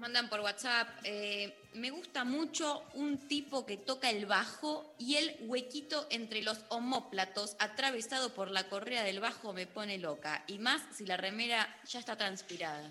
[0.10, 0.88] Mandan por WhatsApp.
[1.04, 6.66] eh, me gusta mucho un tipo que toca el bajo y el huequito entre los
[6.70, 10.44] homóplatos atravesado por la correa del bajo me pone loca.
[10.48, 12.90] Y más si la remera ya está transpirada.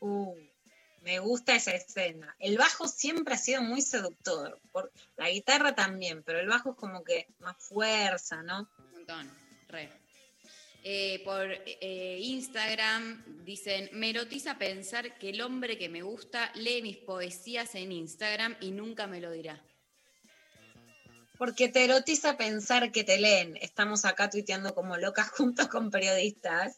[0.00, 0.34] Uh,
[1.02, 2.34] me gusta esa escena.
[2.38, 4.58] El bajo siempre ha sido muy seductor.
[4.72, 8.70] Por, la guitarra también, pero el bajo es como que más fuerza, ¿no?
[8.78, 9.30] Un montón,
[9.68, 10.01] re.
[10.84, 16.82] Eh, por eh, Instagram dicen, me erotiza pensar que el hombre que me gusta lee
[16.82, 19.62] mis poesías en Instagram y nunca me lo dirá.
[21.38, 23.56] Porque te erotiza pensar que te leen.
[23.60, 26.76] Estamos acá tuiteando como locas juntos con periodistas.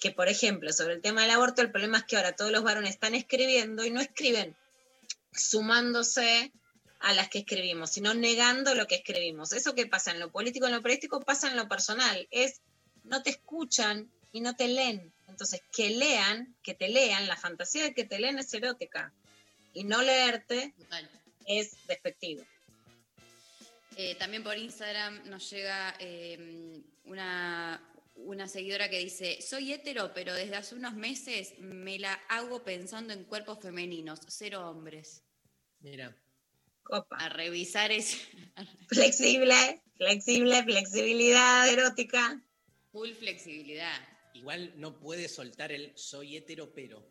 [0.00, 2.62] Que, por ejemplo, sobre el tema del aborto, el problema es que ahora todos los
[2.62, 4.56] varones están escribiendo y no escriben
[5.32, 6.52] sumándose
[7.00, 9.52] a las que escribimos, sino negando lo que escribimos.
[9.52, 12.28] Eso que pasa en lo político, en lo periodístico, pasa en lo personal.
[12.30, 12.60] Es
[13.08, 15.12] no te escuchan y no te leen.
[15.28, 19.12] Entonces, que lean, que te lean, la fantasía de que te leen es erótica.
[19.74, 20.74] Y no leerte
[21.46, 22.44] es despectivo.
[23.96, 27.82] Eh, también por Instagram nos llega eh, una,
[28.16, 33.12] una seguidora que dice, soy hetero, pero desde hace unos meses me la hago pensando
[33.12, 35.22] en cuerpos femeninos, cero hombres.
[35.80, 36.16] Mira.
[37.10, 38.16] A revisar ese
[38.88, 42.40] Flexible, flexible, flexibilidad erótica.
[42.90, 44.00] Full flexibilidad.
[44.34, 47.04] Igual no puede soltar el soy hetero, pero.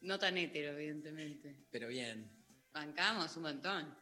[0.00, 1.66] No tan hetero, evidentemente.
[1.70, 2.30] Pero bien.
[2.72, 3.98] Bancamos un montón.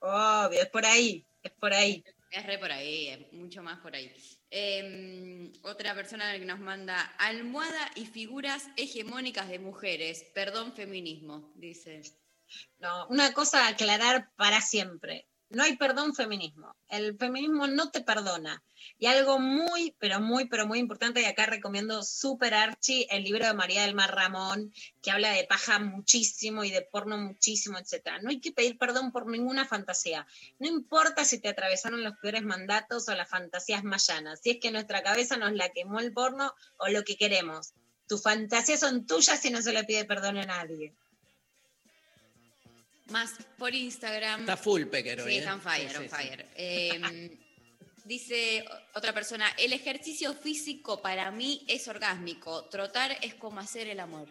[0.00, 2.04] Obvio, es por ahí, es por ahí.
[2.30, 4.10] Es re por ahí, es mucho más por ahí.
[4.50, 10.24] Eh, otra persona que nos manda almohada y figuras hegemónicas de mujeres.
[10.34, 12.00] Perdón, feminismo, dice.
[12.78, 15.28] No, una cosa a aclarar para siempre.
[15.52, 16.74] No hay perdón feminismo.
[16.88, 18.62] El feminismo no te perdona.
[18.98, 23.44] Y algo muy, pero muy, pero muy importante, y acá recomiendo super archi el libro
[23.44, 24.72] de María del Mar Ramón,
[25.02, 28.22] que habla de paja muchísimo y de porno muchísimo, etc.
[28.22, 30.26] No hay que pedir perdón por ninguna fantasía.
[30.58, 34.40] No importa si te atravesaron los peores mandatos o las fantasías más llanas.
[34.42, 37.74] Si es que nuestra cabeza nos la quemó el porno o lo que queremos.
[38.08, 40.94] Tus fantasías son tuyas y no se le pide perdón a nadie.
[43.10, 44.40] Más por Instagram.
[44.40, 45.38] Está full Pecker hoy, Sí, ¿eh?
[45.40, 46.08] está on fire, Sí, on sí.
[46.08, 46.48] fire.
[46.56, 47.38] Eh,
[48.04, 48.64] dice
[48.94, 52.64] otra persona, el ejercicio físico para mí es orgásmico.
[52.66, 54.28] Trotar es como hacer el amor.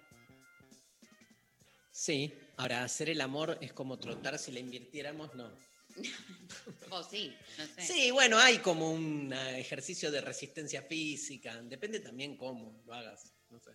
[1.92, 5.52] Sí, ahora hacer el amor es como trotar si le invirtiéramos, no.
[6.90, 7.82] O sí, no sé.
[7.82, 13.34] Sí, bueno, hay como un eh, ejercicio de resistencia física, depende también cómo lo hagas,
[13.50, 13.72] no sé.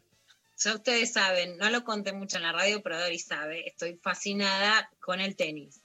[0.59, 4.91] Ya ustedes saben, no lo conté mucho en la radio, pero Dori sabe, estoy fascinada
[5.01, 5.83] con el tenis.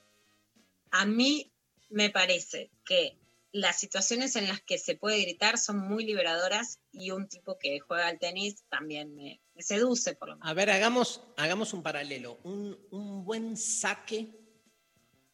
[0.92, 1.52] A mí
[1.90, 3.18] me parece que
[3.52, 7.80] las situaciones en las que se puede gritar son muy liberadoras y un tipo que
[7.82, 10.50] juega al tenis también me, me seduce, por lo menos.
[10.50, 12.40] A ver, hagamos, hagamos un paralelo.
[12.44, 14.30] Un, un buen saque.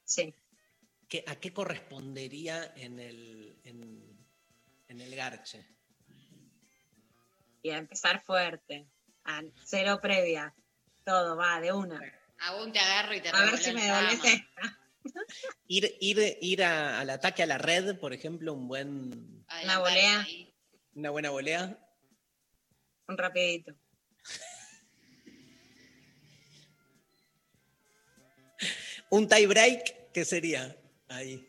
[0.04, 0.34] Sí.
[1.08, 4.18] Que, ¿A qué correspondería en el, en,
[4.88, 5.64] en el garche?
[7.62, 8.88] Y a empezar fuerte,
[9.66, 10.54] cero previa,
[11.04, 12.00] todo va de una.
[12.40, 14.28] Aún te agarro y te A ver si me esta.
[15.68, 20.28] Ir, ir, ir a- al ataque a la red, por ejemplo, un buen, Una volea,
[20.96, 21.78] una buena volea.
[23.08, 23.74] un rapidito.
[29.10, 30.76] Un tie break, ¿qué sería?
[31.08, 31.48] Ahí.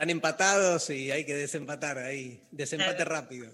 [0.00, 2.42] Están empatados y hay que desempatar ahí.
[2.52, 3.10] Desempate Claro.
[3.10, 3.52] rápido.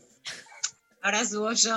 [1.02, 1.76] Ahora subo yo.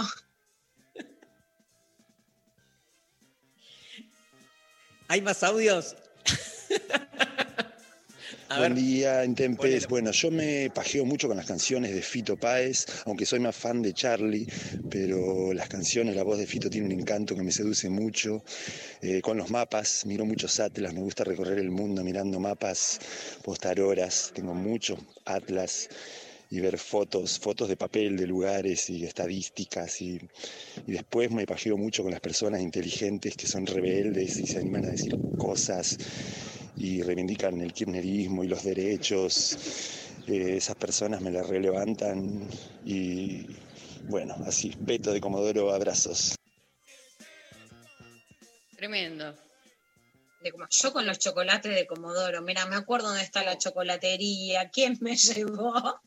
[5.07, 5.95] ¿Hay más audios?
[8.49, 8.83] A Buen ver.
[8.83, 9.87] día, Intempes.
[9.87, 13.81] Bueno, yo me pajeo mucho con las canciones de Fito Páez, aunque soy más fan
[13.83, 14.47] de Charlie,
[14.89, 18.43] pero las canciones, la voz de Fito tiene un encanto que me seduce mucho.
[19.01, 22.99] Eh, con los mapas, miro muchos atlas, me gusta recorrer el mundo mirando mapas,
[23.43, 25.87] postar horas, tengo muchos atlas
[26.51, 30.19] y ver fotos, fotos de papel de lugares y estadísticas y,
[30.87, 34.85] y después me pajeo mucho con las personas inteligentes que son rebeldes y se animan
[34.85, 35.97] a decir cosas
[36.79, 39.57] y reivindican el kirchnerismo y los derechos.
[40.27, 42.47] Eh, esas personas me las relevantan
[42.85, 43.45] y
[44.03, 46.35] bueno, así, Beto de Comodoro, abrazos.
[48.75, 49.35] Tremendo.
[50.41, 54.69] De como- yo con los chocolates de Comodoro, mira, me acuerdo dónde está la chocolatería,
[54.69, 55.99] quién me llevó,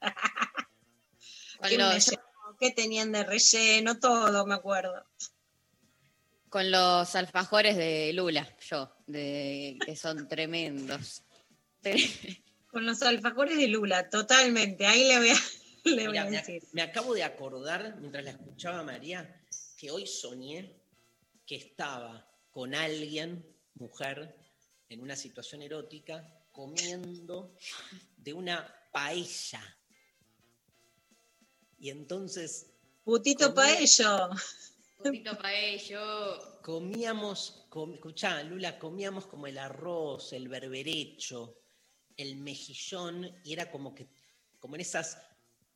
[1.60, 5.04] quién me llevó, qué tenían de relleno, todo me acuerdo.
[6.48, 11.22] Con los alfajores de Lula, yo, de, que son tremendos.
[11.82, 15.34] Tre- Con los alfajores de Lula, totalmente, ahí le voy a,
[15.84, 16.62] le voy Mira, a me, decir.
[16.72, 19.40] me acabo de acordar, mientras la escuchaba María,
[19.78, 20.74] que hoy soñé
[21.46, 23.46] que estaba con alguien,
[23.76, 24.36] mujer,
[24.90, 27.56] en una situación erótica, comiendo
[28.18, 29.62] de una paella.
[31.78, 32.66] Y entonces
[33.04, 34.30] Putito comía- paello.
[35.38, 36.60] Paello.
[36.62, 41.58] comíamos, com- escuchá, Lula, comíamos como el arroz, el berberecho,
[42.16, 44.08] el mejillón, y era como que,
[44.58, 45.18] como en esas,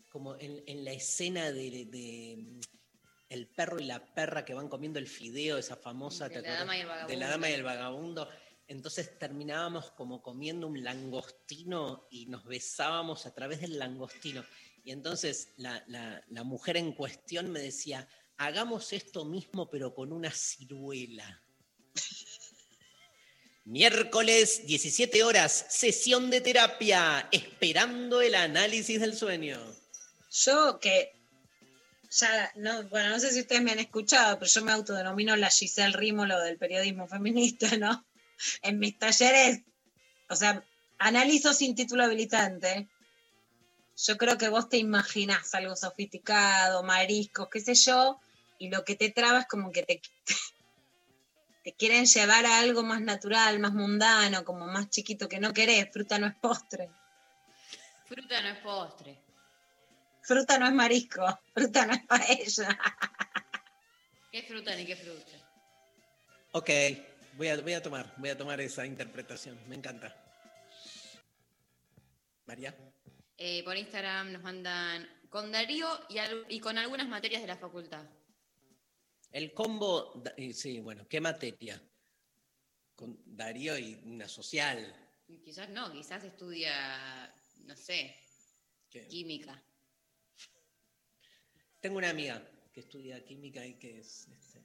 [0.09, 2.61] como en, en la escena de, de- de,
[3.29, 6.55] el perro y la perra que van comiendo el fideo, esa famosa, De ¿te la
[6.55, 7.27] dama y el De la vagabundo.
[7.29, 8.29] dama y el vagabundo.
[8.67, 14.45] Entonces terminábamos como comiendo un langostino y nos besábamos a través del langostino.
[14.85, 18.09] Y entonces la, la- la mujer en cuestión me decía,
[18.41, 21.43] hagamos esto mismo pero con una ciruela.
[23.65, 29.61] Miércoles, 17 horas, sesión de terapia, esperando el análisis del sueño.
[30.31, 31.13] Yo que
[32.11, 35.51] ya, no, bueno, no sé si ustedes me han escuchado, pero yo me autodenomino la
[35.51, 38.07] Giselle Rímolo del periodismo feminista, ¿no?
[38.63, 39.61] En mis talleres,
[40.31, 40.65] o sea,
[40.99, 42.89] analizo sin título habilitante.
[43.97, 48.19] Yo creo que vos te imaginás algo sofisticado, mariscos, qué sé yo,
[48.61, 50.01] y lo que te traba es como que te,
[51.65, 55.91] te quieren llevar a algo más natural, más mundano, como más chiquito que no querés.
[55.93, 56.91] Fruta no es postre.
[58.07, 59.19] Fruta no es postre.
[60.23, 61.41] Fruta no es marisco.
[61.55, 62.79] Fruta no es paella.
[64.31, 65.33] ¿Qué fruta ni qué fruta?
[66.53, 66.71] Ok,
[67.37, 69.59] voy a, voy a tomar, voy a tomar esa interpretación.
[69.69, 70.15] Me encanta.
[72.47, 72.75] María.
[73.39, 77.57] Eh, por Instagram nos mandan con Darío y, al- y con algunas materias de la
[77.57, 78.05] facultad.
[79.33, 81.81] El combo, y sí, bueno, ¿qué materia?
[82.97, 84.95] Con Darío y una social.
[85.45, 87.33] Quizás no, quizás estudia,
[87.65, 88.17] no sé,
[88.91, 89.07] ¿Qué?
[89.07, 89.63] química.
[91.81, 92.43] Tengo una amiga
[92.73, 94.61] que estudia química y que es este,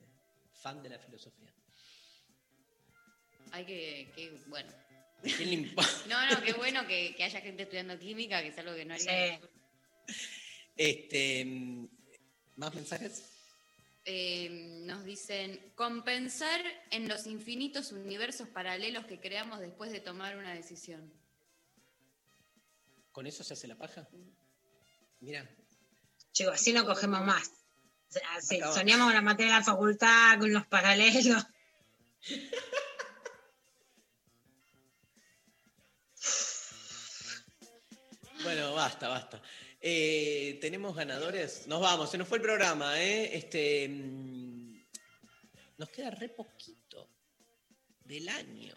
[0.54, 1.54] fan de la filosofía.
[3.52, 4.72] Hay que, que- bueno.
[4.72, 5.92] ¿A quién le importa?
[6.10, 8.96] No, no, qué bueno que, que haya gente estudiando química, que es algo que no
[8.96, 9.40] haría.
[10.76, 11.88] Este, mm,
[12.58, 13.32] ¿Más mensajes?
[14.06, 16.62] Eh, nos dicen, compensar
[16.92, 21.12] en los infinitos universos paralelos que creamos después de tomar una decisión.
[23.12, 24.08] ¿Con eso se hace la paja?
[25.22, 25.50] Mira,
[26.36, 27.48] Chicos, así no cogemos más.
[28.10, 28.74] O sea, sí, Acaba.
[28.76, 31.46] soñamos con la materia de la facultad, con los paralelos.
[38.44, 39.42] bueno, basta, basta.
[39.88, 41.68] Eh, ¿Tenemos ganadores?
[41.68, 43.38] Nos vamos, se nos fue el programa, ¿eh?
[43.38, 44.84] Este, mm,
[45.78, 47.08] nos queda re poquito
[48.04, 48.74] del año.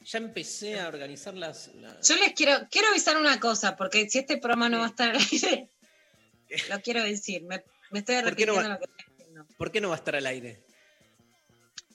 [0.00, 1.68] Ya empecé a organizar las...
[1.76, 4.88] las- Yo les quiero, quiero avisar una cosa, porque si este programa no va a
[4.88, 5.68] estar al aire,
[6.68, 7.42] lo quiero decir.
[7.44, 9.46] Me, me estoy ¿Por qué no repitiendo va- lo que estoy diciendo.
[9.56, 10.64] ¿Por qué no va a estar al aire?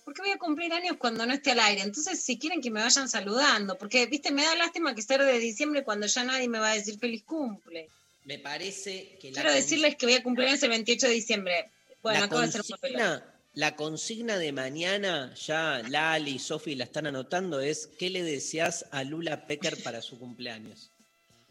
[0.05, 1.81] Porque voy a cumplir años cuando no esté al aire.
[1.81, 5.39] Entonces, si quieren que me vayan saludando, porque, viste, me da lástima que sea de
[5.39, 7.89] diciembre cuando ya nadie me va a decir feliz cumple.
[8.23, 11.69] Me parece que la Quiero decirles que voy a cumplir años el 28 de diciembre.
[12.03, 13.25] Bueno, la acabo de hacer un consigna,
[13.55, 18.85] la consigna de mañana, ya Lali y Sofi la están anotando, es ¿qué le deseas
[18.91, 20.91] a Lula Pecker para su cumpleaños?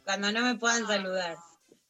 [0.04, 1.36] Cuando no me puedan saludar.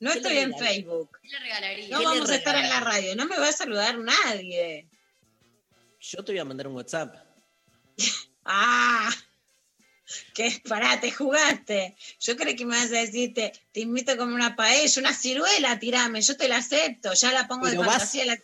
[0.00, 0.56] No ¿Qué estoy en?
[0.56, 1.18] Facebook.
[1.20, 1.88] ¿Qué le regalaría?
[1.88, 3.16] No ¿Qué le vamos a estar en la radio.
[3.16, 4.86] No me va a saludar nadie.
[6.10, 7.14] Yo te voy a mandar un WhatsApp.
[8.46, 9.10] Ah,
[10.34, 11.96] que pará, te jugaste.
[12.20, 15.78] Yo creo que me vas a decir, te, invito a comer una paella, una ciruela,
[15.78, 18.26] tirame, yo te la acepto, ya la pongo de Pero vas- fantasía.
[18.26, 18.38] la-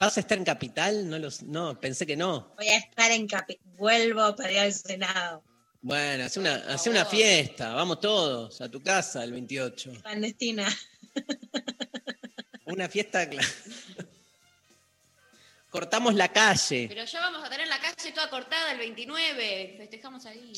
[0.00, 1.08] ¿Vas a estar en Capital?
[1.08, 2.54] No, los, no pensé que no.
[2.56, 5.44] Voy a estar en Capi, vuelvo para ir al Senado,
[5.80, 9.92] Bueno, hace una, hace una fiesta, vamos todos a tu casa el 28.
[10.02, 10.66] clandestina.
[12.64, 13.30] Una fiesta.
[13.30, 13.46] cla-
[15.70, 16.86] Cortamos la calle.
[16.88, 19.74] Pero ya vamos a tener la calle toda cortada el 29.
[19.78, 20.52] Festejamos ahí.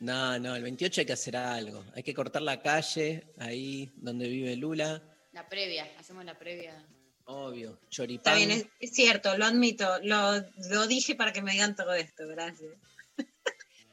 [0.00, 1.84] No, no, el 28 hay que hacer algo.
[1.94, 5.02] Hay que cortar la calle ahí donde vive Lula.
[5.32, 6.82] La previa, hacemos la previa.
[7.24, 8.36] Obvio, Está choripán.
[8.36, 12.26] bien, es, es cierto, lo admito, lo, lo dije para que me digan todo esto,
[12.26, 12.72] gracias.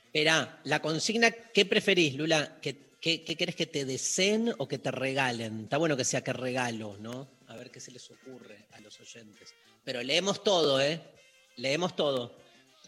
[0.07, 2.57] Esperá, la consigna, ¿qué preferís, Lula?
[2.61, 5.65] ¿Qué, qué, qué querés que te deseen o que te regalen?
[5.65, 7.27] Está bueno que sea que regalo, ¿no?
[7.47, 9.53] A ver qué se les ocurre a los oyentes.
[9.83, 11.01] Pero leemos todo, ¿eh?
[11.55, 12.37] Leemos todo.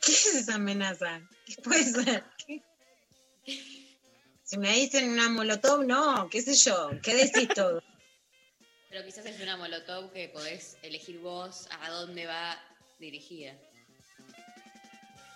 [0.02, 1.22] ¿Qué es esa amenaza?
[1.46, 2.24] ¿Qué puede ser?
[2.46, 2.62] ¿Qué?
[4.44, 7.84] Si me dicen una molotov, no, qué sé yo, ¿qué decís todo?
[8.90, 12.60] Pero quizás es una molotov que podés elegir vos a dónde va
[13.00, 13.56] dirigida.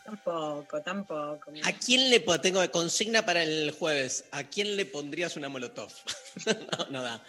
[0.04, 1.52] Tampoco, tampoco.
[1.64, 4.26] ¿A quién le tengo consigna para el jueves?
[4.32, 5.94] ¿A quién le pondrías una molotov?
[6.45, 7.24] no, no da.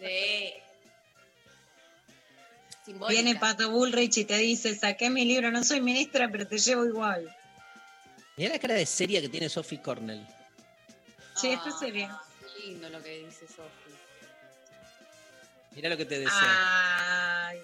[0.00, 0.54] Sí.
[2.86, 3.20] Simbólica.
[3.20, 6.86] Viene Pato Bullrich y te dice, saqué mi libro, no soy ministra, pero te llevo
[6.86, 7.36] igual.
[8.36, 10.24] Mirá la cara de seria que tiene Sophie Cornell.
[11.34, 12.16] Sí, esto sería.
[12.40, 13.90] Qué lindo lo que dice Sofi.
[15.72, 16.32] Mirá lo que te deseo.
[16.38, 17.58] Ay,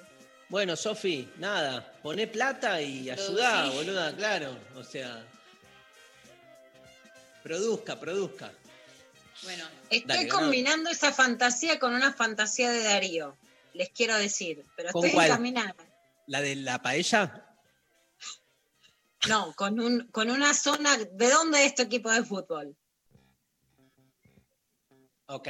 [0.48, 3.76] Bueno, Sofi, nada, poné plata y ayudá, Producí.
[3.76, 4.58] boluda, claro.
[4.74, 5.24] O sea,
[7.44, 8.50] produzca, produzca.
[9.44, 13.36] Bueno, estoy Dale, combinando esa fantasía con una fantasía de Darío.
[13.74, 15.30] Les quiero decir, pero ¿Con estoy cuál?
[15.30, 15.74] encaminada.
[16.26, 17.48] ¿La de la paella?
[19.28, 20.96] No, con, un, con una zona.
[20.96, 22.76] ¿De dónde es tu equipo de fútbol?
[25.26, 25.48] Ok,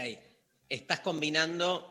[0.68, 1.88] estás combinando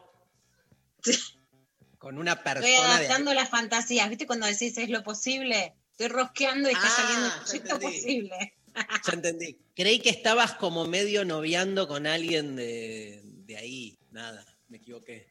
[1.97, 3.05] con una Estoy persona de...
[3.05, 4.09] adaptando las fantasías.
[4.09, 5.75] ¿Viste cuando decís es lo posible?
[5.91, 7.97] Estoy rosqueando y está Ah, saliendo entendí.
[7.97, 8.53] posible.
[8.73, 9.59] Ya entendí.
[9.75, 13.99] Creí que estabas como medio noviando con alguien de, de ahí.
[14.11, 15.27] Nada, me equivoqué.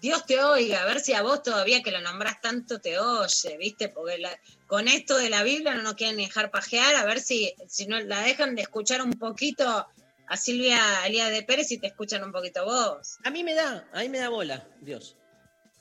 [0.00, 3.56] Dios te oiga, a ver si a vos todavía que lo nombrás tanto te oye,
[3.58, 3.88] ¿viste?
[3.90, 7.20] Porque la- con esto de la Biblia no nos quieren ni dejar pajear, a ver
[7.20, 9.86] si, si no la dejan de escuchar un poquito
[10.26, 13.18] a Silvia Elía de Pérez y te escuchan un poquito vos.
[13.24, 15.16] A mí me da, a mí me da bola, Dios.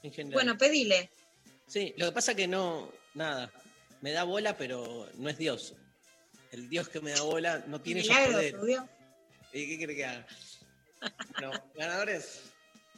[0.04, 0.34] En general.
[0.34, 1.12] Bueno, pedile.
[1.68, 3.52] Sí, lo que pasa que no, nada,
[4.02, 5.76] me da bola, pero no es Dios.
[6.52, 8.84] El Dios que me da bola no tiene esos Milagro, Dios.
[9.54, 10.28] ¿Y qué quiere que haga?
[11.42, 12.42] No, ganadores.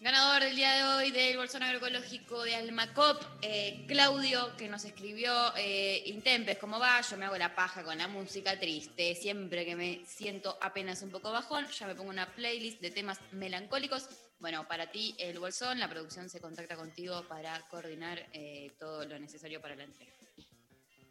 [0.02, 5.56] Ganador del día de hoy del Bolsón Agroecológico de Almacop, eh, Claudio, que nos escribió
[5.56, 7.00] eh, Intempes, ¿cómo va?
[7.02, 9.14] Yo me hago la paja con la música triste.
[9.14, 13.20] Siempre que me siento apenas un poco bajón, ya me pongo una playlist de temas
[13.32, 14.10] melancólicos.
[14.40, 19.20] Bueno, para ti, el Bolsón, la producción se contacta contigo para coordinar eh, todo lo
[19.20, 20.14] necesario para la entrega.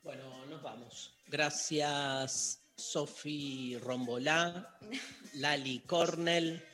[0.03, 1.15] Bueno, nos vamos.
[1.29, 4.81] Gracias, Sofi Rombolá,
[5.35, 6.70] Lali Cornell.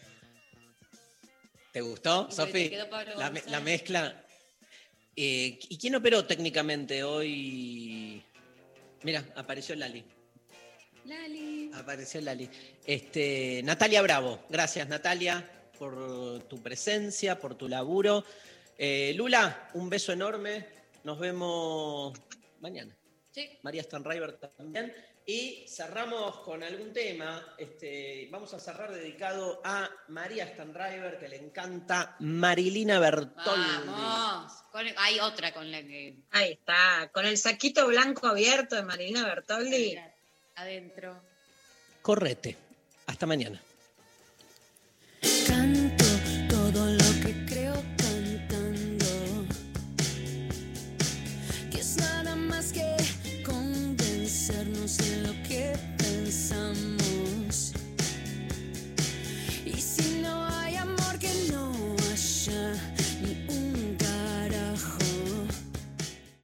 [1.77, 2.71] ¿Te gustó, Sofi?
[3.49, 4.25] la mezcla.
[5.15, 8.25] Eh, ¿Y quién operó técnicamente hoy?
[9.03, 10.03] Mira, apareció Lali.
[11.05, 11.71] Lali.
[11.75, 12.49] Apareció Lali.
[12.87, 14.47] Este, Natalia Bravo.
[14.49, 15.47] Gracias, Natalia,
[15.79, 18.25] por tu presencia, por tu laburo.
[18.79, 20.65] Eh, Lula, un beso enorme.
[21.05, 22.19] Nos vemos
[22.61, 22.97] mañana.
[23.33, 23.51] Sí.
[23.61, 24.95] María Stanriver también.
[25.29, 27.45] Y cerramos con algún tema.
[27.59, 33.87] Este, vamos a cerrar dedicado a María Stanriver, que le encanta Marilina Bertoldi.
[33.87, 34.53] Vamos.
[34.71, 39.25] Con- hay otra con la que Ahí está, con el saquito blanco abierto de Marilina
[39.25, 39.99] Bertoldi.
[40.55, 41.21] adentro.
[42.03, 42.57] Correte.
[43.07, 43.61] Hasta mañana.